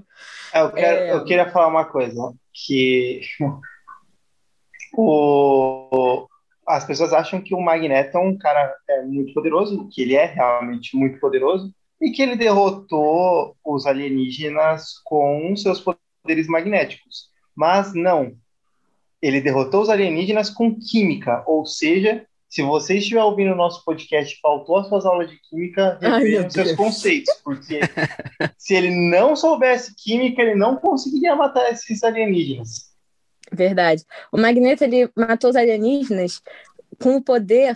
[0.54, 1.14] É, eu, quero, é...
[1.14, 3.22] eu queria falar uma coisa, que
[4.98, 6.28] o,
[6.66, 10.26] as pessoas acham que o Magneto é um cara é, muito poderoso, que ele é
[10.26, 17.30] realmente muito poderoso, e que ele derrotou os alienígenas com seus poderes poderes magnéticos.
[17.56, 18.36] Mas não.
[19.22, 24.38] Ele derrotou os alienígenas com química, ou seja, se você estiver ouvindo o nosso podcast
[24.42, 25.98] faltou as suas aulas de química,
[26.46, 27.80] os seus conceitos, porque
[28.58, 32.92] se ele não soubesse química, ele não conseguiria matar esses alienígenas.
[33.52, 34.04] Verdade.
[34.32, 36.42] O Magneto ele matou os alienígenas
[37.02, 37.76] com o poder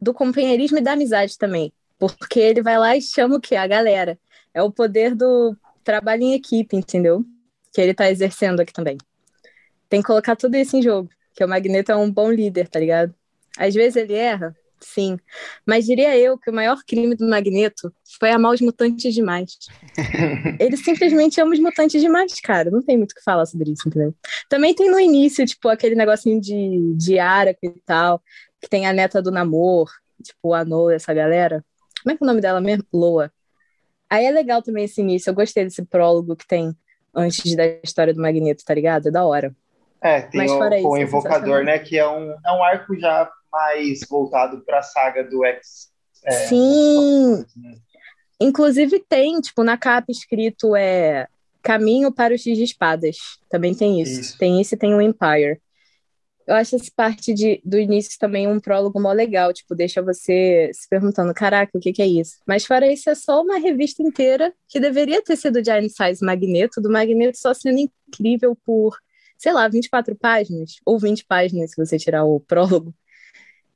[0.00, 3.66] do companheirismo e da amizade também, porque ele vai lá e chama o que a
[3.66, 4.18] galera.
[4.52, 7.24] É o poder do trabalho em equipe, entendeu?
[7.72, 8.98] Que ele tá exercendo aqui também.
[9.88, 12.78] Tem que colocar tudo isso em jogo, que o Magneto é um bom líder, tá
[12.78, 13.14] ligado?
[13.56, 15.18] Às vezes ele erra, Sim,
[15.66, 19.58] mas diria eu que o maior crime do Magneto foi amar os mutantes demais.
[20.58, 22.70] Ele simplesmente ama os mutantes demais, cara.
[22.70, 24.14] Não tem muito o que falar sobre isso, entendeu?
[24.48, 28.22] Também tem no início, tipo, aquele negocinho de, de Araco e tal,
[28.60, 29.90] que tem a neta do namor,
[30.22, 31.64] tipo, a Noah, essa galera.
[32.02, 32.84] Como é que é o nome dela mesmo?
[32.92, 33.32] Loa.
[34.08, 35.30] Aí é legal também esse início.
[35.30, 36.74] Eu gostei desse prólogo que tem
[37.14, 39.08] antes da história do Magneto, tá ligado?
[39.08, 39.54] É da hora.
[40.00, 41.78] É, tem Mas o, isso, o Invocador, né?
[41.78, 45.90] Que é um, é um arco já mais voltado para a saga do X.
[46.24, 47.44] é, Sim.
[47.56, 47.74] né?
[48.40, 51.26] Inclusive tem, tipo, na capa escrito é
[51.62, 53.16] Caminho para o X de Espadas.
[53.50, 54.20] Também tem isso.
[54.20, 54.38] Isso.
[54.38, 55.60] Tem isso e tem o Empire.
[56.48, 60.70] Eu acho essa parte de, do início também um prólogo mó legal, tipo, deixa você
[60.72, 62.38] se perguntando, caraca, o que que é isso?
[62.46, 66.80] Mas fora isso, é só uma revista inteira que deveria ter sido Giant Size Magneto,
[66.80, 68.96] do Magneto só sendo incrível por,
[69.36, 72.94] sei lá, 24 páginas, ou 20 páginas se você tirar o prólogo.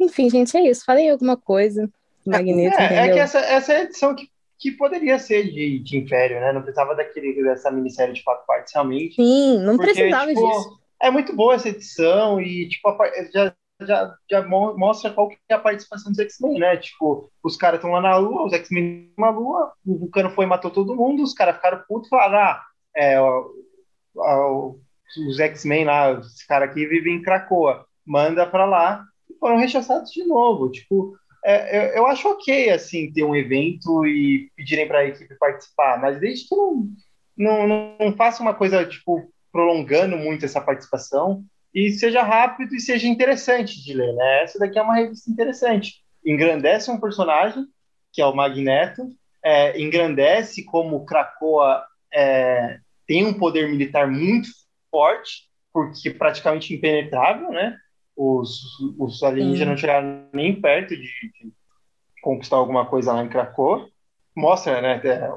[0.01, 0.83] Enfim, gente, é isso.
[0.87, 1.91] Falei alguma coisa.
[2.27, 5.99] Magneto, É, é que essa, essa é a edição que, que poderia ser de, de
[5.99, 6.53] Império, né?
[6.53, 9.17] Não precisava daquele, dessa minissérie de quatro partes, realmente.
[9.17, 10.82] Sim, não Porque, precisava tipo, disso.
[11.03, 12.97] É muito boa essa edição e, tipo, a
[13.33, 16.77] já, já, já mo- mostra qual que é a participação dos X-Men, né?
[16.77, 20.49] Tipo, os caras estão lá na Lua, os X-Men na Lua, o Vulcano foi e
[20.49, 22.63] matou todo mundo, os caras ficaram putos e falaram, ah,
[22.97, 23.45] é, ó,
[24.17, 24.75] ó,
[25.29, 30.11] os X-Men lá, esse cara aqui vive em Krakoa, manda pra lá, e foram rechaçados
[30.13, 31.17] de novo, tipo...
[31.45, 36.01] é, eu, eu acho ok, assim, ter um evento e pedirem para a equipe participar,
[36.01, 36.89] mas desde que não,
[37.37, 43.07] não, não faça uma coisa, tipo, prolongando muito essa participação e seja rápido e seja
[43.07, 44.43] interessante de ler, né?
[44.43, 46.03] Essa daqui é uma revista interessante.
[46.25, 47.65] Engrandece um personagem,
[48.13, 49.09] que é o Magneto,
[49.45, 54.49] é, engrandece como Krakoa é, tem um poder militar muito
[54.91, 57.77] forte, porque praticamente impenetrável, né?
[58.15, 58.61] Os,
[58.99, 61.53] os alienígenas não chegaram nem perto de, de
[62.23, 63.89] conquistar alguma coisa lá em Krakoa.
[64.37, 65.01] Mostra, né?
[65.05, 65.31] é,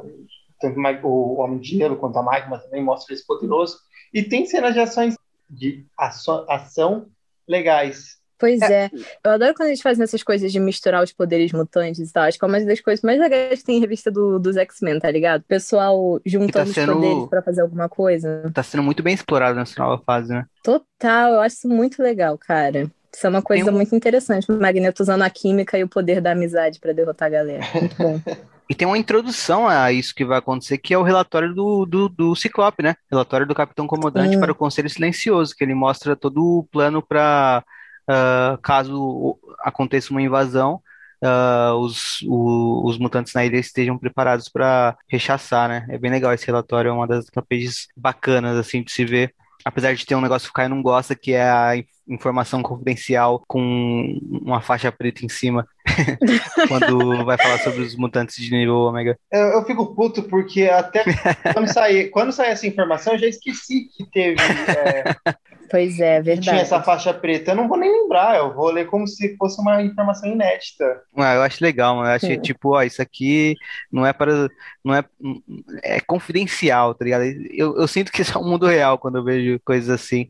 [0.60, 3.78] tanto o Homem de Gelo quanto a Magma também mostra esse poderoso.
[4.16, 5.16] E tem cenas de ações
[5.50, 7.08] de ação, ação
[7.48, 8.16] legais.
[8.38, 8.90] Pois é.
[9.24, 12.24] Eu adoro quando eles fazem essas coisas de misturar os poderes mutantes e tal.
[12.24, 15.00] Acho que é uma das coisas mais legais que tem em revista do, dos X-Men,
[15.00, 15.42] tá ligado?
[15.42, 18.50] O pessoal juntando sendo- os poderes pra fazer alguma coisa.
[18.54, 20.46] Tá sendo muito bem explorado nessa nova fase, né?
[20.64, 22.92] Total, eu acho isso muito legal, cara.
[23.14, 24.52] Isso é uma coisa um- muito interessante.
[24.52, 27.64] O Magneto usando a química e o poder da amizade pra derrotar a galera.
[27.74, 28.20] Muito bom.
[28.70, 32.10] E tem uma introdução a isso que vai acontecer, que é o relatório do, do,
[32.10, 32.96] do Ciclope, né?
[33.12, 34.40] Relatório do Capitão Comandante Hum.
[34.40, 37.64] para o Conselho Silencioso, que ele mostra todo o plano para
[38.62, 40.80] caso o- aconteça uma invasão,
[41.24, 45.86] ah, os, o- os mutantes na ilha estejam preparados para rechaçar, né?
[45.90, 49.34] É bem legal esse relatório, é uma das pages bacanas, assim, de se ver.
[49.64, 52.62] Apesar de ter um negócio que o Caio não gosta, que é a in- informação
[52.62, 55.68] confidencial com uma faixa preta em cima,
[56.68, 59.18] quando vai falar sobre os mutantes de nível ômega.
[59.32, 61.04] Eu, eu fico puto porque até
[61.54, 65.16] quando sair, quando sair essa informação, eu já esqueci que teve é,
[65.70, 66.60] Pois é, que tinha verdade.
[66.60, 67.52] essa faixa preta.
[67.52, 71.02] Eu não vou nem lembrar, eu vou ler como se fosse uma informação inédita.
[71.16, 72.08] Ah, eu acho legal, mano.
[72.08, 72.42] Eu acho que, Sim.
[72.42, 73.56] tipo, ó, isso aqui
[73.92, 74.48] não é para.
[74.84, 75.04] Não é,
[75.84, 77.24] é confidencial, tá ligado?
[77.52, 80.28] Eu, eu sinto que isso é um mundo real quando eu vejo coisas assim.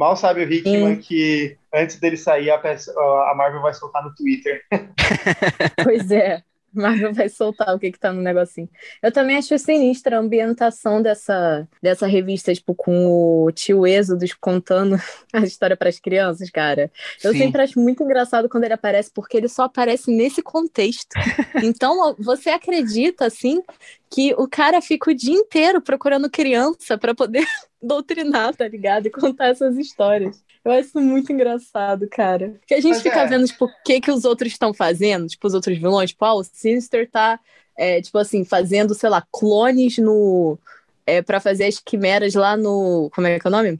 [0.00, 1.00] Mal sabe o Hickman Sim.
[1.02, 4.62] que antes dele sair, a, peça- a Marvel vai soltar no Twitter.
[5.84, 6.42] Pois é.
[6.74, 8.68] Marvel vai soltar o que que tá no negocinho.
[9.02, 14.96] Eu também acho sinistra a ambientação dessa, dessa revista, tipo, com o tio Êxodos contando
[15.32, 16.90] a história para as crianças, cara.
[17.22, 17.38] Eu Sim.
[17.38, 21.14] sempre acho muito engraçado quando ele aparece, porque ele só aparece nesse contexto.
[21.62, 23.62] Então, você acredita, assim,
[24.08, 27.46] que o cara fica o dia inteiro procurando criança para poder
[27.82, 29.06] doutrinar, tá ligado?
[29.06, 30.42] E contar essas histórias.
[30.64, 32.56] Eu acho isso muito engraçado, cara.
[32.60, 33.26] Porque a gente Mas fica é.
[33.26, 36.10] vendo, tipo, o que, que os outros estão fazendo, tipo, os outros vilões.
[36.10, 37.40] Tipo, ah, o Sinister tá,
[37.76, 40.58] é, tipo assim, fazendo, sei lá, clones no.
[41.06, 43.10] É, para fazer as quimeras lá no.
[43.14, 43.78] Como é que é o nome?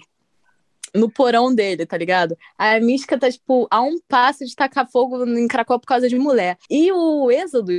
[0.94, 2.36] No porão dele, tá ligado?
[2.59, 6.19] A Mística tá, tipo, a um passo de tacar fogo em Krakow por causa de
[6.19, 6.57] mulher.
[6.69, 7.73] E o Êxodo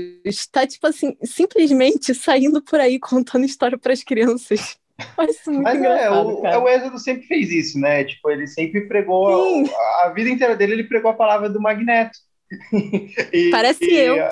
[0.52, 4.78] tá, tipo assim, simplesmente saindo por aí contando história pras crianças.
[5.48, 6.60] Muito Mas é, o, cara.
[6.60, 8.04] o Êxodo sempre fez isso, né?
[8.04, 9.66] Tipo, ele sempre pregou.
[9.76, 12.18] A, a vida inteira dele, ele pregou a palavra do Magneto.
[13.32, 14.24] E- Parece e, eu.
[14.24, 14.32] a-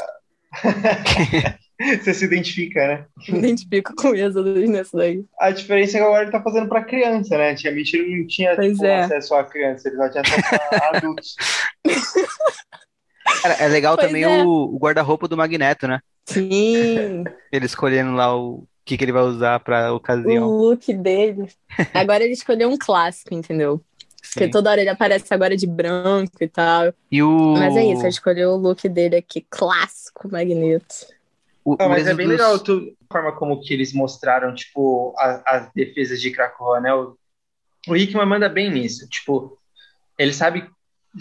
[2.03, 3.05] Você se identifica, né?
[3.29, 5.23] Me identifico com o Êxodo nesse daí.
[5.39, 7.51] A diferença é que agora ele tá fazendo pra criança, né?
[7.51, 8.99] Antigamente ele não tinha tipo, é.
[9.03, 11.35] acesso a criança, ele só tinha acesso a adultos.
[13.41, 14.43] Cara, é legal Pois também é.
[14.43, 16.01] o, o guarda-roupa do Magneto, né?
[16.25, 20.47] Sim, Ele escolhendo lá o que, que ele vai usar pra o ocasião.
[20.49, 21.47] look dele.
[21.93, 23.81] Agora ele escolheu um clássico, entendeu?
[24.21, 24.51] Porque Sim.
[24.51, 26.93] toda hora ele aparece agora de branco e tal.
[27.11, 27.53] E o.
[27.53, 31.05] Mas é isso, eu escolhi o look dele aqui, clássico Magneto.
[31.63, 34.53] o, Não, o mas é bem Exodus- legal tu- a forma como que eles mostraram,
[34.53, 36.93] tipo, a- as defesas de Krakoa, né?
[36.93, 37.15] O,
[37.87, 39.07] o Hickman manda bem nisso.
[39.07, 39.57] Tipo,
[40.17, 40.69] ele sabe.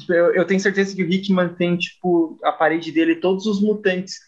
[0.08, 4.18] Eu, eu tenho certeza que o Hickman tem, tipo, a parede dele, todos os mutantes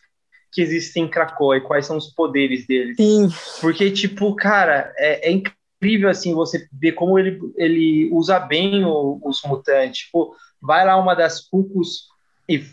[0.53, 2.97] que existem em Krakoa e quais são os poderes deles.
[2.97, 3.29] Sim.
[3.61, 9.21] Porque, tipo, cara, é, é incrível, assim, você ver como ele, ele usa bem o-
[9.25, 10.03] os mutantes.
[10.03, 12.09] Tipo, vai lá uma das cucos
[12.49, 12.65] e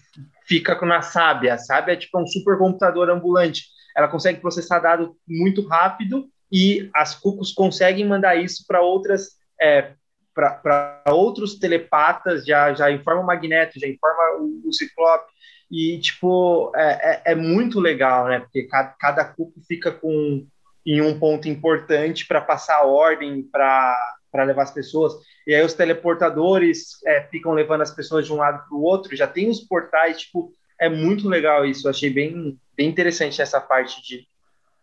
[0.45, 1.53] fica com na sábia.
[1.53, 3.65] A sábia é, tipo, um supercomputador ambulante.
[3.95, 9.37] Ela consegue processar dado muito rápido e as cucos conseguem mandar isso para outras...
[9.61, 9.91] É,
[10.33, 15.25] para outros telepatas, já, já informa o Magneto, já informa o, o Ciclope,
[15.69, 18.39] e, tipo, é, é, é muito legal, né?
[18.39, 20.47] Porque cada, cada cupo fica com
[20.85, 23.97] em um ponto importante para passar a ordem para
[24.45, 25.13] levar as pessoas.
[25.45, 29.13] E aí os teleportadores é, ficam levando as pessoas de um lado para o outro.
[29.13, 31.85] Já tem os portais, tipo, é muito legal isso.
[31.85, 34.25] Eu achei bem, bem interessante essa parte de,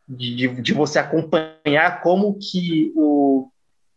[0.06, 3.48] de, de, você acompanhar como que o,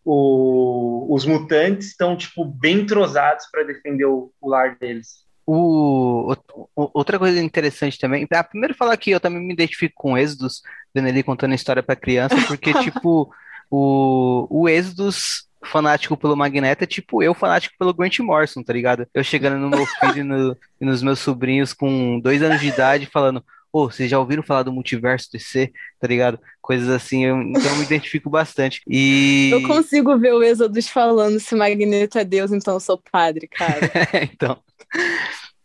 [0.05, 5.26] o, os mutantes estão, tipo, bem entrosados para defender o, o lar deles.
[5.49, 6.33] O,
[6.75, 10.61] o- outra coisa interessante também, ah, primeiro falar que eu também me identifico com Êxodos,
[10.93, 13.31] vendo ele contando história pra criança, porque, tipo,
[13.71, 19.07] o, o Êxodos fanático pelo Magneto é tipo eu fanático pelo Grant Morrison, tá ligado?
[19.13, 22.67] Eu chegando no meu filho e, no- e nos meus sobrinhos com dois anos de
[22.67, 26.39] idade falando, ô, vocês já ouviram falar do multiverso DC, tá ligado?
[26.61, 28.81] Coisas assim, eu- então eu me identifico bastante.
[28.87, 29.49] E...
[29.53, 33.79] Eu consigo ver o Exodus falando se Magneto é Deus, então eu sou padre, cara.
[34.31, 34.57] então.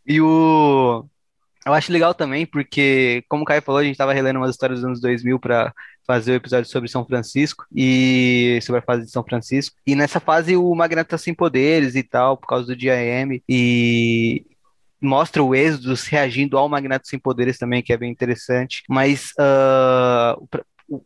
[0.07, 1.05] E o.
[1.65, 4.81] Eu acho legal também, porque, como o Caio falou, a gente estava relendo umas histórias
[4.81, 5.73] dos anos 2000 para
[6.05, 9.77] fazer o episódio sobre São Francisco e sobre a fase de São Francisco.
[9.87, 13.41] E nessa fase o Magneto tá sem poderes e tal, por causa do DIM.
[13.49, 14.45] E
[15.01, 18.83] mostra o Exodus reagindo ao Magneto sem poderes também, que é bem interessante.
[18.89, 20.37] Mas ah,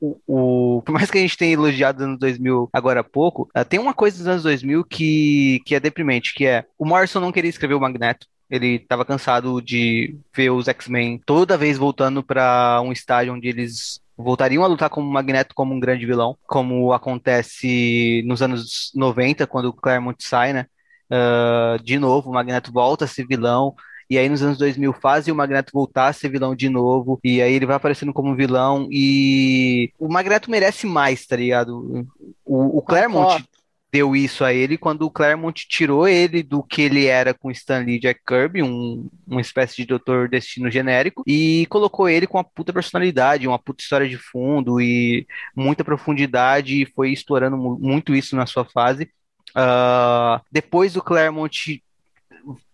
[0.00, 3.48] o, o- por mais que a gente tenha elogiado os anos 2000 agora há pouco,
[3.54, 7.20] ah, tem uma coisa dos anos 2000 que, que é deprimente, que é o Morrison
[7.20, 8.26] não queria escrever o Magneto.
[8.48, 14.00] Ele estava cansado de ver os X-Men toda vez voltando para um estágio onde eles
[14.16, 19.66] voltariam a lutar como Magneto como um grande vilão, como acontece nos anos 90, quando
[19.66, 20.66] o Claremont sai, né?
[21.10, 23.74] Ah, de novo, o Magneto volta a ser vilão.
[24.08, 27.18] E aí nos anos 2000 fazem o Magneto voltar a ser vilão de novo.
[27.24, 28.88] E aí ele vai aparecendo como vilão.
[28.90, 32.06] E o Magneto merece mais, tá ligado?
[32.44, 33.44] O, o Claremont
[33.92, 37.78] deu isso a ele quando o Claremont tirou ele do que ele era com Stan
[37.78, 42.36] Lee e Jack Kirby, um, uma espécie de Doutor Destino genérico, e colocou ele com
[42.36, 47.78] uma puta personalidade, uma puta história de fundo e muita profundidade, e foi explorando mu-
[47.80, 49.08] muito isso na sua fase.
[49.54, 51.82] Ah, depois do Claremont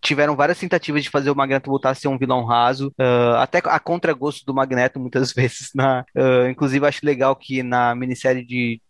[0.01, 3.59] tiveram várias tentativas de fazer o Magneto voltar a ser um vilão raso, ah, até
[3.65, 5.70] a contragosto do Magneto muitas vezes.
[5.74, 8.81] Na, ah, inclusive, acho legal que na minissérie de,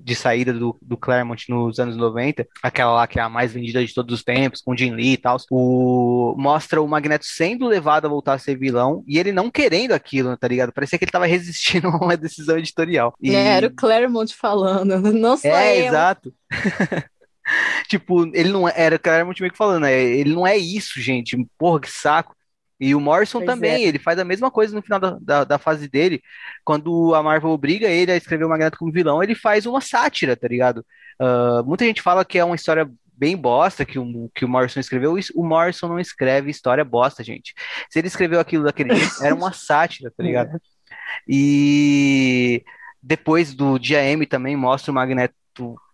[0.00, 3.84] de saída do, do Claremont nos anos 90, aquela lá que é a mais vendida
[3.84, 8.06] de todos os tempos, com Jim Lee e tal, o, mostra o Magneto sendo levado
[8.06, 10.72] a voltar a ser vilão e ele não querendo aquilo, tá ligado?
[10.72, 13.14] Parecia que ele tava resistindo a uma decisão editorial.
[13.20, 15.86] E- É, Era o Claremont falando, não sou é, eu.
[15.86, 16.32] exato.
[17.88, 21.36] Tipo, ele não é- era claramente meio que falando, é, ele não é isso, gente.
[21.58, 22.34] Porra, que saco.
[22.80, 23.88] E o Morrison Pois também, é.
[23.88, 26.20] ele faz a mesma coisa no final da, da, da fase dele.
[26.64, 30.36] Quando a Marvel obriga ele a escrever o Magneto como vilão, ele faz uma sátira,
[30.36, 30.84] tá ligado?
[31.18, 34.80] Ah, muita gente fala que é uma história bem bosta que o, que o Morrison
[34.80, 35.14] escreveu.
[35.34, 37.54] O Morrison não escreve história bosta, gente.
[37.88, 40.50] Se ele escreveu aquilo daquele jeito, era uma sátira, tá ligado?
[41.28, 42.64] E
[43.02, 45.34] depois do Dia M também mostra o Magneto.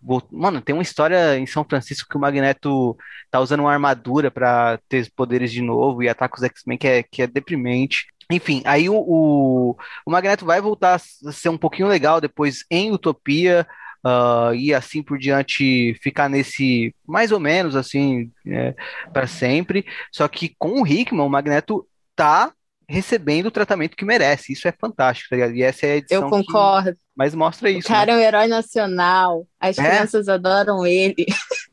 [0.02, 2.96] Vol- Mano, tem uma história em São Francisco que o Magneto
[3.30, 7.02] tá usando uma armadura pra ter poderes de novo e ataca os X-Men, que é,
[7.02, 8.06] que é deprimente.
[8.30, 9.76] Enfim, aí o, o,
[10.06, 13.66] o Magneto vai voltar a ser um pouquinho legal depois em Utopia.
[14.04, 18.74] ah, e assim por diante ficar nesse mais ou menos assim é,
[19.12, 19.84] para sempre.
[20.12, 22.52] Só que com o Hickman, o Magneto tá
[22.88, 24.52] recebendo o tratamento que merece.
[24.52, 25.54] Isso é fantástico, tá ligado?
[25.54, 26.96] E essa é a edição Eu concordo.
[27.20, 27.86] Mais mostra O isso.
[27.90, 27.94] né?
[27.94, 29.46] cara é um herói nacional.
[29.60, 29.82] As É?
[29.86, 31.26] crianças adoram ele.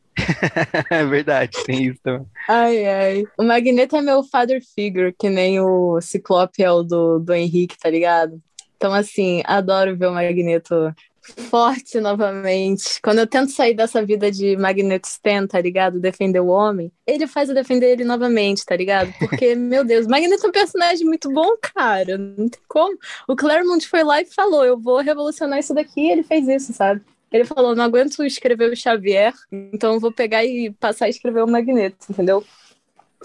[0.90, 2.26] É verdade, tem isso também.
[2.50, 3.24] Ai, ai.
[3.38, 7.78] O Magneto é meu father figure, que nem o Ciclope é o do, do Henrique,
[7.78, 8.42] tá ligado?
[8.76, 10.94] Então, assim, adoro ver o Magneto
[11.50, 13.00] forte novamente.
[13.02, 16.00] Quando eu tento sair dessa vida de Magneto Stan, tá ligado?
[16.00, 19.14] Defender o homem, ele faz eu defender ele novamente, tá ligado?
[19.20, 22.18] Porque, meu Deus, o Magneto é um personagem muito bom, cara.
[22.18, 22.98] Não tem como.
[23.28, 26.74] O Claremont foi lá e falou: eu vou revolucionar isso daqui, e ele fez isso,
[26.74, 27.02] sabe?
[27.32, 31.44] Ele falou: não aguento escrever o Xavier, então eu vou pegar e passar a escrever
[31.44, 32.44] o Magneto, entendeu?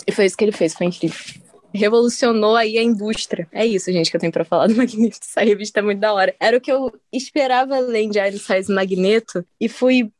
[0.06, 1.42] E foi isso que ele fez, foi incrível.
[1.74, 3.48] Revolucionou aí a indústria.
[3.52, 5.18] É isso, gente, que eu tenho pra falar do Magneto.
[5.20, 6.34] Essa revista é muito da hora.
[6.40, 10.10] Era o que eu esperava além de Iron Size Magneto e fui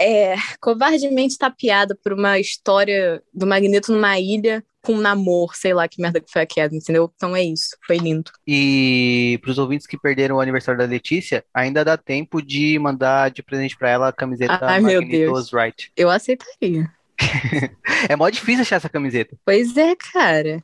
[0.00, 5.88] é, covardemente tapeada por uma história do Magneto numa ilha com um namoro, sei lá
[5.88, 7.10] que merda que foi a queda, entendeu?
[7.16, 8.30] Então é isso, foi lindo.
[8.46, 13.42] E pros ouvintes que perderam o aniversário da Letícia, ainda dá tempo de mandar de
[13.42, 15.32] presente pra ela a camiseta Ai, meu Magneto Deus.
[15.32, 15.90] Was Right.
[15.96, 16.90] Eu aceitaria.
[18.06, 19.34] É mó difícil achar essa camiseta.
[19.46, 20.62] Pois é, cara.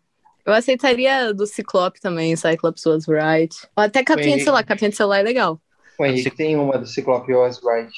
[0.50, 3.54] Eu aceitaria do Ciclope também, Cyclops was right.
[3.76, 5.60] Ou até capinha de celular, capinha de celular é legal.
[5.96, 7.92] O Henrique tem uma do Ciclope Oswald.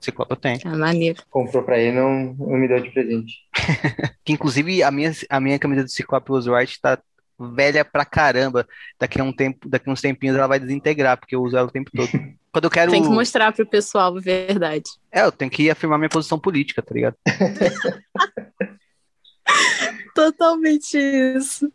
[0.00, 0.58] Ciclope tem.
[0.64, 1.22] É maneiro.
[1.30, 3.34] Comprou pra ele, não, não me deu de presente.
[4.24, 6.98] Que inclusive a minha, a minha camisa do Ciclope Was Right tá
[7.38, 8.66] velha pra caramba.
[8.98, 11.68] Daqui a um tempo, daqui a uns tempinhos ela vai desintegrar, porque eu uso ela
[11.68, 12.10] o tempo todo.
[12.50, 12.90] Quando eu quero.
[12.90, 14.90] Tem que mostrar pro pessoal a verdade.
[15.12, 17.14] É, eu tenho que afirmar minha posição política, tá ligado?
[20.16, 21.70] Totalmente isso.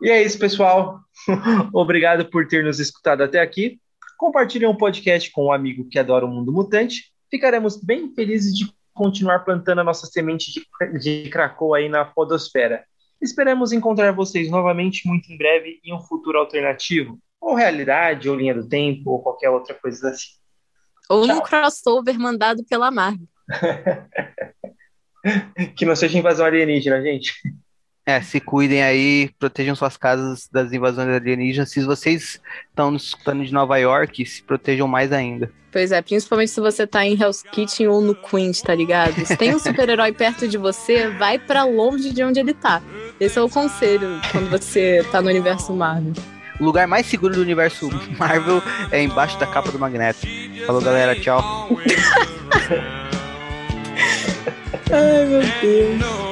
[0.00, 1.00] E é isso, pessoal.
[1.74, 3.80] Obrigado por ter nos escutado até aqui.
[4.16, 7.12] Compartilhem o podcast com um amigo que adora o mundo mutante.
[7.28, 10.64] Ficaremos bem felizes de continuar plantando a nossa semente de,
[11.00, 12.84] de Krakow aí na podosfera.
[13.20, 18.54] Esperamos encontrar vocês novamente muito em breve em um futuro alternativo, ou realidade, ou linha
[18.54, 20.30] do tempo, ou qualquer outra coisa assim.
[21.08, 21.38] Ou Tchau.
[21.38, 23.26] um crossover mandado pela Marvel.
[25.76, 27.34] Que não seja invasão alienígena, gente.
[28.04, 31.70] É, se cuidem aí, protejam suas casas das invasões alienígenas.
[31.70, 35.50] Se vocês estão nos escutando de Nova York, se protejam mais ainda.
[35.70, 39.24] Pois é, principalmente se você tá em Hell's Kitchen ou no Queens, tá ligado?
[39.24, 42.82] Se tem um super-herói perto de você, vai pra longe de onde ele tá.
[43.20, 46.12] Esse é o conselho quando você tá no universo Marvel.
[46.60, 47.88] O lugar mais seguro do universo
[48.18, 50.26] Marvel é embaixo da capa do Magneto.
[50.66, 51.68] Falou, galera, tchau.
[54.90, 56.31] Ai, meu Deus.